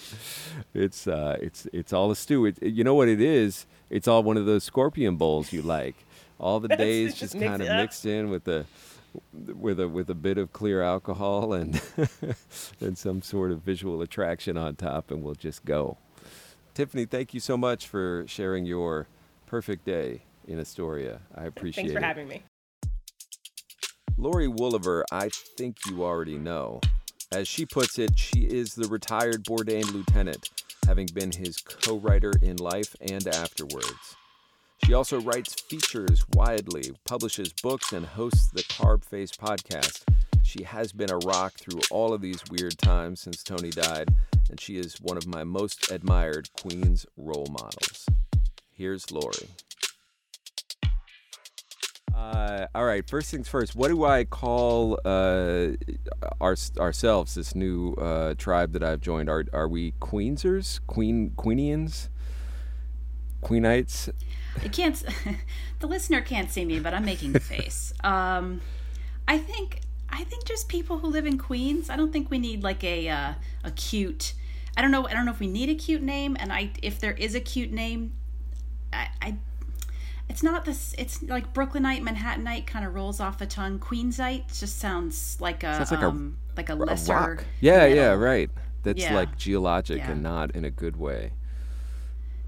It's 0.73 1.07
uh, 1.07 1.37
it's 1.41 1.67
it's 1.73 1.93
all 1.93 2.11
a 2.11 2.15
stew. 2.15 2.45
It, 2.45 2.61
you 2.61 2.83
know 2.83 2.93
what 2.93 3.07
it 3.07 3.21
is? 3.21 3.65
It's 3.89 4.07
all 4.07 4.23
one 4.23 4.37
of 4.37 4.45
those 4.45 4.63
scorpion 4.63 5.15
bowls 5.15 5.51
you 5.51 5.61
like. 5.61 5.95
All 6.39 6.59
the 6.59 6.67
days 6.85 7.15
just 7.15 7.33
just 7.33 7.43
kind 7.43 7.61
of 7.61 7.67
mixed 7.67 8.05
in 8.05 8.29
with 8.29 8.43
the 8.43 8.65
with 9.33 9.79
a 9.79 9.87
with 9.87 10.09
a 10.09 10.15
bit 10.15 10.37
of 10.37 10.53
clear 10.53 10.81
alcohol 10.81 11.53
and 11.53 11.81
and 12.79 12.97
some 12.97 13.21
sort 13.21 13.51
of 13.51 13.61
visual 13.61 14.01
attraction 14.01 14.57
on 14.57 14.75
top, 14.75 15.09
and 15.11 15.23
we'll 15.23 15.35
just 15.35 15.65
go. 15.65 15.97
Tiffany, 16.73 17.05
thank 17.05 17.33
you 17.33 17.39
so 17.39 17.57
much 17.57 17.87
for 17.87 18.23
sharing 18.27 18.65
your 18.65 19.07
perfect 19.47 19.85
day 19.85 20.21
in 20.47 20.59
Astoria. 20.59 21.21
I 21.35 21.45
appreciate 21.45 21.85
it. 21.85 21.87
thanks 21.87 21.93
for 21.93 21.99
it. 21.99 22.03
having 22.03 22.27
me 22.27 22.43
Laurie 24.19 24.47
Woolever, 24.47 25.03
I 25.11 25.29
think 25.57 25.77
you 25.87 26.03
already 26.03 26.37
know. 26.37 26.81
As 27.31 27.47
she 27.47 27.65
puts 27.65 27.99
it, 27.99 28.17
she 28.17 28.41
is 28.45 28.75
the 28.75 28.87
retired 28.87 29.43
Bourdain 29.43 29.91
lieutenant, 29.91 30.49
having 30.85 31.07
been 31.07 31.31
his 31.33 31.57
co 31.57 31.97
writer 31.97 32.31
in 32.41 32.55
life 32.55 32.95
and 33.01 33.27
afterwards. 33.27 34.15
She 34.85 34.93
also 34.93 35.19
writes 35.19 35.53
features 35.69 36.23
widely, 36.33 36.91
publishes 37.03 37.51
books, 37.51 37.91
and 37.91 38.05
hosts 38.05 38.47
the 38.51 38.63
Carb 38.63 39.03
Face 39.03 39.31
podcast. 39.31 40.03
She 40.43 40.63
has 40.63 40.93
been 40.93 41.11
a 41.11 41.17
rock 41.17 41.55
through 41.55 41.81
all 41.91 42.13
of 42.13 42.21
these 42.21 42.41
weird 42.49 42.77
times 42.77 43.19
since 43.19 43.43
Tony 43.43 43.71
died, 43.71 44.07
and 44.49 44.57
she 44.57 44.77
is 44.77 45.01
one 45.01 45.17
of 45.17 45.27
my 45.27 45.43
most 45.43 45.91
admired 45.91 46.49
Queen's 46.57 47.05
role 47.17 47.47
models. 47.51 48.05
Here's 48.71 49.11
Laurie. 49.11 49.49
Uh, 52.17 52.65
all 52.73 52.83
right. 52.83 53.07
First 53.07 53.29
things 53.29 53.47
first. 53.47 53.75
What 53.75 53.89
do 53.89 54.03
I 54.03 54.23
call 54.23 54.99
uh, 55.05 55.73
our, 56.41 56.55
ourselves? 56.79 57.35
This 57.35 57.53
new 57.53 57.93
uh, 57.93 58.33
tribe 58.33 58.73
that 58.73 58.83
I've 58.83 59.01
joined. 59.01 59.29
Are 59.29 59.45
are 59.53 59.67
we 59.67 59.93
Queensers? 59.99 60.79
Queen 60.87 61.33
Queenians? 61.37 62.09
Queenites? 63.43 64.09
You 64.63 64.69
can't. 64.71 65.03
the 65.79 65.87
listener 65.87 66.21
can't 66.21 66.49
see 66.49 66.65
me, 66.65 66.79
but 66.79 66.95
I'm 66.95 67.05
making 67.05 67.33
the 67.33 67.39
face. 67.39 67.93
Um, 68.03 68.61
I 69.27 69.37
think. 69.37 69.81
I 70.09 70.23
think 70.23 70.45
just 70.45 70.69
people 70.69 70.99
who 70.99 71.07
live 71.07 71.25
in 71.25 71.37
Queens. 71.37 71.89
I 71.89 71.97
don't 71.97 72.13
think 72.13 72.31
we 72.31 72.39
need 72.39 72.63
like 72.63 72.83
a 72.83 73.09
uh, 73.09 73.33
a 73.63 73.71
cute. 73.71 74.33
I 74.75 74.81
don't 74.81 74.91
know. 74.91 75.05
I 75.07 75.13
don't 75.13 75.25
know 75.25 75.31
if 75.31 75.39
we 75.39 75.47
need 75.47 75.69
a 75.69 75.75
cute 75.75 76.01
name, 76.01 76.35
and 76.39 76.51
I 76.51 76.71
if 76.81 76.99
there 76.99 77.11
is 77.11 77.35
a 77.35 77.41
cute 77.41 77.71
name, 77.71 78.13
I. 78.91 79.09
I 79.21 79.37
it's 80.29 80.43
not 80.43 80.65
this. 80.65 80.93
It's 80.97 81.21
like 81.23 81.53
Brooklynite, 81.53 82.03
Manhattanite 82.03 82.65
kind 82.67 82.85
of 82.85 82.93
rolls 82.95 83.19
off 83.19 83.37
the 83.37 83.45
tongue. 83.47 83.79
Queensite 83.79 84.47
just 84.59 84.77
sounds 84.79 85.37
like 85.39 85.63
a 85.63 85.75
Sounds 85.75 85.91
like 85.91 86.01
a- 86.01 86.07
um, 86.07 86.37
like 86.55 86.69
a 86.69 86.73
A 86.73 86.75
lesser. 86.75 87.13
rock. 87.13 87.45
Yeah, 87.61 87.85
yeah, 87.85 88.11
right. 88.13 88.49
That's 88.83 89.01
Yeah. 89.01 89.15
like 89.15 89.37
geologic 89.37 89.99
Yeah. 89.99 90.11
and 90.11 90.23
not 90.23 90.51
in 90.51 90.65
a 90.65 90.71
good 90.71 90.97
way. 90.97 91.31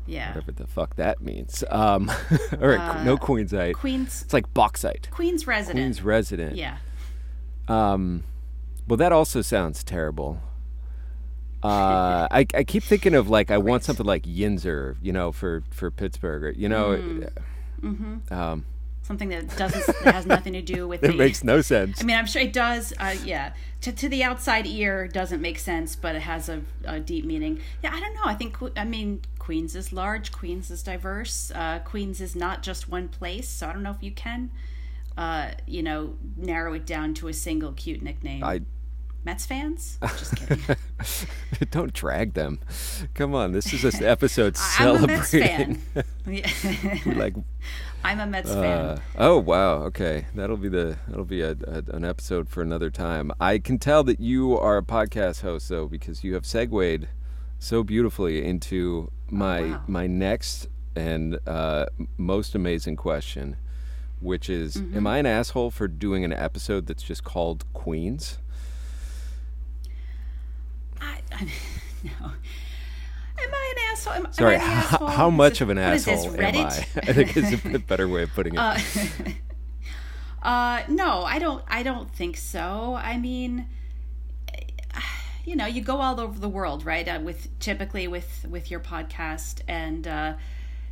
Yeah, 0.05 0.29
Whatever 0.29 0.51
the 0.53 0.65
fuck 0.67 0.95
that 0.95 1.21
means. 1.21 1.63
Um, 1.69 2.09
all 2.61 2.67
right, 2.67 3.03
no 3.05 3.15
Queensite. 3.17 3.75
Queens. 3.75 4.23
It's 4.23 4.33
like 4.33 4.51
bauxite. 4.55 5.07
Queens 5.11 5.45
resident. 5.45 5.75
Queens 5.83 6.01
resident. 6.01 6.55
Yeah. 6.55 6.77
Um, 7.67 8.23
well, 8.87 8.97
that 8.97 9.11
also 9.11 9.41
sounds 9.43 9.83
terrible. 9.83 10.41
Uh, 11.61 12.27
I, 12.31 12.47
I 12.55 12.63
keep 12.63 12.83
thinking 12.83 13.13
of 13.13 13.29
like 13.29 13.51
I 13.51 13.59
want 13.59 13.83
something 13.83 14.05
like 14.05 14.23
Yinzer, 14.23 14.95
you 15.01 15.11
know, 15.13 15.31
for 15.31 15.61
for 15.69 15.91
Pittsburgh, 15.91 16.57
you 16.57 16.69
know. 16.69 16.89
Mm. 16.97 17.29
Um, 18.31 18.65
Something 19.01 19.29
that 19.29 19.57
doesn't 19.57 19.87
that 20.03 20.13
has 20.13 20.25
nothing 20.27 20.53
to 20.53 20.61
do 20.61 20.87
with 20.91 21.03
it 21.03 21.07
the, 21.07 21.13
makes 21.13 21.43
no 21.43 21.61
sense. 21.61 21.99
I 21.99 22.05
mean, 22.05 22.15
I'm 22.15 22.27
sure 22.27 22.43
it 22.43 22.53
does. 22.53 22.93
Uh, 22.99 23.15
yeah, 23.23 23.53
to, 23.81 23.91
to 23.91 24.07
the 24.07 24.23
outside 24.23 24.67
ear, 24.67 25.07
doesn't 25.07 25.41
make 25.41 25.57
sense, 25.57 25.95
but 25.95 26.15
it 26.15 26.21
has 26.21 26.47
a, 26.47 26.61
a 26.83 26.99
deep 26.99 27.25
meaning. 27.25 27.59
Yeah, 27.83 27.91
I 27.91 27.99
don't 27.99 28.13
know. 28.13 28.21
I 28.25 28.35
think 28.35 28.57
I 28.77 28.85
mean 28.85 29.21
Queens 29.39 29.75
is 29.75 29.91
large. 29.91 30.31
Queens 30.31 30.69
is 30.69 30.83
diverse. 30.83 31.51
Uh, 31.55 31.79
Queens 31.79 32.21
is 32.21 32.35
not 32.35 32.61
just 32.61 32.87
one 32.87 33.07
place. 33.07 33.49
So 33.49 33.67
I 33.67 33.73
don't 33.73 33.81
know 33.81 33.89
if 33.89 34.03
you 34.03 34.11
can, 34.11 34.51
uh, 35.17 35.53
you 35.65 35.81
know, 35.81 36.15
narrow 36.37 36.73
it 36.73 36.85
down 36.85 37.15
to 37.15 37.29
a 37.29 37.33
single 37.33 37.71
cute 37.71 38.03
nickname. 38.03 38.43
I 38.43 38.61
Mets 39.23 39.45
fans? 39.45 39.97
Just 40.17 40.35
kidding. 40.35 40.75
Don't 41.71 41.93
drag 41.93 42.33
them. 42.33 42.59
Come 43.13 43.35
on, 43.35 43.51
this 43.51 43.73
is 43.73 43.83
an 43.83 44.03
episode 44.05 44.57
I'm 44.79 45.03
a 45.03 45.07
Mets 45.07 45.29
celebrating. 45.29 45.75
fan. 45.75 47.17
Like, 47.17 47.35
I'm 48.03 48.19
a 48.19 48.25
Mets 48.25 48.49
uh, 48.49 48.61
fan. 48.61 49.01
oh 49.17 49.37
wow, 49.37 49.83
okay, 49.83 50.25
that'll 50.35 50.57
be 50.57 50.69
the 50.69 50.97
that'll 51.07 51.25
be 51.25 51.41
a, 51.41 51.51
a, 51.51 51.83
an 51.89 52.05
episode 52.05 52.49
for 52.49 52.61
another 52.61 52.89
time. 52.89 53.31
I 53.39 53.59
can 53.59 53.77
tell 53.77 54.03
that 54.05 54.19
you 54.19 54.57
are 54.57 54.77
a 54.77 54.83
podcast 54.83 55.41
host 55.41 55.69
though 55.69 55.87
because 55.87 56.23
you 56.23 56.33
have 56.35 56.45
segued 56.45 57.07
so 57.59 57.83
beautifully 57.83 58.45
into 58.45 59.11
my 59.29 59.61
wow. 59.61 59.83
my 59.87 60.07
next 60.07 60.69
and 60.95 61.39
uh, 61.45 61.85
most 62.17 62.55
amazing 62.55 62.95
question, 62.95 63.57
which 64.19 64.49
is, 64.49 64.77
am 64.77 65.07
I 65.07 65.17
an 65.19 65.25
asshole 65.25 65.71
for 65.71 65.87
doing 65.87 66.23
an 66.23 66.33
episode 66.33 66.87
that's 66.87 67.03
just 67.03 67.23
called 67.23 67.65
Queens? 67.73 68.39
I, 71.01 71.19
I, 71.31 71.43
no. 72.03 72.11
Am 73.41 73.53
I 73.53 73.73
an 73.77 73.91
asshole? 73.93 74.13
Am, 74.13 74.25
am 74.25 74.33
Sorry, 74.33 74.57
how, 74.57 74.65
asshole? 74.73 75.07
how 75.07 75.29
Is 75.29 75.33
much 75.37 75.51
this- 75.53 75.61
of 75.61 75.69
an 75.69 75.77
what 75.77 75.93
is 75.93 76.05
this, 76.05 76.25
asshole 76.25 76.41
am 76.41 76.55
I? 76.55 76.65
I 77.09 77.13
think 77.13 77.37
is 77.37 77.53
a 77.75 77.79
better 77.87 78.07
way 78.07 78.23
of 78.23 78.33
putting 78.33 78.55
it. 78.55 78.59
Uh, 78.59 78.77
uh, 80.41 80.83
no, 80.89 81.23
I 81.23 81.39
don't. 81.39 81.63
I 81.67 81.83
don't 81.83 82.11
think 82.13 82.37
so. 82.37 82.95
I 83.01 83.17
mean, 83.17 83.67
you 85.45 85.55
know, 85.55 85.65
you 85.65 85.81
go 85.81 85.97
all 86.01 86.19
over 86.19 86.37
the 86.39 86.49
world, 86.49 86.85
right? 86.85 87.07
Uh, 87.07 87.19
with 87.23 87.47
typically 87.59 88.07
with 88.07 88.45
with 88.49 88.69
your 88.71 88.79
podcast, 88.79 89.61
and 89.67 90.07
uh, 90.07 90.33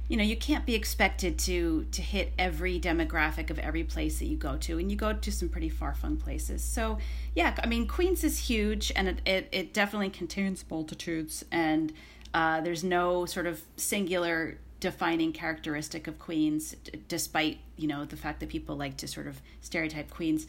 you 0.08 0.16
know, 0.16 0.24
you 0.24 0.38
can't 0.38 0.66
be 0.66 0.74
expected 0.74 1.38
to 1.40 1.86
to 1.92 2.02
hit 2.02 2.34
every 2.40 2.80
demographic 2.80 3.50
of 3.50 3.60
every 3.60 3.84
place 3.84 4.20
that 4.20 4.26
you 4.26 4.38
go 4.38 4.58
to, 4.58 4.80
and 4.80 4.90
you 4.90 4.98
go 4.98 5.14
to 5.14 5.32
some 5.32 5.50
pretty 5.50 5.70
far 5.70 5.94
flung 5.94 6.18
places. 6.18 6.64
So, 6.64 6.98
yeah, 7.36 7.56
I 7.62 7.68
mean, 7.68 7.88
Queens 7.88 8.24
is 8.24 8.40
huge, 8.40 8.92
and 8.96 9.08
it 9.10 9.22
it, 9.26 9.50
it 9.52 9.74
definitely 9.74 10.10
contains 10.10 10.64
multitudes, 10.70 11.44
and 11.52 11.92
uh, 12.34 12.62
there's 12.62 12.84
no 12.84 13.26
sort 13.26 13.48
of 13.48 13.62
singular 13.76 14.58
defining 14.80 15.34
characteristic 15.34 16.08
of 16.08 16.20
Queens, 16.20 16.76
d- 16.84 17.02
despite 17.08 17.60
you 17.76 17.88
know 17.88 18.06
the 18.06 18.18
fact 18.18 18.40
that 18.40 18.50
people 18.50 18.78
like 18.78 18.96
to 18.98 19.08
sort 19.08 19.28
of 19.28 19.42
stereotype 19.62 20.10
Queens. 20.10 20.48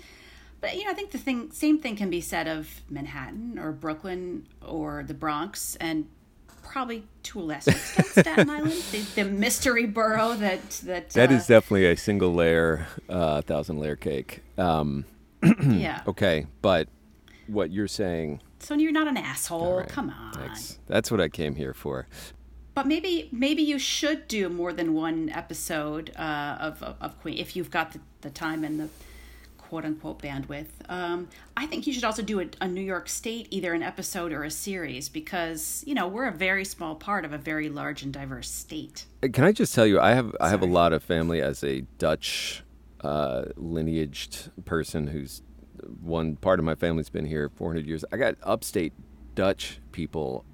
But 0.60 0.76
you 0.76 0.84
know, 0.84 0.90
I 0.90 0.94
think 0.94 1.12
the 1.12 1.18
thing, 1.18 1.50
same 1.52 1.78
thing 1.78 1.96
can 1.96 2.10
be 2.10 2.20
said 2.20 2.48
of 2.48 2.82
Manhattan 2.90 3.58
or 3.58 3.72
Brooklyn 3.72 4.46
or 4.64 5.04
the 5.06 5.14
Bronx, 5.14 5.76
and 5.76 6.08
probably 6.70 7.04
to 7.24 7.40
a 7.40 7.42
lesser 7.42 7.70
extent 7.72 8.06
Staten 8.06 8.50
Island, 8.58 8.72
the, 8.92 8.98
the 9.14 9.24
mystery 9.24 9.86
borough 9.86 10.34
that 10.34 10.70
that 10.84 11.10
That 11.10 11.30
uh, 11.30 11.34
is 11.34 11.46
definitely 11.46 11.86
a 11.86 11.96
single 11.96 12.32
layer, 12.34 12.86
uh, 13.08 13.42
thousand 13.42 13.78
layer 13.78 13.96
cake. 13.96 14.42
Um, 14.56 15.04
yeah. 15.62 16.02
okay, 16.06 16.46
but 16.62 16.88
what 17.46 17.70
you're 17.70 17.88
saying, 17.88 18.40
So 18.58 18.74
you're 18.74 18.92
not 18.92 19.08
an 19.08 19.16
asshole. 19.16 19.78
right, 19.78 19.88
Come 19.88 20.10
on. 20.10 20.32
thanks. 20.34 20.78
That's 20.86 21.10
what 21.10 21.20
I 21.20 21.28
came 21.28 21.54
here 21.54 21.74
for. 21.74 22.06
But 22.74 22.86
maybe 22.86 23.28
maybe 23.32 23.62
you 23.62 23.78
should 23.78 24.28
do 24.28 24.48
more 24.48 24.72
than 24.72 24.94
one 24.94 25.30
episode 25.30 26.12
uh, 26.16 26.56
of, 26.60 26.82
of 26.82 26.96
of 27.00 27.20
Queen 27.20 27.36
if 27.38 27.56
you've 27.56 27.70
got 27.70 27.92
the, 27.92 28.00
the 28.20 28.30
time 28.30 28.62
and 28.62 28.78
the 28.78 28.88
quote 29.68 29.84
unquote 29.84 30.20
bandwidth. 30.22 30.66
Um, 30.88 31.28
I 31.56 31.66
think 31.66 31.86
you 31.86 31.92
should 31.92 32.04
also 32.04 32.22
do 32.22 32.40
a, 32.40 32.46
a 32.60 32.68
New 32.68 32.80
York 32.82 33.08
State, 33.08 33.48
either 33.50 33.74
an 33.74 33.82
episode 33.82 34.32
or 34.32 34.44
a 34.44 34.50
series, 34.50 35.08
because 35.08 35.84
you 35.86 35.94
know 35.94 36.08
we're 36.08 36.26
a 36.26 36.32
very 36.32 36.64
small 36.64 36.94
part 36.94 37.24
of 37.24 37.32
a 37.32 37.38
very 37.38 37.68
large 37.68 38.02
and 38.02 38.12
diverse 38.12 38.50
state. 38.50 39.04
Uh, 39.22 39.28
Can 39.32 39.44
I 39.44 39.52
just 39.52 39.74
tell 39.74 39.86
you, 39.86 40.00
I 40.00 40.12
have 40.14 40.34
I 40.40 40.48
have 40.48 40.62
a 40.62 40.66
lot 40.66 40.92
of 40.92 41.02
family 41.02 41.40
as 41.42 41.62
a 41.62 41.82
Dutch 41.98 42.62
uh, 43.02 43.42
lineaged 43.56 44.50
person 44.64 45.06
who's 45.08 45.42
one 46.02 46.36
part 46.36 46.58
of 46.58 46.64
my 46.64 46.74
family's 46.74 47.08
been 47.10 47.26
here 47.26 47.50
400 47.54 47.86
years. 47.86 48.04
I 48.10 48.16
got 48.16 48.34
upstate 48.42 48.92
Dutch 49.34 49.80
people 49.92 50.44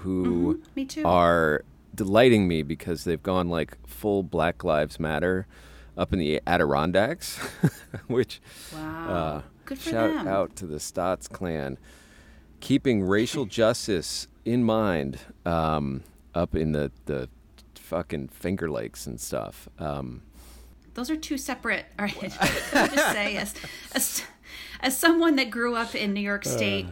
who 0.00 0.56
Mm-hmm. 0.56 0.70
Me 0.74 0.84
too. 0.84 1.02
are 1.04 1.64
delighting 1.94 2.48
me 2.48 2.62
because 2.62 3.04
they've 3.04 3.22
gone 3.22 3.48
like 3.48 3.78
full 3.86 4.22
Black 4.24 4.64
Lives 4.64 4.98
Matter 4.98 5.46
up 5.96 6.12
in 6.12 6.18
the 6.18 6.40
Adirondacks, 6.46 7.38
which 8.06 8.40
Wow. 8.72 9.08
uh, 9.08 9.42
Good 9.64 9.78
for 9.78 9.90
shout 9.90 10.12
them. 10.14 10.28
out 10.28 10.56
to 10.56 10.66
the 10.66 10.80
Stotts 10.80 11.28
clan, 11.28 11.78
keeping 12.60 13.02
racial 13.02 13.44
justice 13.60 14.28
in 14.44 14.62
mind 14.64 15.18
um, 15.46 16.02
up 16.34 16.54
in 16.54 16.72
the, 16.72 16.90
the 17.06 17.28
fucking 17.76 18.28
Finger 18.28 18.70
Lakes 18.70 19.06
and 19.06 19.20
stuff. 19.20 19.68
Um, 19.78 20.22
Those 20.94 21.10
are 21.10 21.16
two 21.16 21.38
separate. 21.38 21.86
All 21.98 22.04
right, 22.06 22.20
just 22.20 23.12
say, 23.12 23.36
as, 23.36 23.54
as 23.94 24.22
as 24.80 24.96
someone 24.98 25.36
that 25.36 25.48
grew 25.50 25.74
up 25.76 25.94
in 25.94 26.12
New 26.12 26.20
York 26.20 26.44
State, 26.44 26.86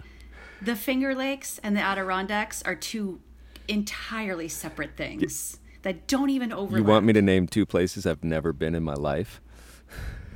the 0.62 0.74
Finger 0.76 1.14
Lakes 1.14 1.61
and 1.62 1.76
the 1.76 1.80
Adirondacks 1.80 2.62
are 2.62 2.74
two 2.74 3.20
entirely 3.68 4.48
separate 4.48 4.96
things 4.96 5.59
that 5.83 6.07
don't 6.07 6.30
even 6.30 6.53
overlap. 6.53 6.78
you 6.78 6.85
want 6.85 7.05
me 7.05 7.12
to 7.12 7.22
name 7.22 7.47
two 7.47 7.66
places 7.66 8.07
I've 8.07 8.24
never 8.24 8.53
been 8.53 8.74
in 8.74 8.83
my 8.83 8.95
life? 8.95 9.41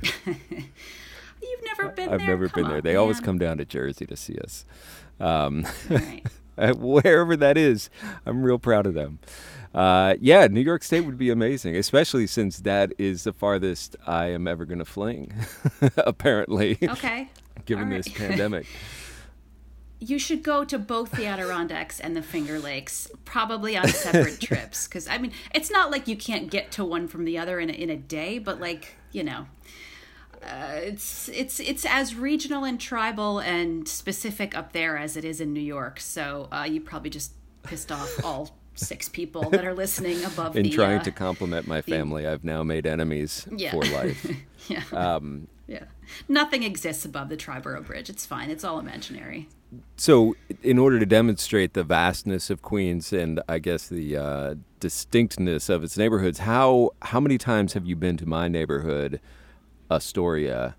You've 0.25 1.63
never 1.63 1.89
been 1.91 2.09
I've 2.09 2.19
there. 2.19 2.27
never 2.27 2.49
Come 2.49 2.63
been 2.63 2.67
there. 2.69 2.77
on, 2.77 2.83
They 2.83 2.95
always 2.95 3.19
come 3.19 3.37
down 3.37 3.57
to 3.57 3.65
Jersey 3.65 4.05
to 4.05 4.15
see 4.17 4.37
us. 4.39 4.65
Um, 5.19 5.65
right. 5.89 6.23
Wherever 6.77 7.35
that 7.37 7.57
is, 7.57 7.89
I'm 8.25 8.43
real 8.43 8.59
proud 8.59 8.85
of 8.85 8.93
them. 8.95 9.19
Uh, 9.73 10.15
yeah, 10.19 10.47
New 10.47 10.61
York 10.61 10.83
State 10.83 11.01
would 11.01 11.17
be 11.17 11.29
amazing, 11.29 11.75
especially 11.75 12.25
since 12.25 12.57
that 12.61 12.91
is 12.97 13.23
the 13.25 13.33
farthest 13.33 13.95
I 14.07 14.27
am 14.27 14.47
ever 14.47 14.65
going 14.65 14.79
to 14.79 14.85
fling, 14.85 15.31
apparently, 15.97 16.77
Okay. 16.81 17.29
given 17.65 17.89
this 17.89 18.07
pandemic. 18.07 18.65
You 19.99 20.19
should 20.19 20.43
go 20.43 20.63
to 20.65 20.77
both 20.77 21.11
the 21.11 21.25
Adirondacks 21.25 21.99
and 21.99 22.15
the 22.15 22.21
Finger 22.21 22.59
Lakes, 22.59 23.09
probably 23.25 23.75
on 23.75 23.87
separate 23.87 24.39
trips. 24.41 24.87
Because 24.87 25.07
I 25.07 25.17
mean, 25.17 25.31
it's 25.55 25.71
not 25.71 25.89
like 25.91 26.07
you 26.07 26.15
can't 26.15 26.49
get 26.51 26.71
to 26.73 26.85
one 26.85 27.07
from 27.07 27.25
the 27.25 27.37
other 27.39 27.59
in 27.59 27.69
a, 27.69 27.73
in 27.73 27.89
a 27.89 27.95
day, 27.97 28.37
but 28.37 28.59
like 28.59 28.95
you 29.11 29.23
know, 29.23 29.47
uh, 30.43 30.73
it's 30.75 31.29
it's 31.29 31.59
it's 31.59 31.85
as 31.85 32.13
regional 32.15 32.63
and 32.63 32.79
tribal 32.79 33.39
and 33.39 33.87
specific 33.87 34.55
up 34.55 34.71
there 34.71 34.97
as 34.97 35.17
it 35.17 35.25
is 35.25 35.41
in 35.41 35.51
New 35.53 35.59
York. 35.61 35.99
So 35.99 36.47
uh, 36.51 36.63
you 36.69 36.79
probably 36.79 37.09
just 37.09 37.31
pissed 37.63 37.91
off 37.91 38.23
all 38.23 38.55
six 38.75 39.09
people 39.09 39.49
that 39.49 39.65
are 39.65 39.73
listening 39.73 40.23
above 40.23 40.55
In 40.55 40.63
the. 40.63 40.69
trying 40.69 40.99
uh, 40.99 41.03
to 41.03 41.11
compliment 41.11 41.65
my 41.65 41.81
family, 41.81 42.27
I've 42.27 42.43
now 42.43 42.61
made 42.61 42.85
enemies 42.85 43.47
Yeah. 43.51 43.71
for 43.71 43.83
life. 43.85 44.29
yeah, 44.67 44.83
Um, 44.93 45.47
yeah. 45.65 45.85
Nothing 46.29 46.61
exists 46.61 47.03
above 47.03 47.29
the 47.29 47.35
Triborough 47.37 47.83
Bridge. 47.85 48.09
It's 48.11 48.25
fine. 48.27 48.51
It's 48.51 48.63
all 48.63 48.77
imaginary. 48.79 49.49
So, 49.97 50.35
in 50.63 50.79
order 50.79 50.99
to 50.99 51.05
demonstrate 51.05 51.73
the 51.73 51.83
vastness 51.83 52.49
of 52.49 52.61
Queens 52.61 53.11
and 53.11 53.41
I 53.49 53.59
guess 53.59 53.87
the 53.87 54.15
uh, 54.15 54.55
distinctness 54.79 55.69
of 55.69 55.83
its 55.83 55.97
neighborhoods, 55.97 56.39
how 56.39 56.91
how 57.01 57.19
many 57.19 57.37
times 57.37 57.73
have 57.73 57.85
you 57.85 57.95
been 57.95 58.17
to 58.17 58.25
my 58.25 58.47
neighborhood, 58.47 59.19
Astoria, 59.91 60.75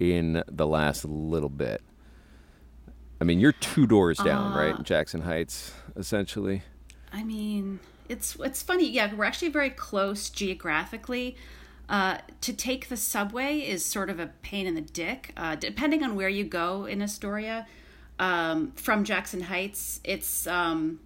in 0.00 0.42
the 0.50 0.66
last 0.66 1.04
little 1.04 1.48
bit? 1.48 1.82
I 3.20 3.24
mean, 3.24 3.38
you're 3.38 3.52
two 3.52 3.86
doors 3.86 4.18
down, 4.18 4.52
Uh, 4.52 4.56
right? 4.56 4.82
Jackson 4.82 5.22
Heights, 5.22 5.72
essentially. 5.96 6.62
I 7.12 7.22
mean, 7.22 7.78
it's 8.08 8.36
it's 8.40 8.62
funny. 8.62 8.88
Yeah, 8.88 9.14
we're 9.14 9.24
actually 9.24 9.50
very 9.50 9.70
close 9.70 10.28
geographically. 10.28 11.36
Uh, 11.88 12.16
to 12.40 12.52
take 12.54 12.88
the 12.88 12.96
subway 12.96 13.58
is 13.58 13.84
sort 13.84 14.08
of 14.08 14.18
a 14.18 14.28
pain 14.42 14.66
in 14.66 14.74
the 14.74 14.80
dick, 14.80 15.32
uh, 15.36 15.54
depending 15.54 16.02
on 16.02 16.16
where 16.16 16.30
you 16.30 16.42
go 16.42 16.86
in 16.86 17.02
Astoria. 17.02 17.66
Um, 18.24 18.72
from 18.72 19.04
Jackson 19.04 19.40
Heights, 19.42 20.00
it's 20.02 20.46
um, 20.46 21.00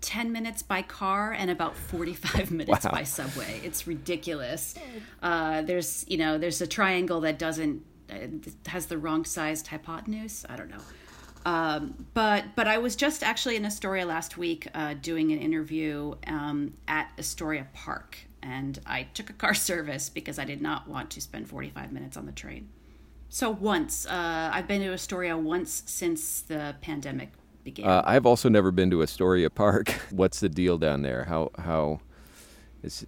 ten 0.00 0.30
minutes 0.30 0.62
by 0.62 0.82
car 0.82 1.32
and 1.32 1.50
about 1.50 1.74
forty-five 1.76 2.50
minutes 2.60 2.84
Wow. 2.84 2.92
by 2.92 3.02
subway. 3.04 3.60
It's 3.64 3.86
ridiculous. 3.86 4.74
Uh, 5.22 5.62
there's 5.62 6.04
you 6.08 6.16
know 6.16 6.38
there's 6.38 6.60
a 6.60 6.66
triangle 6.66 7.20
that 7.22 7.38
doesn't 7.38 7.82
uh, 8.10 8.14
has 8.66 8.86
the 8.86 8.98
wrong 8.98 9.24
sized 9.24 9.66
hypotenuse. 9.66 10.44
I 10.48 10.56
don't 10.56 10.70
know. 10.70 10.82
Um, 11.44 12.06
but 12.14 12.44
but 12.54 12.68
I 12.68 12.78
was 12.78 12.94
just 12.96 13.22
actually 13.24 13.56
in 13.56 13.64
Astoria 13.64 14.06
last 14.06 14.36
week 14.36 14.68
uh, 14.74 14.94
doing 15.00 15.32
an 15.32 15.38
interview 15.38 16.14
um, 16.26 16.74
at 16.86 17.10
Astoria 17.18 17.66
Park, 17.72 18.16
and 18.42 18.78
I 18.86 19.04
took 19.14 19.28
a 19.30 19.32
car 19.32 19.54
service 19.70 20.08
because 20.08 20.38
I 20.38 20.44
did 20.44 20.60
not 20.60 20.86
want 20.86 21.10
to 21.10 21.20
spend 21.20 21.48
45 21.48 21.92
minutes 21.92 22.16
on 22.16 22.26
the 22.26 22.32
train. 22.32 22.68
So 23.30 23.48
once 23.48 24.06
uh, 24.06 24.50
I've 24.52 24.66
been 24.66 24.82
to 24.82 24.92
Astoria 24.92 25.38
once 25.38 25.84
since 25.86 26.40
the 26.40 26.74
pandemic 26.80 27.30
began. 27.62 27.88
Uh, 27.88 28.02
I've 28.04 28.26
also 28.26 28.48
never 28.48 28.72
been 28.72 28.90
to 28.90 29.02
Astoria 29.02 29.48
Park. 29.48 29.88
What's 30.10 30.40
the 30.40 30.48
deal 30.48 30.78
down 30.78 31.02
there? 31.02 31.24
How 31.24 31.52
how 31.56 32.00
is 32.82 33.06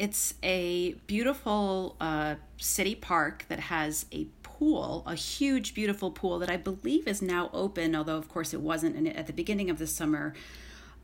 It's 0.00 0.34
a 0.42 0.94
beautiful 1.06 1.96
uh, 2.00 2.34
city 2.56 2.96
park 2.96 3.44
that 3.48 3.60
has 3.60 4.06
a 4.10 4.26
pool, 4.42 5.04
a 5.06 5.14
huge, 5.14 5.74
beautiful 5.74 6.10
pool 6.10 6.40
that 6.40 6.50
I 6.50 6.56
believe 6.56 7.06
is 7.06 7.22
now 7.22 7.48
open, 7.52 7.94
although, 7.94 8.18
of 8.18 8.28
course, 8.28 8.52
it 8.52 8.60
wasn't 8.60 8.96
in, 8.96 9.06
at 9.06 9.28
the 9.28 9.32
beginning 9.32 9.70
of 9.70 9.78
the 9.78 9.86
summer. 9.86 10.34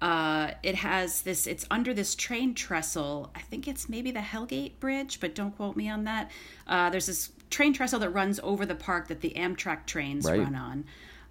Uh, 0.00 0.52
it 0.62 0.76
has 0.76 1.22
this, 1.22 1.46
it's 1.46 1.66
under 1.70 1.92
this 1.92 2.14
train 2.14 2.54
trestle. 2.54 3.30
I 3.34 3.40
think 3.40 3.66
it's 3.66 3.88
maybe 3.88 4.12
the 4.12 4.20
Hell 4.20 4.46
Gate 4.46 4.78
Bridge, 4.78 5.18
but 5.20 5.34
don't 5.34 5.56
quote 5.56 5.76
me 5.76 5.88
on 5.88 6.04
that. 6.04 6.30
Uh, 6.68 6.88
there's 6.90 7.06
this 7.06 7.32
train 7.50 7.72
trestle 7.72 8.00
that 8.00 8.10
runs 8.10 8.40
over 8.42 8.66
the 8.66 8.74
park 8.74 9.08
that 9.08 9.20
the 9.20 9.30
Amtrak 9.36 9.86
trains 9.86 10.24
Right. 10.26 10.38
run 10.40 10.54
on. 10.54 10.84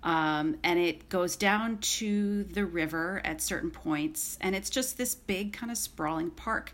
Um, 0.03 0.57
and 0.63 0.79
it 0.79 1.09
goes 1.09 1.35
down 1.35 1.79
to 1.79 2.43
the 2.43 2.65
river 2.65 3.19
at 3.25 3.41
certain 3.41 3.71
points, 3.71 4.37
and 4.39 4.55
it's 4.55 4.69
just 4.69 4.97
this 4.97 5.15
big 5.15 5.53
kind 5.53 5.71
of 5.71 5.77
sprawling 5.77 6.29
park 6.29 6.71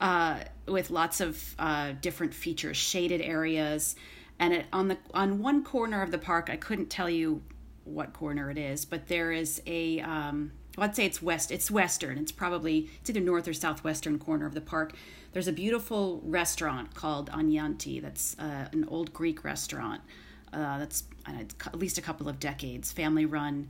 uh, 0.00 0.40
with 0.66 0.90
lots 0.90 1.20
of 1.20 1.54
uh, 1.58 1.92
different 2.00 2.34
features, 2.34 2.76
shaded 2.76 3.20
areas, 3.20 3.96
and 4.38 4.54
it, 4.54 4.66
on 4.72 4.88
the 4.88 4.98
on 5.12 5.40
one 5.40 5.62
corner 5.62 6.02
of 6.02 6.10
the 6.10 6.18
park, 6.18 6.48
I 6.50 6.56
couldn't 6.56 6.90
tell 6.90 7.08
you 7.08 7.42
what 7.84 8.12
corner 8.12 8.50
it 8.50 8.58
is, 8.58 8.84
but 8.84 9.06
there 9.08 9.30
is 9.30 9.62
a 9.66 10.00
um, 10.00 10.50
well, 10.76 10.88
I'd 10.88 10.96
say 10.96 11.06
it's 11.06 11.22
west. 11.22 11.50
It's 11.50 11.70
western. 11.70 12.18
It's 12.18 12.32
probably 12.32 12.90
it's 13.00 13.10
either 13.10 13.20
north 13.20 13.46
or 13.46 13.52
southwestern 13.52 14.18
corner 14.18 14.46
of 14.46 14.54
the 14.54 14.60
park. 14.60 14.92
There's 15.32 15.48
a 15.48 15.52
beautiful 15.52 16.20
restaurant 16.24 16.94
called 16.94 17.30
Agnanti. 17.30 18.00
That's 18.00 18.38
uh, 18.38 18.68
an 18.72 18.84
old 18.88 19.12
Greek 19.12 19.44
restaurant. 19.44 20.00
Uh, 20.52 20.78
that's 20.78 21.04
uh, 21.26 21.32
at 21.66 21.78
least 21.78 21.98
a 21.98 22.02
couple 22.02 22.28
of 22.28 22.38
decades, 22.38 22.92
family 22.92 23.26
run, 23.26 23.68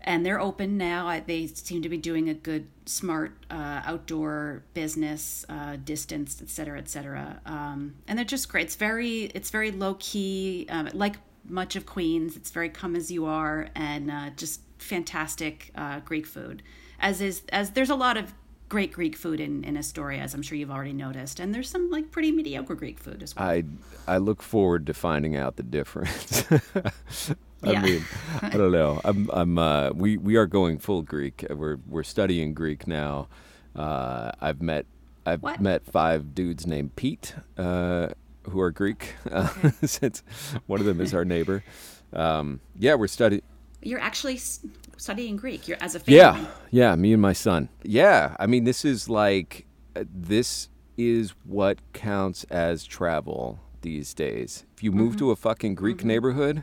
and 0.00 0.26
they're 0.26 0.40
open 0.40 0.76
now. 0.76 1.20
They 1.24 1.46
seem 1.46 1.82
to 1.82 1.88
be 1.88 1.96
doing 1.96 2.28
a 2.28 2.34
good, 2.34 2.66
smart 2.86 3.32
uh, 3.48 3.82
outdoor 3.84 4.64
business, 4.74 5.44
uh, 5.48 5.76
distance, 5.84 6.40
et 6.42 6.48
cetera, 6.48 6.78
et 6.78 6.88
cetera. 6.88 7.40
Um, 7.46 7.94
and 8.08 8.18
they're 8.18 8.24
just 8.24 8.48
great. 8.48 8.64
It's 8.64 8.76
very, 8.76 9.24
it's 9.34 9.50
very 9.50 9.70
low 9.70 9.94
key, 10.00 10.66
um, 10.68 10.88
like 10.94 11.16
much 11.44 11.76
of 11.76 11.86
Queens. 11.86 12.36
It's 12.36 12.50
very 12.50 12.70
come 12.70 12.96
as 12.96 13.10
you 13.10 13.26
are, 13.26 13.68
and 13.76 14.10
uh, 14.10 14.30
just 14.36 14.62
fantastic 14.80 15.70
uh, 15.74 16.00
Greek 16.00 16.26
food. 16.26 16.62
As 16.98 17.20
is, 17.20 17.42
as 17.52 17.70
there's 17.70 17.90
a 17.90 17.94
lot 17.94 18.16
of 18.16 18.34
great 18.68 18.92
Greek 18.92 19.16
food 19.16 19.40
in, 19.40 19.64
in 19.64 19.76
Astoria, 19.76 20.20
as 20.20 20.32
I'm 20.34 20.42
sure 20.42 20.56
you've 20.56 20.70
already 20.70 20.92
noticed. 20.92 21.40
And 21.40 21.54
there's 21.54 21.68
some 21.68 21.90
like 21.90 22.10
pretty 22.10 22.30
mediocre 22.30 22.74
Greek 22.74 22.98
food 22.98 23.22
as 23.22 23.34
well. 23.34 23.46
I 23.48 23.64
I 24.06 24.18
look 24.18 24.42
forward 24.42 24.86
to 24.86 24.94
finding 24.94 25.36
out 25.36 25.56
the 25.56 25.62
difference. 25.62 26.44
I 27.62 27.72
Yeah. 27.72 27.82
mean, 27.82 28.04
I 28.42 28.50
don't 28.50 28.72
know. 28.72 29.00
I'm 29.04 29.28
I'm 29.32 29.58
uh, 29.58 29.90
we 29.94 30.16
we 30.16 30.36
are 30.36 30.46
going 30.46 30.78
full 30.78 31.02
Greek. 31.02 31.44
We're 31.50 31.76
we're 31.86 32.02
studying 32.04 32.54
Greek 32.54 32.86
now. 32.86 33.28
Uh, 33.74 34.32
I've 34.40 34.62
met 34.62 34.86
I've 35.26 35.42
What? 35.42 35.60
met 35.60 35.84
five 35.84 36.34
dudes 36.34 36.66
named 36.66 36.96
Pete 36.96 37.34
uh, 37.58 38.08
who 38.44 38.60
are 38.60 38.70
Greek. 38.70 39.14
Uh, 39.30 39.48
since 39.84 40.22
one 40.66 40.80
of 40.80 40.86
them 40.86 41.00
is 41.00 41.12
our 41.14 41.24
neighbor. 41.24 41.62
Um, 42.12 42.60
yeah, 42.78 42.94
we're 42.94 43.06
studying. 43.08 43.42
You're 43.82 44.00
actually 44.00 44.38
studying 44.96 45.36
Greek. 45.36 45.66
You're 45.66 45.78
as 45.80 45.94
a 45.94 46.00
family. 46.00 46.18
Yeah, 46.18 46.46
yeah, 46.70 46.94
me 46.96 47.12
and 47.12 47.22
my 47.22 47.32
son. 47.32 47.68
Yeah, 47.82 48.36
I 48.38 48.46
mean, 48.46 48.64
this 48.64 48.84
is 48.84 49.08
like, 49.08 49.66
uh, 49.96 50.04
this 50.12 50.68
is 50.96 51.30
what 51.44 51.78
counts 51.92 52.44
as 52.44 52.84
travel 52.84 53.60
these 53.80 54.12
days. 54.12 54.66
If 54.76 54.82
you 54.82 54.92
move 54.92 55.16
to 55.16 55.30
a 55.30 55.36
fucking 55.36 55.74
Greek 55.74 56.04
neighborhood, 56.04 56.62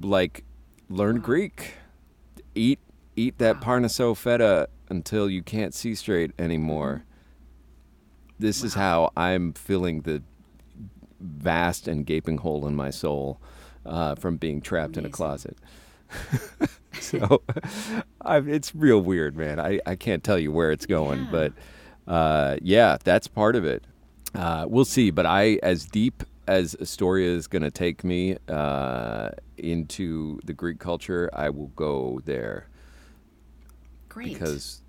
like, 0.00 0.44
learn 0.88 1.20
Greek, 1.20 1.74
eat 2.54 2.78
eat 3.14 3.38
that 3.38 3.60
parnaso 3.60 4.14
feta 4.16 4.68
until 4.88 5.28
you 5.28 5.42
can't 5.42 5.74
see 5.74 5.94
straight 5.94 6.30
anymore. 6.38 7.04
This 8.38 8.62
is 8.62 8.74
how 8.74 9.12
I'm 9.16 9.52
filling 9.52 10.02
the 10.02 10.22
vast 11.20 11.86
and 11.86 12.06
gaping 12.06 12.38
hole 12.38 12.66
in 12.66 12.74
my 12.74 12.90
soul 12.90 13.40
uh, 13.84 14.14
from 14.14 14.36
being 14.36 14.60
trapped 14.60 14.96
in 14.96 15.04
a 15.04 15.10
closet. 15.10 15.56
so 17.00 17.42
I've, 18.20 18.48
it's 18.48 18.74
real 18.74 19.00
weird, 19.00 19.36
man. 19.36 19.58
I, 19.58 19.80
I 19.86 19.96
can't 19.96 20.22
tell 20.22 20.38
you 20.38 20.52
where 20.52 20.70
it's 20.72 20.86
going, 20.86 21.20
Yeah. 21.20 21.28
but 21.30 21.52
uh, 22.06 22.56
yeah, 22.62 22.96
that's 23.02 23.28
part 23.28 23.56
of 23.56 23.64
it. 23.64 23.84
Uh, 24.34 24.66
we'll 24.68 24.84
see. 24.84 25.10
But 25.10 25.26
I, 25.26 25.58
as 25.62 25.84
deep 25.84 26.22
as 26.46 26.76
Astoria 26.80 27.30
is 27.30 27.46
going 27.46 27.62
to 27.62 27.70
take 27.70 28.02
me 28.04 28.36
uh, 28.48 29.30
into 29.56 30.40
the 30.44 30.52
Greek 30.52 30.78
culture, 30.78 31.30
I 31.32 31.50
will 31.50 31.68
go 31.68 32.20
there 32.24 32.68
Great. 34.08 34.34
because 34.34 34.82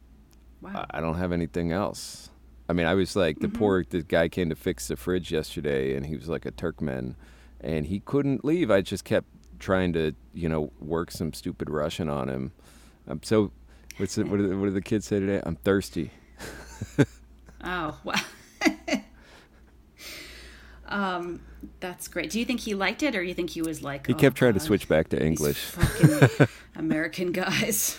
wow. 0.62 0.86
I 0.92 0.98
I 0.98 1.02
don't 1.02 1.16
have 1.16 1.32
anything 1.32 1.72
else. 1.72 2.30
I 2.70 2.74
mean, 2.74 2.86
I 2.86 2.94
was 2.94 3.16
like 3.16 3.40
the 3.40 3.50
poor 3.50 3.84
the 3.88 4.02
guy 4.02 4.30
came 4.30 4.50
to 4.50 4.56
fix 4.56 4.88
the 4.88 4.96
fridge 4.96 5.32
yesterday, 5.32 5.96
and 5.96 6.06
he 6.06 6.16
was 6.16 6.30
like 6.30 6.46
a 6.46 6.52
Turkmen, 6.52 7.16
and 7.62 7.86
he 7.86 8.00
couldn't 8.00 8.44
leave. 8.46 8.72
I 8.72 8.82
just 8.82 9.04
kept 9.04 9.28
trying 9.64 9.94
to, 9.94 10.14
you 10.34 10.50
know, 10.50 10.72
work 10.80 11.10
some 11.10 11.32
stupid 11.32 11.70
Russian 11.70 12.10
on 12.10 12.28
him. 12.30 12.52
I'm 13.08 13.24
so. 13.24 13.52
What's 13.98 14.18
it, 14.18 14.28
what, 14.28 14.40
the, 14.42 14.58
what 14.58 14.66
do 14.66 14.72
the 14.72 14.82
kids 14.82 15.08
say 15.08 15.20
today? 15.20 15.42
I'm 15.44 15.56
thirsty. 15.56 16.12
Oh, 17.66 17.98
wow. 18.04 18.16
um, 20.90 21.40
that's 21.80 22.10
great. 22.10 22.30
Do 22.30 22.40
you 22.40 22.44
think 22.44 22.60
he 22.60 22.76
liked 22.76 23.02
it, 23.04 23.16
or 23.16 23.24
you 23.24 23.34
think 23.34 23.52
he 23.52 23.62
was 23.62 23.82
like? 23.82 24.06
He 24.06 24.14
"Oh, 24.14 24.18
kept 24.18 24.36
trying 24.36 24.54
to 24.56 24.60
switch 24.60 24.90
back 24.90 25.08
to 25.10 25.26
English. 25.26 25.72
American 26.76 27.32
guys. 27.32 27.98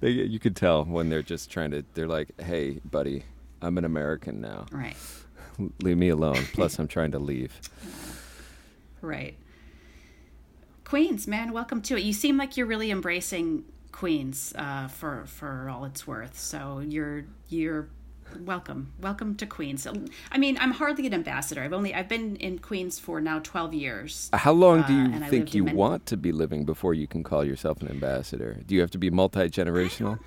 They, 0.00 0.10
you 0.10 0.40
could 0.40 0.56
tell 0.56 0.84
when 0.84 1.08
they're 1.08 1.22
just 1.22 1.52
trying 1.52 1.70
to. 1.70 1.84
They're 1.94 2.08
like, 2.08 2.30
"Hey, 2.40 2.80
buddy, 2.84 3.22
I'm 3.62 3.78
an 3.78 3.84
American 3.84 4.40
now. 4.40 4.66
Right. 4.72 4.96
Leave 5.82 5.96
me 5.98 6.08
alone." 6.08 6.42
Plus, 6.52 6.80
I'm 6.80 6.88
trying 6.88 7.12
to 7.12 7.20
leave. 7.20 7.60
Right. 9.00 9.36
Queens, 10.90 11.28
man, 11.28 11.52
welcome 11.52 11.80
to 11.82 11.96
it. 11.96 12.02
You 12.02 12.12
seem 12.12 12.36
like 12.36 12.56
you're 12.56 12.66
really 12.66 12.90
embracing 12.90 13.62
Queens 13.92 14.52
uh, 14.56 14.88
for 14.88 15.22
for 15.24 15.68
all 15.70 15.84
it's 15.84 16.04
worth. 16.04 16.36
So 16.36 16.80
you're 16.80 17.26
you're 17.48 17.88
welcome, 18.40 18.92
welcome 19.00 19.36
to 19.36 19.46
Queens. 19.46 19.86
I 20.32 20.38
mean, 20.38 20.58
I'm 20.58 20.72
hardly 20.72 21.06
an 21.06 21.14
ambassador. 21.14 21.62
I've 21.62 21.72
only 21.72 21.94
I've 21.94 22.08
been 22.08 22.34
in 22.34 22.58
Queens 22.58 22.98
for 22.98 23.20
now 23.20 23.38
12 23.38 23.72
years. 23.72 24.30
How 24.32 24.50
long 24.50 24.82
do 24.82 24.92
Uh, 24.92 24.96
you 25.18 25.24
I 25.24 25.28
think 25.28 25.54
you 25.54 25.62
many- 25.62 25.76
want 25.76 26.06
to 26.06 26.16
be 26.16 26.32
living 26.32 26.64
before 26.64 26.92
you 26.92 27.06
can 27.06 27.22
call 27.22 27.44
yourself 27.44 27.80
an 27.82 27.88
ambassador? 27.88 28.56
Do 28.66 28.74
you 28.74 28.80
have 28.80 28.90
to 28.90 28.98
be 28.98 29.10
multi 29.10 29.48
generational? 29.48 30.18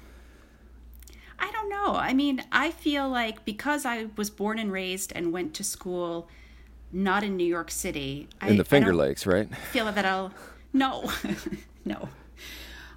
I 1.40 1.52
don't 1.52 1.68
know. 1.70 1.96
I 1.96 2.14
mean, 2.14 2.42
I 2.54 2.72
feel 2.72 3.10
like 3.10 3.44
because 3.44 3.86
I 3.86 4.08
was 4.16 4.30
born 4.30 4.60
and 4.60 4.72
raised 4.72 5.12
and 5.14 5.34
went 5.34 5.54
to 5.56 5.64
school 5.66 6.30
not 6.94 7.22
in 7.22 7.36
New 7.36 7.44
York 7.58 7.70
City, 7.70 8.30
I, 8.40 8.50
In 8.52 8.56
the 8.58 8.64
Finger 8.64 8.96
Lakes, 8.96 9.26
right? 9.26 9.54
feel 9.74 9.92
that 9.92 10.06
I'll 10.06 10.32
no, 10.74 11.10
no, 11.86 12.10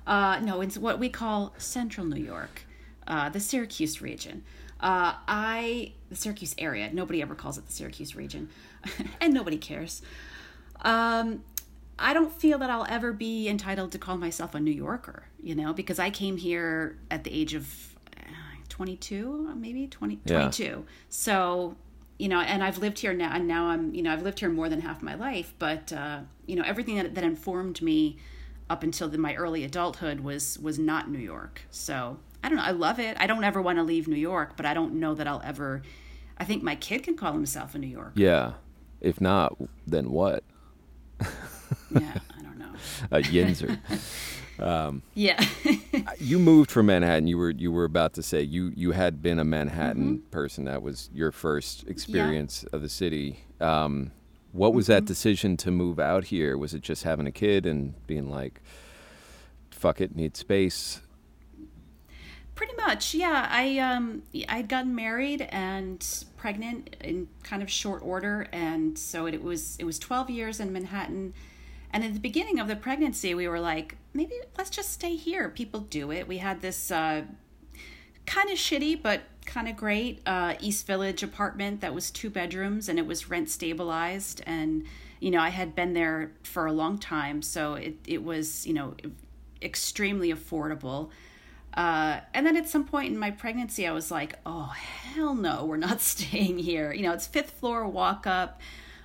uh, 0.06 0.40
no. 0.42 0.60
It's 0.60 0.78
what 0.78 0.98
we 0.98 1.08
call 1.08 1.54
Central 1.58 2.06
New 2.06 2.22
York, 2.22 2.62
uh, 3.06 3.28
the 3.28 3.40
Syracuse 3.40 4.00
region. 4.02 4.42
Uh, 4.80 5.14
I 5.26 5.92
the 6.10 6.16
Syracuse 6.16 6.54
area. 6.58 6.90
Nobody 6.92 7.22
ever 7.22 7.34
calls 7.34 7.56
it 7.58 7.66
the 7.66 7.72
Syracuse 7.72 8.14
region, 8.16 8.48
and 9.20 9.32
nobody 9.32 9.56
cares. 9.56 10.02
Um, 10.82 11.42
I 11.98 12.12
don't 12.12 12.32
feel 12.32 12.58
that 12.58 12.68
I'll 12.68 12.86
ever 12.88 13.12
be 13.12 13.48
entitled 13.48 13.92
to 13.92 13.98
call 13.98 14.18
myself 14.18 14.54
a 14.54 14.60
New 14.60 14.70
Yorker, 14.70 15.24
you 15.42 15.54
know, 15.54 15.72
because 15.72 15.98
I 15.98 16.10
came 16.10 16.36
here 16.36 16.98
at 17.10 17.24
the 17.24 17.32
age 17.32 17.54
of 17.54 17.96
uh, 18.18 18.20
22, 18.68 19.54
maybe 19.56 19.86
20, 19.86 20.20
Yeah. 20.26 20.40
22. 20.40 20.84
So, 21.08 21.76
you 22.18 22.28
know, 22.28 22.40
and 22.40 22.62
I've 22.62 22.78
lived 22.78 22.98
here 22.98 23.12
now, 23.12 23.32
and 23.34 23.46
now 23.46 23.66
I'm, 23.66 23.94
you 23.94 24.02
know, 24.02 24.12
I've 24.12 24.22
lived 24.22 24.40
here 24.40 24.48
more 24.48 24.68
than 24.68 24.80
half 24.80 25.02
my 25.02 25.14
life, 25.14 25.52
but, 25.58 25.92
uh, 25.92 26.20
you 26.46 26.56
know, 26.56 26.62
everything 26.64 26.96
that, 26.96 27.14
that 27.14 27.24
informed 27.24 27.82
me 27.82 28.16
up 28.70 28.82
until 28.82 29.08
the, 29.08 29.18
my 29.18 29.34
early 29.34 29.64
adulthood 29.64 30.20
was, 30.20 30.58
was 30.58 30.78
not 30.78 31.10
New 31.10 31.18
York. 31.18 31.62
So 31.70 32.18
I 32.42 32.48
don't 32.48 32.56
know. 32.56 32.64
I 32.64 32.70
love 32.70 32.98
it. 32.98 33.16
I 33.20 33.26
don't 33.26 33.44
ever 33.44 33.60
want 33.60 33.78
to 33.78 33.82
leave 33.82 34.08
New 34.08 34.16
York, 34.16 34.56
but 34.56 34.64
I 34.66 34.72
don't 34.74 34.94
know 34.94 35.14
that 35.14 35.26
I'll 35.26 35.42
ever, 35.44 35.82
I 36.38 36.44
think 36.44 36.62
my 36.62 36.74
kid 36.74 37.02
can 37.02 37.16
call 37.16 37.32
himself 37.32 37.74
a 37.74 37.78
New 37.78 37.86
Yorker. 37.86 38.12
Yeah. 38.14 38.54
If 39.00 39.20
not, 39.20 39.56
then 39.86 40.10
what? 40.10 40.42
Yeah. 41.20 42.18
I 42.38 42.42
don't 42.42 42.58
know. 42.58 42.72
A 43.10 43.20
Yinzer. 43.20 43.78
Yeah. 44.58 45.44
you 46.18 46.38
moved 46.38 46.70
from 46.70 46.86
Manhattan. 46.86 47.26
You 47.26 47.38
were 47.38 47.50
you 47.50 47.70
were 47.72 47.84
about 47.84 48.14
to 48.14 48.22
say 48.22 48.42
you 48.42 48.72
you 48.76 48.92
had 48.92 49.22
been 49.22 49.38
a 49.38 49.44
Manhattan 49.44 50.18
Mm-hmm. 50.18 50.30
person. 50.30 50.64
That 50.64 50.82
was 50.82 51.10
your 51.12 51.32
first 51.32 51.86
experience 51.88 52.64
of 52.72 52.82
the 52.82 52.88
city. 52.88 53.44
Um, 53.60 54.12
what 54.52 54.72
was 54.74 54.86
that 54.86 54.98
Mm-hmm. 55.02 55.06
decision 55.06 55.56
to 55.58 55.70
move 55.70 55.98
out 55.98 56.24
here? 56.24 56.56
Was 56.56 56.72
it 56.74 56.82
just 56.82 57.02
having 57.04 57.26
a 57.26 57.32
kid 57.32 57.66
and 57.66 57.94
being 58.06 58.30
like, 58.30 58.60
"Fuck 59.70 60.00
it, 60.00 60.16
need 60.16 60.36
space"? 60.36 61.00
Pretty 62.54 62.72
much, 62.76 63.12
yeah. 63.14 63.46
I 63.50 63.78
um 63.78 64.22
I'd 64.48 64.68
gotten 64.68 64.94
married 64.94 65.42
and 65.50 66.02
pregnant 66.38 66.96
in 67.02 67.28
kind 67.42 67.62
of 67.62 67.70
short 67.70 68.02
order, 68.02 68.48
and 68.50 68.98
so 68.98 69.26
it 69.26 69.42
was 69.42 69.76
it 69.78 69.84
was 69.84 69.98
twelve 69.98 70.30
years 70.30 70.58
in 70.58 70.72
Manhattan. 70.72 71.34
And 71.92 72.04
at 72.04 72.14
the 72.14 72.20
beginning 72.20 72.58
of 72.58 72.68
the 72.68 72.76
pregnancy, 72.76 73.34
we 73.34 73.48
were 73.48 73.60
like, 73.60 73.96
maybe 74.12 74.34
let's 74.58 74.70
just 74.70 74.92
stay 74.92 75.16
here. 75.16 75.48
People 75.48 75.80
do 75.80 76.10
it. 76.10 76.28
We 76.28 76.38
had 76.38 76.60
this 76.60 76.90
uh, 76.90 77.22
kind 78.26 78.50
of 78.50 78.58
shitty 78.58 79.02
but 79.02 79.22
kind 79.46 79.68
of 79.68 79.76
great 79.76 80.20
uh, 80.26 80.54
East 80.60 80.86
Village 80.86 81.22
apartment 81.22 81.80
that 81.80 81.94
was 81.94 82.10
two 82.10 82.28
bedrooms 82.28 82.88
and 82.88 82.98
it 82.98 83.06
was 83.06 83.30
rent 83.30 83.48
stabilized. 83.48 84.42
And 84.46 84.84
you 85.20 85.30
know, 85.30 85.40
I 85.40 85.48
had 85.48 85.74
been 85.74 85.94
there 85.94 86.32
for 86.42 86.66
a 86.66 86.72
long 86.72 86.98
time, 86.98 87.40
so 87.40 87.74
it 87.74 87.96
it 88.06 88.22
was 88.22 88.66
you 88.66 88.74
know 88.74 88.94
extremely 89.62 90.32
affordable. 90.32 91.10
Uh, 91.74 92.20
and 92.32 92.46
then 92.46 92.56
at 92.56 92.68
some 92.68 92.84
point 92.84 93.12
in 93.12 93.18
my 93.18 93.30
pregnancy, 93.30 93.86
I 93.86 93.92
was 93.92 94.10
like, 94.10 94.38
oh, 94.46 94.72
hell 94.74 95.34
no, 95.34 95.64
we're 95.64 95.76
not 95.76 96.00
staying 96.12 96.58
here. 96.58 96.92
You 96.92 97.02
know, 97.02 97.12
it's 97.12 97.26
fifth 97.26 97.50
floor 97.50 97.86
walk 97.86 98.26
up. 98.26 98.60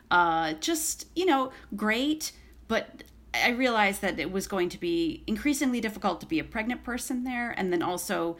Uh, 0.09 0.53
just, 0.53 1.07
you 1.15 1.25
know, 1.25 1.51
great, 1.75 2.31
but 2.71 3.03
I 3.33 3.49
realized 3.49 4.01
that 4.01 4.17
it 4.17 4.31
was 4.31 4.47
going 4.47 4.69
to 4.69 4.79
be 4.79 5.25
increasingly 5.27 5.81
difficult 5.81 6.21
to 6.21 6.25
be 6.25 6.39
a 6.39 6.43
pregnant 6.45 6.85
person 6.85 7.25
there, 7.25 7.51
and 7.51 7.73
then 7.73 7.81
also 7.81 8.37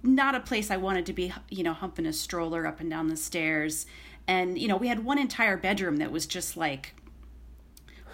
not 0.00 0.36
a 0.36 0.40
place 0.40 0.70
I 0.70 0.76
wanted 0.76 1.06
to 1.06 1.12
be, 1.12 1.32
you 1.50 1.64
know, 1.64 1.72
humping 1.72 2.06
a 2.06 2.12
stroller 2.12 2.68
up 2.68 2.78
and 2.78 2.88
down 2.88 3.08
the 3.08 3.16
stairs. 3.16 3.86
And, 4.28 4.56
you 4.56 4.68
know, 4.68 4.76
we 4.76 4.86
had 4.86 5.04
one 5.04 5.18
entire 5.18 5.56
bedroom 5.56 5.96
that 5.96 6.12
was 6.12 6.24
just 6.24 6.56
like 6.56 6.94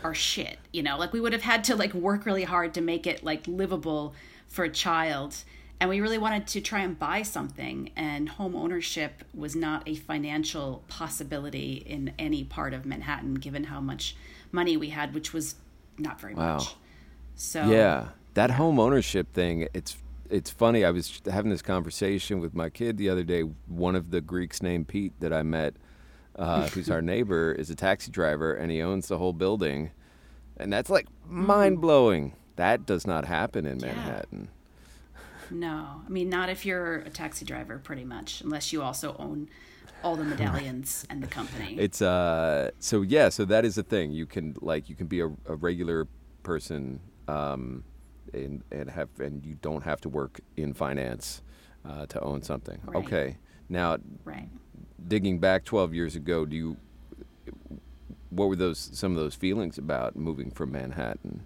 our 0.03 0.15
shit, 0.15 0.57
you 0.73 0.83
know, 0.83 0.97
like 0.97 1.13
we 1.13 1.21
would 1.21 1.35
have 1.35 1.43
had 1.43 1.63
to 1.65 1.77
like 1.77 1.93
work 1.93 2.25
really 2.25 2.45
hard 2.45 2.73
to 2.73 2.81
make 2.81 3.07
it 3.07 3.23
like 3.23 3.47
livable 3.47 4.15
for 4.49 4.65
a 4.65 4.71
child. 4.71 5.37
And 5.79 5.91
we 5.91 6.01
really 6.01 6.17
wanted 6.17 6.47
to 6.47 6.63
try 6.63 6.81
and 6.81 6.99
buy 6.99 7.21
something, 7.21 7.91
and 7.97 8.31
home 8.31 8.57
ownership 8.57 9.25
was 9.35 9.55
not 9.55 9.83
a 9.87 9.95
financial 9.95 10.85
possibility 10.89 11.75
in 11.75 12.15
any 12.19 12.45
part 12.45 12.73
of 12.73 12.87
Manhattan, 12.87 13.35
given 13.35 13.65
how 13.65 13.83
much 13.83 14.17
money 14.53 14.77
we 14.77 14.91
had, 14.91 15.15
which 15.15 15.33
was 15.33 15.57
not 15.99 16.21
very 16.21 16.35
Wow. 16.35 16.57
much. 16.57 16.77
So 17.35 17.61
Yeah, 17.61 18.09
that 18.35 18.53
home 18.53 18.79
ownership 18.79 19.33
thing. 19.33 19.69
It's 19.75 19.97
it's 20.29 20.51
funny. 20.51 20.85
I 20.85 20.91
was 20.91 21.21
having 21.31 21.51
this 21.51 21.63
conversation 21.63 22.39
with 22.41 22.55
my 22.55 22.71
kid 22.71 22.97
the 22.97 23.09
other 23.11 23.25
day. 23.25 23.43
One 23.67 23.97
of 23.97 24.11
the 24.11 24.21
Greeks 24.21 24.63
named 24.63 24.87
Pete 24.89 25.13
that 25.21 25.33
I 25.33 25.43
met, 25.43 25.75
uh, 26.37 26.69
who's 26.69 26.89
our 26.91 27.03
neighbor, 27.03 27.53
is 27.53 27.69
a 27.71 27.75
taxi 27.75 28.11
driver, 28.11 28.55
and 28.55 28.71
he 28.71 28.81
owns 28.81 29.09
the 29.09 29.19
whole 29.19 29.33
building, 29.33 29.91
and 30.57 30.73
that's 30.73 30.91
like 30.91 31.07
mind 31.27 31.81
blowing. 31.81 32.35
That 32.57 32.87
does 32.87 33.07
not 33.07 33.25
happen 33.25 33.67
in 33.67 33.81
Yeah. 33.81 33.89
Manhattan. 33.95 34.49
No, 35.51 36.03
I 36.07 36.09
mean 36.09 36.29
not 36.29 36.49
if 36.49 36.65
you're 36.65 36.97
a 36.99 37.11
taxi 37.11 37.45
driver, 37.45 37.79
pretty 37.79 38.05
much, 38.05 38.41
unless 38.41 38.73
you 38.73 38.83
also 38.83 39.17
own 39.19 39.49
all 40.03 40.17
the 40.17 40.25
medallions 40.25 41.07
and 41.11 41.23
the 41.23 41.27
company. 41.27 41.77
It's 41.79 42.03
uh 42.03 42.71
so 42.79 43.03
yeah, 43.03 43.29
so 43.29 43.45
that 43.47 43.65
is 43.65 43.79
a 43.79 43.83
thing. 43.83 44.13
You 44.13 44.27
can 44.27 44.57
like 44.61 44.89
you 44.89 44.97
can 44.97 45.07
be 45.07 45.21
a, 45.21 45.27
a 45.47 45.55
regular 45.55 46.07
person 46.43 47.01
um 47.29 47.85
and 48.33 48.63
and 48.71 48.91
have 48.91 49.09
and 49.19 49.45
you 49.45 49.57
don't 49.61 49.83
have 49.83 50.01
to 50.03 50.09
work 50.09 50.41
in 50.57 50.75
finance 50.75 51.43
uh, 51.85 52.07
to 52.07 52.21
own 52.21 52.43
something. 52.43 52.81
Right. 52.85 53.05
Okay. 53.05 53.37
Now 53.69 53.99
right. 54.25 54.49
digging 55.07 55.39
back 55.39 55.65
12 55.65 55.95
years 55.95 56.17
ago, 56.17 56.45
do 56.45 56.57
you 56.57 56.77
what 58.31 58.49
were 58.49 58.57
those 58.57 58.91
some 58.93 59.13
of 59.13 59.19
those 59.19 59.35
feelings 59.35 59.79
about 59.79 60.17
moving 60.17 60.51
from 60.51 60.73
Manhattan? 60.73 61.45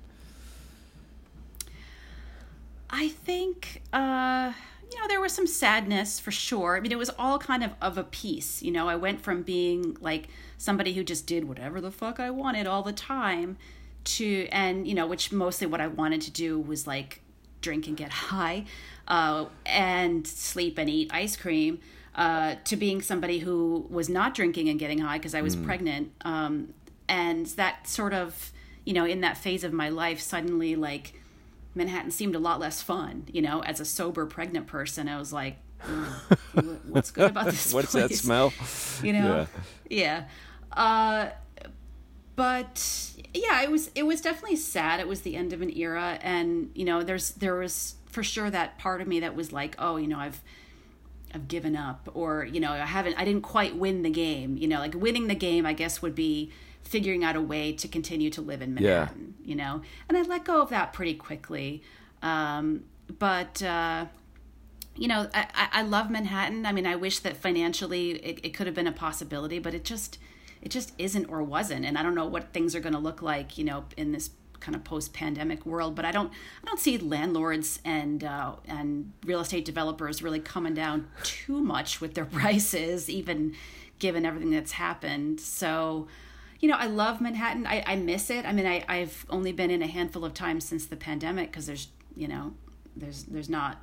I 2.97 3.09
think, 3.09 3.83
uh, 3.93 4.53
you 4.95 5.01
know, 5.01 5.09
there 5.09 5.21
was 5.21 5.33
some 5.33 5.47
sadness 5.47 6.21
for 6.21 6.31
sure. 6.31 6.77
I 6.77 6.81
mean, 6.81 6.93
it 6.93 6.99
was 6.99 7.11
all 7.19 7.39
kind 7.39 7.65
of 7.65 7.73
of 7.83 7.99
a 7.99 8.05
piece. 8.05 8.63
You 8.63 8.71
know, 8.71 8.89
I 8.89 8.95
went 8.95 9.21
from 9.23 9.43
being 9.43 9.97
like 10.01 10.29
somebody 10.57 10.95
who 10.95 11.03
just 11.03 11.27
did 11.27 11.49
whatever 11.49 11.81
the 11.81 11.91
fuck 11.91 12.21
I 12.21 12.31
wanted 12.31 12.67
all 12.67 12.83
the 12.83 12.93
time 12.93 13.57
to, 14.05 14.47
and, 14.53 14.87
you 14.87 14.95
know, 14.95 15.07
which 15.07 15.33
mostly 15.33 15.67
what 15.67 15.81
I 15.81 15.89
wanted 15.89 16.21
to 16.23 16.31
do 16.31 16.61
was 16.61 16.87
like 16.87 17.23
drink 17.61 17.89
and 17.89 17.97
get 17.97 18.11
high 18.31 18.67
uh, 19.09 19.47
and 19.67 20.27
sleep 20.27 20.79
and 20.79 20.89
eat 20.89 21.11
ice 21.13 21.37
cream. 21.37 21.81
Uh, 22.15 22.55
to 22.63 22.77
being 22.77 23.03
somebody 23.03 23.41
who 23.41 23.85
was 23.91 24.09
not 24.09 24.35
drinking 24.35 24.69
and 24.69 24.79
getting 24.79 24.99
high 24.99 25.19
because 25.19 25.35
I 25.35 25.41
was 25.41 25.57
pregnant. 25.57 26.13
Um, 26.25 26.73
and 27.09 27.45
that 27.57 27.89
sort 27.89 28.15
of, 28.15 28.53
you 28.85 28.93
know, 28.93 29.05
in 29.05 29.23
that 29.23 29.37
phase 29.37 29.65
of 29.65 29.73
my 29.73 29.89
life, 29.89 30.21
suddenly 30.21 30.77
like 30.77 31.15
Manhattan 31.75 32.11
seemed 32.11 32.35
a 32.35 32.39
lot 32.39 32.61
less 32.61 32.83
fun. 32.83 33.27
You 33.33 33.43
know, 33.43 33.63
as 33.63 33.81
a 33.81 33.85
sober 33.85 34.27
pregnant 34.27 34.67
person, 34.67 35.09
I 35.09 35.19
was 35.19 35.33
like, 35.33 35.57
"Mm, 35.87 36.79
what's 36.89 37.11
good 37.11 37.31
about 37.31 37.47
this 37.47 37.73
What's 37.75 37.93
that 37.93 38.13
smell? 38.13 38.53
You 39.03 39.13
know, 39.13 39.47
yeah. 39.89 40.25
Uh, 40.73 41.29
but 42.37 43.13
yeah, 43.33 43.63
it 43.63 43.71
was 43.71 43.91
it 43.95 44.05
was 44.05 44.21
definitely 44.21 44.57
sad. 44.57 45.01
It 45.01 45.09
was 45.09 45.23
the 45.23 45.37
end 45.37 45.53
of 45.53 45.63
an 45.63 45.71
era, 45.77 46.19
and 46.23 46.71
you 46.75 46.85
know, 46.85 47.03
there's 47.03 47.33
there 47.33 47.55
was 47.57 47.95
for 48.07 48.23
sure 48.23 48.51
that 48.51 48.79
part 48.79 49.01
of 49.01 49.09
me 49.09 49.21
that 49.21 49.35
was 49.35 49.53
like, 49.53 49.75
oh, 49.79 49.97
you 49.97 50.07
know, 50.07 50.19
I've 50.19 50.41
I've 51.35 51.49
given 51.49 51.77
up, 51.77 52.09
or 52.15 52.45
you 52.45 52.61
know, 52.61 52.73
I 52.73 52.87
haven't, 52.87 53.19
I 53.19 53.25
didn't 53.25 53.43
quite 53.43 53.77
win 53.77 54.03
the 54.03 54.11
game. 54.11 54.57
You 54.57 54.69
know, 54.69 54.79
like 54.79 54.95
winning 54.95 55.27
the 55.27 55.35
game, 55.35 55.67
I 55.67 55.73
guess 55.73 56.01
would 56.01 56.15
be 56.15 56.53
figuring 56.85 57.25
out 57.25 57.35
a 57.37 57.41
way 57.41 57.73
to 57.73 57.89
continue 57.89 58.31
to 58.31 58.41
live 58.41 58.63
in 58.63 58.77
Yeah. 58.77 59.01
Manhattan. 59.01 59.35
You 59.45 59.57
know, 59.57 59.83
and 60.09 60.17
I 60.17 60.23
let 60.23 60.45
go 60.45 60.63
of 60.63 60.71
that 60.71 60.93
pretty 60.93 61.15
quickly. 61.15 61.83
Um, 62.23 62.85
but 63.19 63.63
uh, 63.63 64.07
you 64.97 65.09
know, 65.09 65.29
I, 65.35 65.47
I 65.55 65.69
I 65.81 65.83
love 65.83 66.11
Manhattan. 66.11 66.65
I 66.67 66.73
mean, 66.73 66.87
I 66.87 66.97
wish 66.97 67.19
that 67.21 67.37
financially 67.37 68.13
it, 68.13 68.41
it 68.43 68.51
could 68.55 68.67
have 68.67 68.75
been 68.75 68.87
a 68.87 68.93
possibility, 68.93 69.59
but 69.59 69.75
it 69.75 69.85
just 69.85 70.19
it 70.63 70.71
just 70.71 70.93
isn't 70.99 71.27
or 71.27 71.43
wasn't. 71.43 71.85
And 71.85 71.99
I 71.99 72.03
don't 72.03 72.15
know 72.15 72.27
what 72.27 72.53
things 72.55 72.75
are 72.75 72.81
going 72.81 72.95
to 72.95 72.99
look 72.99 73.21
like, 73.21 73.59
you 73.59 73.65
know, 73.65 73.85
in 73.99 74.13
this 74.13 74.31
kind 74.61 74.75
of 74.75 74.83
post-pandemic 74.83 75.67
world. 75.67 75.95
But 75.95 76.07
I 76.07 76.11
don't 76.13 76.31
I 76.63 76.67
don't 76.67 76.81
see 76.81 76.97
landlords 76.97 77.81
and 77.85 78.25
uh, 78.25 78.55
and 78.67 79.13
real 79.27 79.41
estate 79.41 79.67
developers 79.67 80.23
really 80.23 80.41
coming 80.41 80.73
down 80.73 81.09
too 81.23 81.61
much 81.61 82.01
with 82.01 82.15
their 82.15 82.25
prices, 82.41 83.11
even 83.11 83.55
given 83.99 84.25
everything 84.25 84.51
that's 84.51 84.73
happened. 84.73 85.41
So. 85.41 86.09
You 86.65 86.71
know, 86.71 86.77
I 86.79 86.87
love 86.87 87.21
Manhattan. 87.21 87.67
I, 87.67 87.85
I 87.87 87.97
miss 87.97 88.31
it. 88.31 88.47
I 88.47 88.53
mean, 88.55 88.65
I, 88.67 88.83
I've 88.89 89.27
only 89.29 89.53
been 89.53 89.71
in 89.71 89.83
a 89.83 89.87
handful 89.87 90.25
of 90.25 90.33
times 90.33 90.65
since 90.65 90.87
the 90.87 90.97
pandemic 90.97 91.51
because 91.51 91.67
there's, 91.67 91.89
you 92.17 92.27
know, 92.27 92.55
there's 92.97 93.25
there's 93.25 93.51
not 93.51 93.83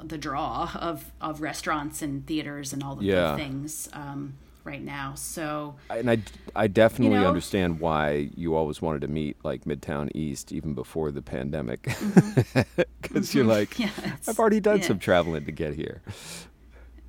the 0.00 0.16
draw 0.16 0.70
of 0.76 1.10
of 1.20 1.40
restaurants 1.40 2.02
and 2.02 2.24
theaters 2.28 2.72
and 2.72 2.84
all 2.84 2.94
the 2.94 3.04
Yeah. 3.04 3.34
things 3.34 3.88
um, 3.92 4.34
right 4.62 4.80
now. 4.80 5.14
So 5.16 5.74
And 5.90 6.08
I, 6.08 6.18
I 6.54 6.68
definitely 6.68 7.16
You 7.16 7.22
know? 7.22 7.28
understand 7.30 7.80
why 7.80 8.30
you 8.36 8.54
always 8.54 8.80
wanted 8.80 9.00
to 9.00 9.08
meet 9.08 9.36
like 9.42 9.64
Midtown 9.64 10.08
East 10.14 10.52
even 10.52 10.72
before 10.72 11.10
the 11.10 11.22
pandemic. 11.22 11.88
Because 13.02 13.34
you're 13.34 13.44
like, 13.44 13.70
Mm-hmm. 13.70 14.06
yeah, 14.06 14.16
I've 14.28 14.38
already 14.38 14.60
done 14.60 14.78
yeah. 14.78 14.86
some 14.86 15.00
traveling 15.00 15.46
to 15.46 15.50
get 15.52 15.74
here. 15.74 16.00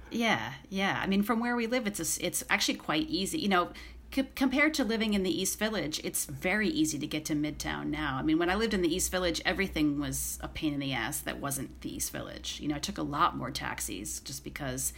Yeah, 0.09 0.53
yeah. 0.69 0.99
I 1.03 1.05
mean, 1.05 1.21
from 1.21 1.39
where 1.39 1.55
we 1.55 1.67
live, 1.67 1.85
it's 1.85 1.99
a 1.99 2.25
it's 2.25 2.43
actually 2.49 2.75
quite 2.75 3.07
easy. 3.07 3.37
You 3.37 3.49
know, 3.49 3.69
c- 4.11 4.27
compared 4.35 4.73
to 4.75 4.83
living 4.83 5.13
in 5.13 5.23
the 5.23 5.41
East 5.41 5.57
Village, 5.57 5.99
it's 6.03 6.25
very 6.25 6.67
easy 6.67 6.99
to 6.99 7.07
get 7.07 7.25
to 7.25 7.35
Midtown 7.35 7.87
now. 7.87 8.17
I 8.17 8.23
mean, 8.23 8.37
when 8.37 8.49
I 8.49 8.55
lived 8.55 8.73
in 8.73 8.81
the 8.81 8.93
East 8.93 9.11
Village, 9.11 9.41
everything 9.45 9.99
was 9.99 10.37
a 10.41 10.47
pain 10.47 10.73
in 10.73 10.79
the 10.79 10.93
ass 10.93 11.19
that 11.21 11.39
wasn't 11.39 11.81
the 11.81 11.95
East 11.95 12.11
Village. 12.11 12.59
You 12.61 12.67
know, 12.67 12.75
I 12.75 12.79
took 12.79 12.97
a 12.97 13.03
lot 13.03 13.37
more 13.37 13.51
taxis 13.51 14.19
just 14.19 14.43
because 14.43 14.93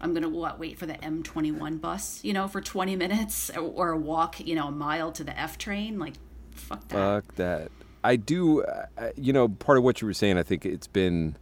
I'm 0.00 0.12
gonna 0.14 0.28
what, 0.28 0.58
wait 0.58 0.78
for 0.78 0.86
the 0.86 0.94
M21 0.94 1.80
bus, 1.80 2.22
you 2.24 2.32
know, 2.32 2.48
for 2.48 2.60
20 2.60 2.96
minutes, 3.04 3.50
or, 3.50 3.60
or 3.60 3.96
walk, 3.96 4.40
you 4.40 4.54
know, 4.54 4.68
a 4.68 4.72
mile 4.72 5.12
to 5.12 5.24
the 5.24 5.38
F 5.38 5.58
train. 5.58 5.98
Like, 5.98 6.14
fuck 6.52 6.88
that. 6.88 7.24
Fuck 7.24 7.34
that. 7.36 7.70
I 8.02 8.16
do, 8.16 8.62
uh, 8.62 9.10
you 9.16 9.32
know, 9.32 9.48
part 9.48 9.78
of 9.78 9.84
what 9.84 10.02
you 10.02 10.06
were 10.06 10.12
saying, 10.12 10.36
I 10.36 10.42
think 10.42 10.66
it's 10.66 10.86
been, 10.86 11.36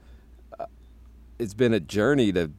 uh, 0.60 0.66
it's 1.38 1.54
been 1.54 1.74
a 1.74 1.80
journey 1.80 2.32
to 2.32 2.52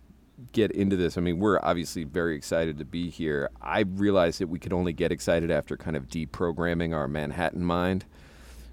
get 0.52 0.72
into 0.72 0.96
this. 0.96 1.18
I 1.18 1.22
mean, 1.22 1.40
we're 1.40 1.60
obviously 1.62 2.04
very 2.04 2.36
excited 2.36 2.78
to 2.80 2.86
be 2.86 3.10
here. 3.10 3.50
I 3.62 3.82
realized 3.82 4.40
that 4.40 4.48
we 4.48 4.60
could 4.60 4.74
only 4.74 4.94
get 4.94 5.12
excited 5.12 5.52
after 5.52 5.78
kind 5.78 5.96
of 5.96 6.08
deprogramming 6.08 6.96
our 6.96 7.08
Manhattan 7.08 7.64
mind, 7.64 8.06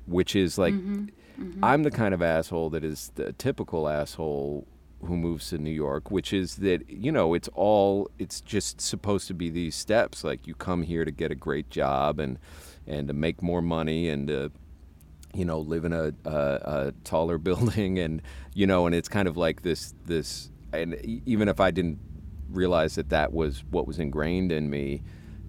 which 0.06 0.34
is 0.34 0.58
like, 0.58 0.74
mm-hmm. 0.74 1.06
Mm-hmm. 1.40 1.64
I'm 1.64 1.82
the 1.82 1.90
kind 1.90 2.14
of 2.14 2.22
asshole 2.22 2.70
that 2.70 2.84
is 2.84 3.12
the 3.14 3.32
typical 3.32 3.88
asshole 3.88 4.66
who 5.04 5.16
moves 5.16 5.48
to 5.50 5.58
New 5.58 5.70
York, 5.70 6.11
which 6.11 6.32
is 6.32 6.56
that, 6.56 6.88
you 6.90 7.11
know, 7.11 7.32
it's 7.34 7.48
all, 7.54 8.11
it's 8.18 8.40
just 8.40 8.80
supposed 8.80 9.26
to 9.28 9.34
be 9.34 9.48
these 9.48 9.74
steps. 9.74 10.24
Like 10.24 10.46
you 10.46 10.54
come 10.54 10.82
here 10.82 11.04
to 11.04 11.11
get 11.11 11.30
a 11.30 11.34
great 11.34 11.70
job 11.70 12.18
and, 12.18 12.38
and 12.86 13.08
to 13.08 13.14
make 13.14 13.42
more 13.42 13.62
money 13.62 14.08
and 14.08 14.28
to, 14.28 14.50
you 15.34 15.44
know, 15.44 15.61
live 15.61 15.84
in 15.84 15.92
a, 15.92 16.12
a, 16.24 16.30
a 16.30 16.92
taller 17.04 17.38
building, 17.50 17.98
and 17.98 18.22
you 18.54 18.66
know, 18.66 18.86
and 18.86 18.94
it's 18.94 19.08
kind 19.08 19.28
of 19.28 19.36
like 19.36 19.62
this 19.62 19.94
this. 20.06 20.50
And 20.72 20.94
even 21.04 21.48
if 21.48 21.60
I 21.60 21.70
didn't 21.70 21.98
realize 22.48 22.94
that 22.96 23.10
that 23.10 23.32
was 23.32 23.64
what 23.70 23.86
was 23.86 23.98
ingrained 23.98 24.52
in 24.52 24.70
me, 24.70 25.02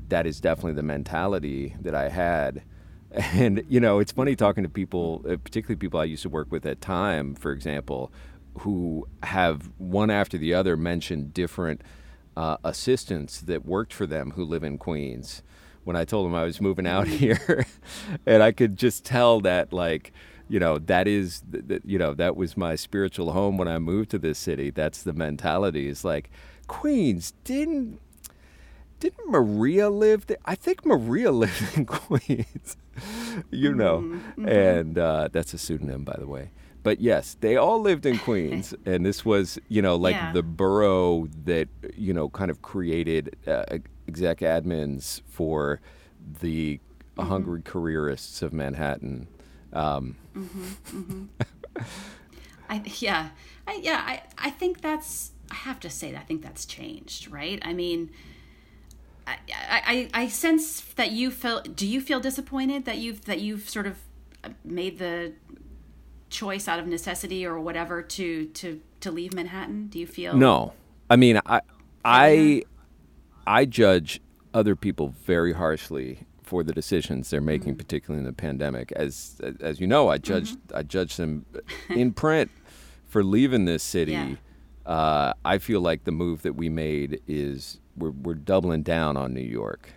that 0.10 0.26
is 0.26 0.40
definitely 0.40 0.74
the 0.74 0.84
mentality 0.84 1.76
that 1.82 1.96
I 1.96 2.10
had. 2.10 2.64
And 3.14 3.66
you 3.68 3.82
know, 3.82 4.00
it's 4.00 4.14
funny 4.14 4.38
talking 4.38 4.64
to 4.64 4.70
people, 4.70 5.22
uh, 5.30 5.36
particularly 5.36 5.76
people 5.76 6.00
I 6.00 6.06
used 6.06 6.24
to 6.24 6.30
work 6.30 6.50
with 6.50 6.66
at 6.66 6.80
Time, 6.80 7.36
for 7.36 7.52
example, 7.52 8.10
who 8.60 9.06
have 9.24 9.70
one 9.78 10.10
after 10.10 10.38
the 10.38 10.54
other 10.54 10.78
mentioned 10.78 11.34
different 11.34 11.82
uh, 12.38 12.56
assistants 12.64 13.42
that 13.42 13.66
worked 13.66 13.94
for 13.94 14.06
them 14.06 14.32
who 14.32 14.46
live 14.46 14.64
in 14.64 14.78
Queens 14.78 15.44
when 15.84 15.96
I 15.96 16.06
told 16.06 16.26
them 16.26 16.36
I 16.36 16.44
was 16.44 16.62
moving 16.62 16.88
out 16.88 17.08
here, 17.22 17.66
and 18.26 18.42
I 18.42 18.52
could 18.52 18.78
just 18.78 19.04
tell 19.04 19.42
that 19.42 19.74
like 19.74 20.14
you 20.54 20.60
know 20.60 20.78
that 20.94 21.08
is 21.08 21.42
you 21.86 21.98
know 21.98 22.14
that 22.14 22.36
was 22.36 22.56
my 22.58 22.76
spiritual 22.76 23.32
home 23.32 23.58
when 23.58 23.68
I 23.68 23.80
moved 23.80 24.10
to 24.12 24.20
this 24.20 24.38
city. 24.38 24.70
That's 24.70 25.02
the 25.04 25.14
mentality. 25.14 25.88
It's 25.90 26.04
like 26.04 26.30
Queens 26.68 27.34
didn't 27.44 28.00
didn't 29.00 29.30
Maria 29.32 29.90
live 29.90 30.28
there? 30.28 30.38
I 30.46 30.56
think 30.56 30.86
Maria 30.86 31.32
lived 31.44 31.78
in 31.78 31.86
Queens, 31.86 32.78
you 33.50 33.74
know, 33.74 34.20
and 34.46 34.98
uh, 34.98 35.30
that's 35.32 35.54
a 35.54 35.58
pseudonym 35.58 36.04
by 36.04 36.18
the 36.20 36.28
way. 36.28 36.52
But 36.84 37.00
yes, 37.00 37.38
they 37.40 37.56
all 37.58 37.80
lived 37.80 38.06
in 38.06 38.18
Queens, 38.18 38.74
and 38.86 39.06
this 39.06 39.24
was, 39.24 39.60
you 39.70 39.82
know, 39.84 39.96
like 39.96 40.16
Yeah. 40.16 40.32
the 40.34 40.42
borough 40.44 41.28
that, 41.46 41.68
you 41.96 42.12
know, 42.12 42.28
kind 42.30 42.50
of 42.50 42.62
created 42.64 43.36
uh, 43.48 43.66
exec 44.08 44.40
admins 44.40 45.22
for 45.28 45.80
the 46.42 46.80
hungry 47.20 47.62
careerists 47.62 48.42
of 48.42 48.52
Manhattan. 48.52 49.28
Um, 49.74 50.16
Mm-hmm, 50.36 50.98
mm-hmm. 50.98 51.26
I 52.70 52.82
yeah, 53.00 53.30
I, 53.68 53.80
yeah. 53.82 54.02
I 54.06 54.22
I 54.38 54.50
think 54.50 54.82
that's. 54.82 55.32
I 55.50 55.56
have 55.56 55.82
to 55.82 55.90
say, 55.90 56.14
that 56.14 56.20
I 56.20 56.24
think 56.24 56.42
that's 56.42 56.66
changed, 56.66 57.30
right? 57.30 57.60
I 57.62 57.74
mean, 57.74 58.12
I 59.28 59.38
I, 59.54 60.10
I 60.14 60.28
sense 60.28 60.82
that 60.82 61.12
you 61.12 61.32
feel. 61.32 61.62
Do 61.62 61.86
you 61.86 62.02
feel 62.02 62.20
disappointed 62.20 62.86
that 62.86 62.98
you've 62.98 63.26
that 63.26 63.42
you've 63.42 63.70
sort 63.70 63.88
of 63.88 63.98
uh, 64.44 64.50
made 64.64 65.00
the 65.00 65.34
choice 66.30 66.68
out 66.68 66.80
of 66.80 66.88
necessity 66.88 67.46
or 67.46 67.60
whatever 67.60 68.02
to 68.02 68.46
to 68.46 68.82
to 69.02 69.12
leave 69.12 69.34
Manhattan? 69.34 69.88
Do 69.88 70.00
you 70.00 70.08
feel 70.08 70.36
no, 70.36 70.74
I 71.10 71.18
mean, 71.18 71.40
I 71.46 71.62
I 72.06 72.64
I 73.46 73.66
judge 73.66 74.22
other 74.54 74.76
people 74.76 75.14
very 75.26 75.54
harshly 75.54 76.26
for 76.52 76.64
the 76.64 76.74
decisions 76.74 77.30
they're 77.30 77.40
making, 77.40 77.74
Mm-hmm. 77.74 77.78
particularly 77.78 78.20
in 78.20 78.26
the 78.26 78.34
pandemic. 78.48 78.92
As 78.92 79.40
as 79.62 79.80
you 79.80 79.88
know, 79.88 80.10
I 80.10 80.18
judged 80.18 80.58
Mm-hmm. 80.58 80.78
I 80.80 80.84
judged 80.84 81.18
them 81.18 81.46
in 81.90 82.12
print 82.12 82.52
for 83.08 83.24
leaving 83.24 83.64
this 83.66 83.84
city. 83.84 84.12
Yeah. 84.12 84.36
Uh, 84.86 85.32
I 85.46 85.60
feel 85.60 85.80
like 85.80 86.04
the 86.04 86.12
move 86.12 86.42
that 86.42 86.56
we 86.58 86.68
made 86.68 87.22
is 87.28 87.80
we're 87.96 88.12
we're 88.26 88.34
doubling 88.54 88.84
down 88.84 89.16
on 89.16 89.34
New 89.34 89.50
York. 89.62 89.94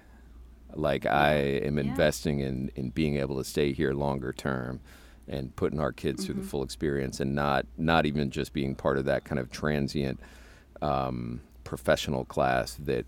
Like 0.75 1.07
I 1.07 1.35
am 1.69 1.77
Yeah. 1.77 1.85
investing 1.91 2.39
in 2.39 2.71
in 2.77 2.91
being 2.91 3.17
able 3.17 3.37
to 3.39 3.45
stay 3.45 3.73
here 3.73 3.93
longer 3.93 4.33
term 4.33 4.79
and 5.27 5.57
putting 5.57 5.81
our 5.81 5.93
kids 5.93 6.25
through 6.25 6.35
Mm-hmm. 6.37 6.45
the 6.45 6.49
full 6.51 6.63
experience 6.63 7.19
and 7.19 7.35
not 7.35 7.67
not 7.77 8.07
even 8.07 8.31
just 8.31 8.53
being 8.53 8.77
part 8.77 8.97
of 8.99 9.05
that 9.07 9.25
kind 9.25 9.41
of 9.41 9.51
transient 9.51 10.21
um, 10.83 11.41
professional 11.65 12.25
class 12.25 12.75
that 12.75 13.07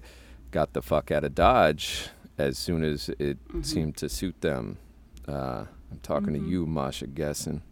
got 0.50 0.72
the 0.72 0.82
fuck 0.82 1.10
out 1.12 1.22
of 1.24 1.34
Dodge 1.34 2.08
as 2.38 2.58
soon 2.58 2.84
as 2.84 3.08
it 3.18 3.38
Mm-hmm. 3.48 3.62
seemed 3.62 3.96
to 3.98 4.08
suit 4.08 4.40
them. 4.40 4.78
Uh, 5.28 5.64
I'm 5.90 5.98
talking 6.02 6.34
Mm-hmm. 6.34 6.44
to 6.44 6.50
you, 6.50 6.66
Masha 6.66 7.06
Gessen. 7.06 7.62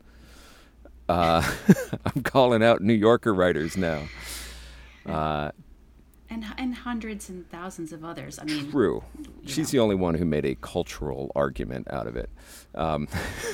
Uh, 1.08 1.42
I'm 2.06 2.22
calling 2.22 2.62
out 2.62 2.80
New 2.80 2.94
Yorker 2.94 3.34
writers 3.34 3.76
now. 3.76 4.02
Uh, 5.06 5.50
and 6.30 6.44
and 6.56 6.74
hundreds 6.74 7.28
and 7.28 7.48
thousands 7.50 7.92
of 7.92 8.04
others. 8.04 8.38
I 8.38 8.44
mean, 8.44 8.70
true. 8.70 9.04
She's 9.44 9.70
the 9.70 9.78
only 9.78 9.94
one 9.94 10.14
who 10.14 10.24
made 10.24 10.44
a 10.46 10.54
cultural 10.56 11.30
argument 11.36 11.86
out 11.90 12.06
of 12.06 12.16
it. 12.16 12.30
Um, 12.74 13.06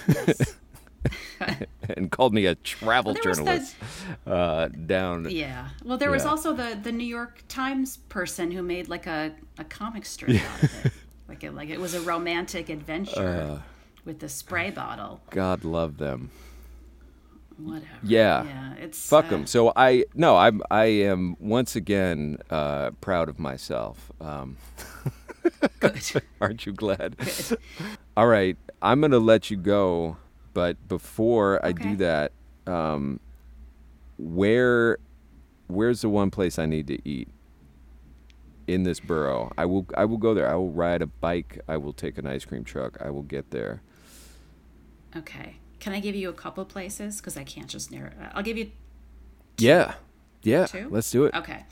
and 1.96 2.11
called 2.11 2.34
me 2.34 2.46
a 2.46 2.55
travel 2.57 3.14
Well, 3.14 3.22
was 3.24 3.38
the- 3.38 3.44
journalist 3.44 3.76
uh, 4.26 4.68
down. 4.68 5.28
yeah. 5.30 5.68
Well, 5.84 5.98
there 5.98 6.11
was 6.11 6.24
also 6.26 6.53
the 6.53 6.78
the 6.82 6.92
New 6.92 7.07
York 7.07 7.42
Times 7.48 7.96
person 8.09 8.51
who 8.51 8.62
made 8.62 8.88
like 8.88 9.07
a, 9.07 9.32
a 9.59 9.64
comic 9.64 10.05
strip 10.05 10.30
out 10.42 10.62
of 10.62 10.86
it, 10.86 10.92
like 11.28 11.44
it 11.44 11.55
like 11.55 11.68
it 11.70 11.80
was 11.80 11.94
a 11.94 12.01
romantic 12.01 12.68
adventure 12.68 13.61
Uh. 13.61 13.62
with 14.05 14.18
the 14.20 14.28
spray 14.28 14.70
bottle. 14.70 15.20
God 15.30 15.64
love 15.64 15.96
them. 15.98 16.30
Whatever. 17.59 17.86
Yeah. 18.03 18.44
Yeah. 18.44 18.74
It's 18.76 19.09
Fuck 19.09 19.26
uh, 19.26 19.30
them. 19.30 19.46
So 19.46 19.72
I 19.76 20.05
no, 20.14 20.36
I'm 20.36 20.62
I 20.70 20.84
am 20.84 21.36
once 21.40 21.76
again 21.76 22.38
uh, 22.51 22.90
proud 23.03 23.28
of 23.28 23.38
myself. 23.38 24.11
Um, 24.20 24.57
Good. 25.80 26.22
aren't 26.40 26.64
you 26.66 26.72
glad? 26.72 27.16
All 28.16 28.26
right, 28.26 28.57
I'm 28.82 29.01
gonna 29.01 29.18
let 29.18 29.51
you 29.51 29.57
go, 29.59 30.16
but 30.55 30.88
before 30.88 31.64
I 31.64 31.72
do 31.72 31.96
that, 31.96 32.32
um, 32.66 33.20
where 34.18 34.98
where's 35.68 36.01
the 36.01 36.09
one 36.09 36.30
place 36.30 36.59
I 36.59 36.66
need 36.66 36.86
to 36.88 37.09
eat 37.09 37.28
in 38.66 38.82
this 38.82 39.01
borough? 39.01 39.53
I 39.57 39.64
will 39.66 39.86
I 39.96 40.05
will 40.05 40.18
go 40.18 40.34
there. 40.34 40.51
I 40.51 40.55
will 40.55 40.72
ride 40.72 41.03
a 41.03 41.07
bike. 41.07 41.61
I 41.68 41.76
will 41.76 41.92
take 41.92 42.18
an 42.18 42.26
ice 42.26 42.44
cream 42.44 42.64
truck. 42.64 42.98
I 43.01 43.11
will 43.11 43.22
get 43.22 43.51
there. 43.51 43.82
Okay. 45.16 45.57
Can 45.80 45.92
I 45.92 46.01
give 46.01 46.14
you 46.14 46.28
a 46.28 46.34
couple 46.34 46.64
places? 46.64 47.16
Because 47.16 47.36
I 47.36 47.44
can't 47.44 47.68
just 47.68 47.90
narrow. 47.90 48.12
I'll 48.34 48.42
give 48.42 48.59
you 48.59 48.70
Yeah, 49.59 49.94
yeah. 50.42 50.66
Two? 50.66 50.88
Let's 50.90 51.11
do 51.11 51.24
it. 51.24 51.34
Okay. 51.34 51.64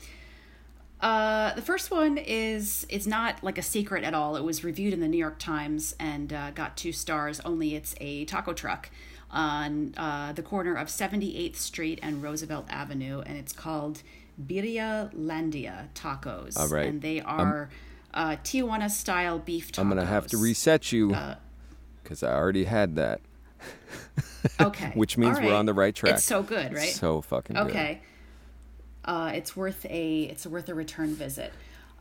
Uh, 1.01 1.53
the 1.53 1.61
first 1.61 1.91
one 1.91 2.17
is 2.17 2.85
it's 2.89 3.07
not 3.07 3.41
like 3.43 3.57
a 3.57 3.61
secret 3.61 4.03
at 4.03 4.13
all. 4.13 4.35
It 4.35 4.43
was 4.43 4.63
reviewed 4.63 4.93
in 4.93 4.99
the 4.99 5.07
New 5.07 5.17
York 5.17 5.39
Times 5.39 5.95
and 5.99 6.33
uh, 6.33 6.51
got 6.51 6.75
two 6.75 6.91
stars. 6.91 7.39
Only 7.45 7.75
it's 7.75 7.95
a 8.01 8.25
taco 8.25 8.53
truck 8.53 8.89
on 9.31 9.93
uh, 9.95 10.33
the 10.33 10.41
corner 10.41 10.75
of 10.75 10.87
78th 10.87 11.55
Street 11.55 11.99
and 12.01 12.21
Roosevelt 12.21 12.65
Avenue, 12.69 13.21
and 13.25 13.37
it's 13.37 13.53
called 13.53 14.01
Birria 14.43 15.13
Landia 15.15 15.87
Tacos. 15.93 16.57
All 16.57 16.67
right. 16.67 16.87
and 16.87 17.01
they 17.01 17.21
are 17.21 17.69
uh, 18.13 18.35
Tijuana 18.43 18.89
style 18.89 19.39
beef 19.39 19.71
tacos. 19.71 19.79
I'm 19.79 19.89
gonna 19.89 20.05
have 20.05 20.27
to 20.27 20.37
reset 20.37 20.91
you 20.91 21.13
Uh, 21.13 21.35
because 22.03 22.23
I 22.23 22.33
already 22.33 22.63
had 22.65 22.95
that. 22.95 23.21
Okay, 24.59 24.91
Which 24.95 25.17
means 25.17 25.37
All 25.37 25.45
we're 25.45 25.53
on 25.53 25.65
the 25.67 25.73
right 25.73 25.93
track. 25.93 26.15
It's 26.15 26.25
so 26.25 26.41
good, 26.41 26.73
right? 26.73 26.89
So 26.89 27.21
fucking 27.21 27.55
good. 27.55 27.99
Uh, 29.09 29.31
it's 29.33 29.57
worth 29.57 29.87
a 29.89 30.21
it's 30.25 30.45
worth 30.45 30.69
a 30.69 30.75
return 30.75 31.15
visit. 31.15 31.51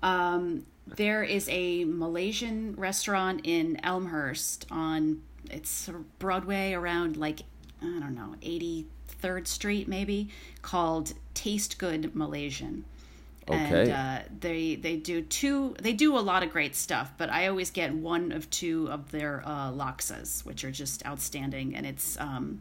Um, 0.02 0.66
there 0.86 1.22
is 1.24 1.48
a 1.50 1.84
Malaysian 1.84 2.74
restaurant 2.76 3.40
in 3.44 3.80
Elmhurst 3.82 4.66
on 4.70 5.22
it's 5.50 5.88
Broadway 6.18 6.74
around 6.74 7.16
like 7.16 7.40
I 7.80 7.86
don't 7.98 8.14
know 8.14 8.34
83rd 8.42 9.46
Street 9.46 9.88
maybe 9.88 10.28
called 10.60 11.14
Taste 11.32 11.78
Good 11.78 12.14
Malaysian. 12.14 12.84
And 13.50 13.72
Okay. 13.74 13.90
uh, 13.90 14.18
they 14.40 14.74
they 14.74 14.96
do 14.96 15.22
two 15.22 15.74
they 15.80 15.94
do 15.94 16.18
a 16.18 16.20
lot 16.20 16.42
of 16.42 16.50
great 16.50 16.76
stuff, 16.76 17.10
but 17.16 17.30
I 17.30 17.46
always 17.46 17.70
get 17.70 17.94
one 17.94 18.32
of 18.32 18.50
two 18.50 18.86
of 18.90 19.10
their 19.12 19.42
uh, 19.46 19.70
laksas, 19.72 20.44
which 20.44 20.62
are 20.62 20.70
just 20.70 21.06
outstanding, 21.06 21.74
and 21.74 21.86
it's 21.86 22.20
um, 22.20 22.60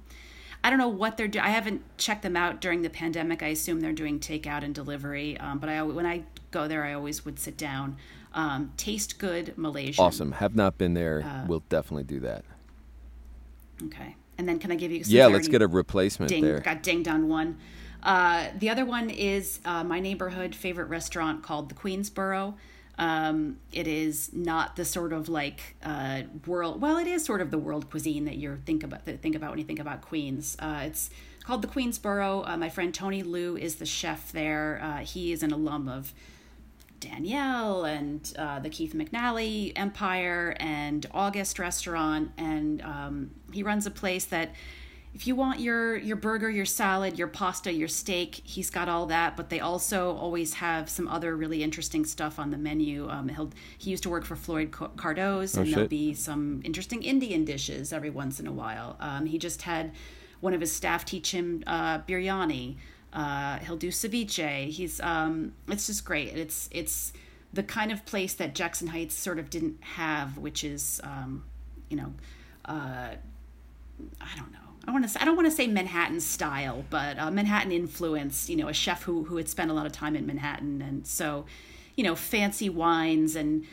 I 0.67 0.69
don't 0.69 0.79
know 0.79 0.89
what 0.89 1.15
they're 1.15 1.29
doing. 1.29 1.45
I 1.45 1.51
haven't 1.51 1.81
checked 1.97 2.23
them 2.23 2.35
out 2.35 2.59
during 2.59 2.81
the 2.81 2.89
pandemic. 2.89 3.41
I 3.41 3.47
assume 3.47 3.79
they're 3.79 3.93
doing 3.93 4.19
takeout 4.19 4.65
and 4.65 4.75
delivery. 4.75 5.37
Um, 5.37 5.59
but 5.59 5.69
I 5.69 5.81
when 5.81 6.05
I 6.05 6.23
go 6.51 6.67
there, 6.67 6.83
I 6.83 6.91
always 6.91 7.23
would 7.23 7.39
sit 7.39 7.55
down. 7.55 7.95
Um, 8.33 8.73
taste 8.75 9.17
good 9.17 9.57
Malaysian. 9.57 10.03
Awesome. 10.03 10.33
Have 10.33 10.57
not 10.57 10.77
been 10.77 10.93
there. 10.93 11.23
Uh, 11.25 11.45
we'll 11.47 11.63
definitely 11.69 12.03
do 12.03 12.19
that. 12.19 12.43
Okay, 13.85 14.17
and 14.37 14.45
then 14.45 14.59
can 14.59 14.69
I 14.73 14.75
give 14.75 14.91
you? 14.91 15.01
Yeah, 15.05 15.27
let's 15.27 15.47
get 15.47 15.61
a 15.61 15.67
replacement 15.67 16.27
ding, 16.27 16.43
there. 16.43 16.59
Got 16.59 16.83
dinged 16.83 17.07
on 17.07 17.29
one. 17.29 17.59
Uh, 18.03 18.47
the 18.59 18.69
other 18.69 18.83
one 18.83 19.09
is 19.09 19.61
uh, 19.63 19.85
my 19.85 20.01
neighborhood 20.01 20.53
favorite 20.53 20.89
restaurant 20.89 21.43
called 21.43 21.69
the 21.69 21.75
Queensboro. 21.75 22.55
Um, 22.97 23.57
it 23.71 23.87
is 23.87 24.33
not 24.33 24.75
the 24.75 24.85
sort 24.85 25.13
of 25.13 25.29
like 25.29 25.75
uh, 25.83 26.23
world. 26.45 26.81
Well, 26.81 26.97
it 26.97 27.07
is 27.07 27.23
sort 27.23 27.41
of 27.41 27.51
the 27.51 27.57
world 27.57 27.89
cuisine 27.89 28.25
that 28.25 28.37
you 28.37 28.59
think 28.65 28.83
about 28.83 29.05
that 29.05 29.21
think 29.21 29.35
about 29.35 29.51
when 29.51 29.59
you 29.59 29.65
think 29.65 29.79
about 29.79 30.01
Queens. 30.01 30.57
Uh, 30.59 30.81
it's 30.85 31.09
called 31.43 31.61
the 31.61 31.67
Queensboro. 31.67 32.47
Uh, 32.47 32.57
my 32.57 32.69
friend 32.69 32.93
Tony 32.93 33.23
Liu 33.23 33.55
is 33.55 33.75
the 33.75 33.85
chef 33.85 34.31
there. 34.31 34.81
Uh, 34.83 34.97
he 34.97 35.31
is 35.31 35.43
an 35.43 35.51
alum 35.51 35.87
of 35.87 36.13
Daniel 36.99 37.85
and 37.85 38.33
uh, 38.37 38.59
the 38.59 38.69
Keith 38.69 38.93
McNally 38.93 39.73
Empire 39.75 40.55
and 40.59 41.05
August 41.13 41.59
Restaurant, 41.59 42.31
and 42.37 42.81
um, 42.81 43.31
he 43.51 43.63
runs 43.63 43.85
a 43.85 43.91
place 43.91 44.25
that 44.25 44.53
if 45.13 45.25
you 45.25 45.35
want 45.35 45.59
your 45.59 45.97
your 45.97 46.15
burger, 46.15 46.49
your 46.49 46.65
salad, 46.65 47.17
your 47.17 47.27
pasta, 47.27 47.71
your 47.71 47.87
steak, 47.87 48.41
he's 48.43 48.69
got 48.69 48.87
all 48.87 49.07
that. 49.07 49.35
But 49.35 49.49
they 49.49 49.59
also 49.59 50.15
always 50.15 50.55
have 50.55 50.89
some 50.89 51.07
other 51.07 51.35
really 51.35 51.63
interesting 51.63 52.05
stuff 52.05 52.37
on 52.39 52.51
the 52.51 52.57
menu. 52.57 53.09
Um, 53.09 53.29
he'll 53.29 53.51
he 53.77 53.89
used 53.89 54.03
to 54.03 54.09
work 54.09 54.25
for 54.25 54.35
Floyd 54.35 54.71
Car- 54.71 54.91
Cardoz, 54.95 55.57
and 55.57 55.73
there'll 55.73 55.87
be 55.87 56.13
some 56.13 56.61
interesting 56.63 57.01
Indian 57.03 57.45
dishes 57.45 57.91
every 57.91 58.09
once 58.11 58.39
in 58.39 58.47
a 58.47 58.51
while. 58.51 58.95
Um, 58.99 59.25
he 59.25 59.37
just 59.37 59.63
had 59.63 59.91
one 60.39 60.53
of 60.53 60.61
his 60.61 60.71
staff 60.71 61.03
teach 61.03 61.31
him 61.31 61.63
uh, 61.65 61.99
biryani. 61.99 62.75
Uh, 63.11 63.57
he'll 63.59 63.77
do 63.77 63.89
ceviche. 63.89 64.69
He's 64.69 64.99
um, 65.01 65.53
it's 65.67 65.87
just 65.87 66.05
great. 66.05 66.35
It's 66.35 66.69
it's 66.71 67.13
the 67.53 67.63
kind 67.63 67.91
of 67.91 68.05
place 68.05 68.33
that 68.35 68.53
Jackson 68.53 68.87
Heights 68.89 69.15
sort 69.15 69.39
of 69.39 69.49
didn't 69.49 69.81
have, 69.81 70.37
which 70.37 70.63
is 70.63 71.01
um, 71.03 71.43
you 71.89 71.97
know, 71.97 72.13
uh, 72.65 73.15
I 74.21 74.35
don't 74.35 74.51
know. 74.51 74.59
I 74.87 74.91
want 74.91 75.09
to. 75.09 75.21
I 75.21 75.25
don't 75.25 75.35
want 75.35 75.47
to 75.47 75.51
say 75.51 75.67
Manhattan 75.67 76.21
style, 76.21 76.85
but 76.89 77.19
uh, 77.19 77.29
Manhattan 77.29 77.71
influence. 77.71 78.49
You 78.49 78.55
know, 78.55 78.69
a 78.69 78.73
chef 78.73 79.03
who 79.03 79.23
who 79.25 79.35
had 79.37 79.49
spent 79.49 79.69
a 79.69 79.73
lot 79.73 79.85
of 79.85 79.91
time 79.91 80.15
in 80.15 80.25
Manhattan, 80.25 80.81
and 80.81 81.05
so, 81.05 81.45
you 81.95 82.03
know, 82.03 82.15
fancy 82.15 82.69
wines 82.69 83.35
and 83.35 83.65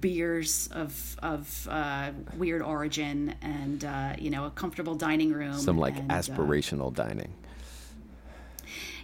beers 0.00 0.68
of 0.68 1.16
of 1.20 1.66
uh, 1.68 2.12
weird 2.36 2.62
origin, 2.62 3.34
and 3.42 3.84
uh, 3.84 4.14
you 4.18 4.30
know, 4.30 4.44
a 4.46 4.50
comfortable 4.50 4.94
dining 4.94 5.32
room. 5.32 5.58
Some 5.58 5.78
like 5.78 5.96
and, 5.96 6.12
uh, 6.12 6.14
aspirational 6.14 6.94
dining. 6.94 7.32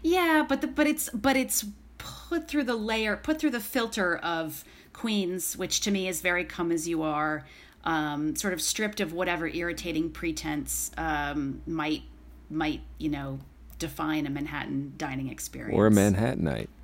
yeah, 0.02 0.44
but 0.48 0.60
the, 0.60 0.68
but 0.68 0.86
it's 0.86 1.10
but 1.10 1.36
it's 1.36 1.64
put 1.98 2.46
through 2.46 2.64
the 2.64 2.76
layer, 2.76 3.16
put 3.16 3.40
through 3.40 3.50
the 3.50 3.60
filter 3.60 4.16
of 4.16 4.64
Queens, 4.92 5.56
which 5.56 5.80
to 5.80 5.90
me 5.90 6.06
is 6.06 6.20
very 6.20 6.44
come 6.44 6.70
as 6.70 6.86
you 6.86 7.02
are, 7.02 7.44
um, 7.84 8.36
sort 8.36 8.52
of 8.52 8.60
stripped 8.60 9.00
of 9.00 9.12
whatever 9.12 9.46
irritating 9.48 10.10
pretense 10.10 10.90
um, 10.96 11.62
might 11.66 12.02
might 12.50 12.82
you 12.98 13.08
know 13.08 13.40
define 13.78 14.26
a 14.26 14.30
Manhattan 14.30 14.94
dining 14.96 15.28
experience 15.28 15.76
Or 15.76 15.86
a 15.86 15.90
Manhattanite. 15.90 16.68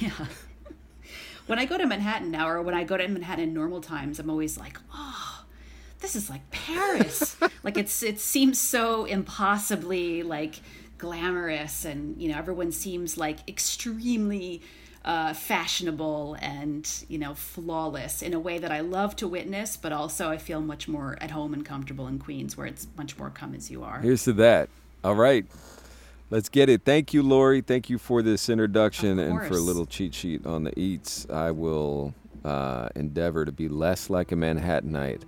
Yeah. 0.00 0.26
When 1.46 1.58
I 1.58 1.64
go 1.64 1.78
to 1.78 1.86
Manhattan 1.86 2.30
now, 2.30 2.46
or 2.46 2.60
when 2.60 2.74
I 2.74 2.84
go 2.84 2.98
to 2.98 3.08
Manhattan 3.08 3.44
in 3.44 3.54
normal 3.54 3.80
times, 3.80 4.18
I'm 4.18 4.28
always 4.28 4.58
like, 4.58 4.78
oh, 4.92 5.46
this 6.00 6.14
is 6.14 6.28
like 6.28 6.50
Paris. 6.50 7.36
like 7.64 7.78
it's 7.78 8.02
it 8.02 8.20
seems 8.20 8.60
so 8.60 9.06
impossibly 9.06 10.22
like 10.22 10.60
glamorous, 10.98 11.86
and 11.86 12.20
you 12.20 12.30
know 12.30 12.36
everyone 12.36 12.70
seems 12.70 13.16
like 13.16 13.48
extremely 13.48 14.60
uh, 15.04 15.32
fashionable 15.32 16.36
and 16.40 17.04
you 17.08 17.18
know 17.18 17.34
flawless 17.34 18.22
in 18.22 18.34
a 18.34 18.38
way 18.38 18.58
that 18.58 18.70
I 18.70 18.80
love 18.80 19.16
to 19.16 19.28
witness, 19.28 19.76
but 19.76 19.92
also 19.92 20.30
I 20.30 20.38
feel 20.38 20.60
much 20.60 20.88
more 20.88 21.16
at 21.20 21.30
home 21.30 21.54
and 21.54 21.64
comfortable 21.64 22.06
in 22.06 22.18
Queens, 22.18 22.56
where 22.56 22.66
it's 22.66 22.86
much 22.96 23.18
more 23.18 23.30
come 23.30 23.54
as 23.54 23.70
you 23.70 23.82
are. 23.82 24.00
Here's 24.00 24.24
to 24.24 24.32
that. 24.34 24.68
All 25.04 25.14
right. 25.14 25.46
Let's 26.30 26.50
get 26.50 26.68
it. 26.68 26.82
Thank 26.84 27.14
you, 27.14 27.22
Laurie. 27.22 27.62
Thank 27.62 27.88
you 27.88 27.96
for 27.96 28.20
this 28.20 28.50
introduction 28.50 29.18
and 29.18 29.38
for 29.46 29.54
a 29.54 29.60
little 29.60 29.86
cheat 29.86 30.12
sheet 30.12 30.44
on 30.44 30.64
the 30.64 30.78
eats. 30.78 31.26
I 31.30 31.52
will 31.52 32.12
uh, 32.44 32.90
endeavor 32.94 33.46
to 33.46 33.52
be 33.52 33.68
less 33.68 34.10
like 34.10 34.30
a 34.30 34.34
Manhattanite 34.34 35.22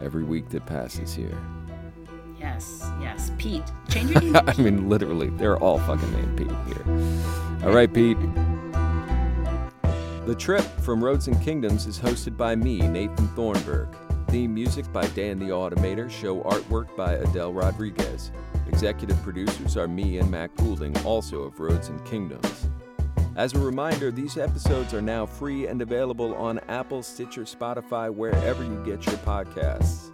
every 0.00 0.22
week 0.22 0.48
that 0.50 0.64
passes 0.66 1.14
here. 1.14 1.36
Yes, 2.38 2.88
yes, 3.00 3.32
Pete. 3.38 3.64
Change 3.88 4.10
your 4.12 4.20
name. 4.32 4.36
I 4.36 4.56
mean, 4.56 4.88
literally, 4.88 5.30
they're 5.30 5.56
all 5.56 5.80
fucking 5.80 6.12
named 6.12 6.36
Pete 6.36 6.46
here. 6.68 7.66
All 7.66 7.74
right, 7.74 7.92
Pete. 7.92 8.18
The 10.26 10.34
Trip 10.34 10.64
from 10.80 11.04
Roads 11.04 11.28
and 11.28 11.40
Kingdoms 11.40 11.86
is 11.86 12.00
hosted 12.00 12.36
by 12.36 12.56
me, 12.56 12.80
Nathan 12.80 13.28
Thornburgh. 13.28 13.96
Theme 14.26 14.52
music 14.52 14.92
by 14.92 15.06
Dan 15.06 15.38
the 15.38 15.50
Automator, 15.50 16.10
show 16.10 16.40
artwork 16.40 16.96
by 16.96 17.12
Adele 17.12 17.52
Rodriguez. 17.52 18.32
Executive 18.66 19.22
producers 19.22 19.76
are 19.76 19.86
me 19.86 20.18
and 20.18 20.28
Matt 20.28 20.52
Goulding, 20.56 20.98
also 21.04 21.42
of 21.42 21.60
Roads 21.60 21.90
and 21.90 22.04
Kingdoms. 22.04 22.66
As 23.36 23.52
a 23.52 23.60
reminder, 23.60 24.10
these 24.10 24.36
episodes 24.36 24.92
are 24.92 25.00
now 25.00 25.26
free 25.26 25.68
and 25.68 25.80
available 25.80 26.34
on 26.34 26.58
Apple, 26.68 27.04
Stitcher, 27.04 27.42
Spotify, 27.42 28.12
wherever 28.12 28.64
you 28.64 28.82
get 28.84 29.06
your 29.06 29.18
podcasts. 29.18 30.10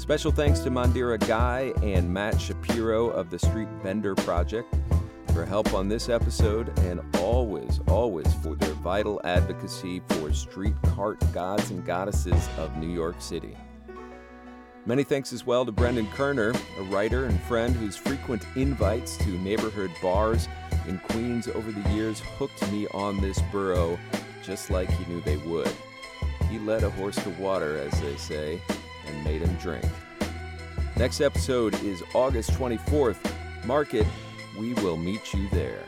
Special 0.00 0.32
thanks 0.32 0.60
to 0.60 0.70
Mandira 0.70 1.18
Guy 1.28 1.74
and 1.82 2.10
Matt 2.10 2.40
Shapiro 2.40 3.08
of 3.10 3.28
the 3.28 3.38
Street 3.38 3.68
Vendor 3.82 4.14
Project 4.14 4.74
for 5.32 5.44
help 5.44 5.72
on 5.74 5.88
this 5.88 6.08
episode 6.08 6.76
and 6.80 7.00
always, 7.18 7.80
always 7.88 8.32
for 8.34 8.54
their 8.54 8.74
vital 8.74 9.20
advocacy 9.24 10.00
for 10.08 10.32
street 10.32 10.74
cart 10.94 11.20
gods 11.32 11.70
and 11.70 11.84
goddesses 11.84 12.48
of 12.58 12.76
New 12.76 12.88
York 12.88 13.16
City. 13.20 13.56
Many 14.86 15.02
thanks 15.02 15.32
as 15.32 15.46
well 15.46 15.64
to 15.64 15.72
Brendan 15.72 16.06
Koerner, 16.08 16.54
a 16.78 16.82
writer 16.84 17.24
and 17.24 17.40
friend 17.42 17.74
whose 17.74 17.96
frequent 17.96 18.44
invites 18.54 19.16
to 19.18 19.30
neighborhood 19.38 19.90
bars 20.02 20.46
in 20.86 20.98
Queens 20.98 21.48
over 21.48 21.72
the 21.72 21.90
years 21.90 22.20
hooked 22.20 22.70
me 22.70 22.86
on 22.88 23.20
this 23.20 23.40
borough 23.50 23.98
just 24.44 24.70
like 24.70 24.90
he 24.90 25.12
knew 25.12 25.20
they 25.22 25.38
would. 25.38 25.72
He 26.50 26.58
led 26.58 26.82
a 26.82 26.90
horse 26.90 27.16
to 27.22 27.30
water, 27.30 27.78
as 27.78 28.00
they 28.00 28.16
say, 28.16 28.60
and 29.06 29.24
made 29.24 29.40
him 29.40 29.54
drink. 29.56 29.84
Next 30.96 31.20
episode 31.20 31.82
is 31.82 32.02
August 32.14 32.50
24th. 32.50 33.16
Mark 33.64 33.94
it, 33.94 34.06
we 34.56 34.74
will 34.74 34.96
meet 34.96 35.34
you 35.34 35.48
there. 35.48 35.84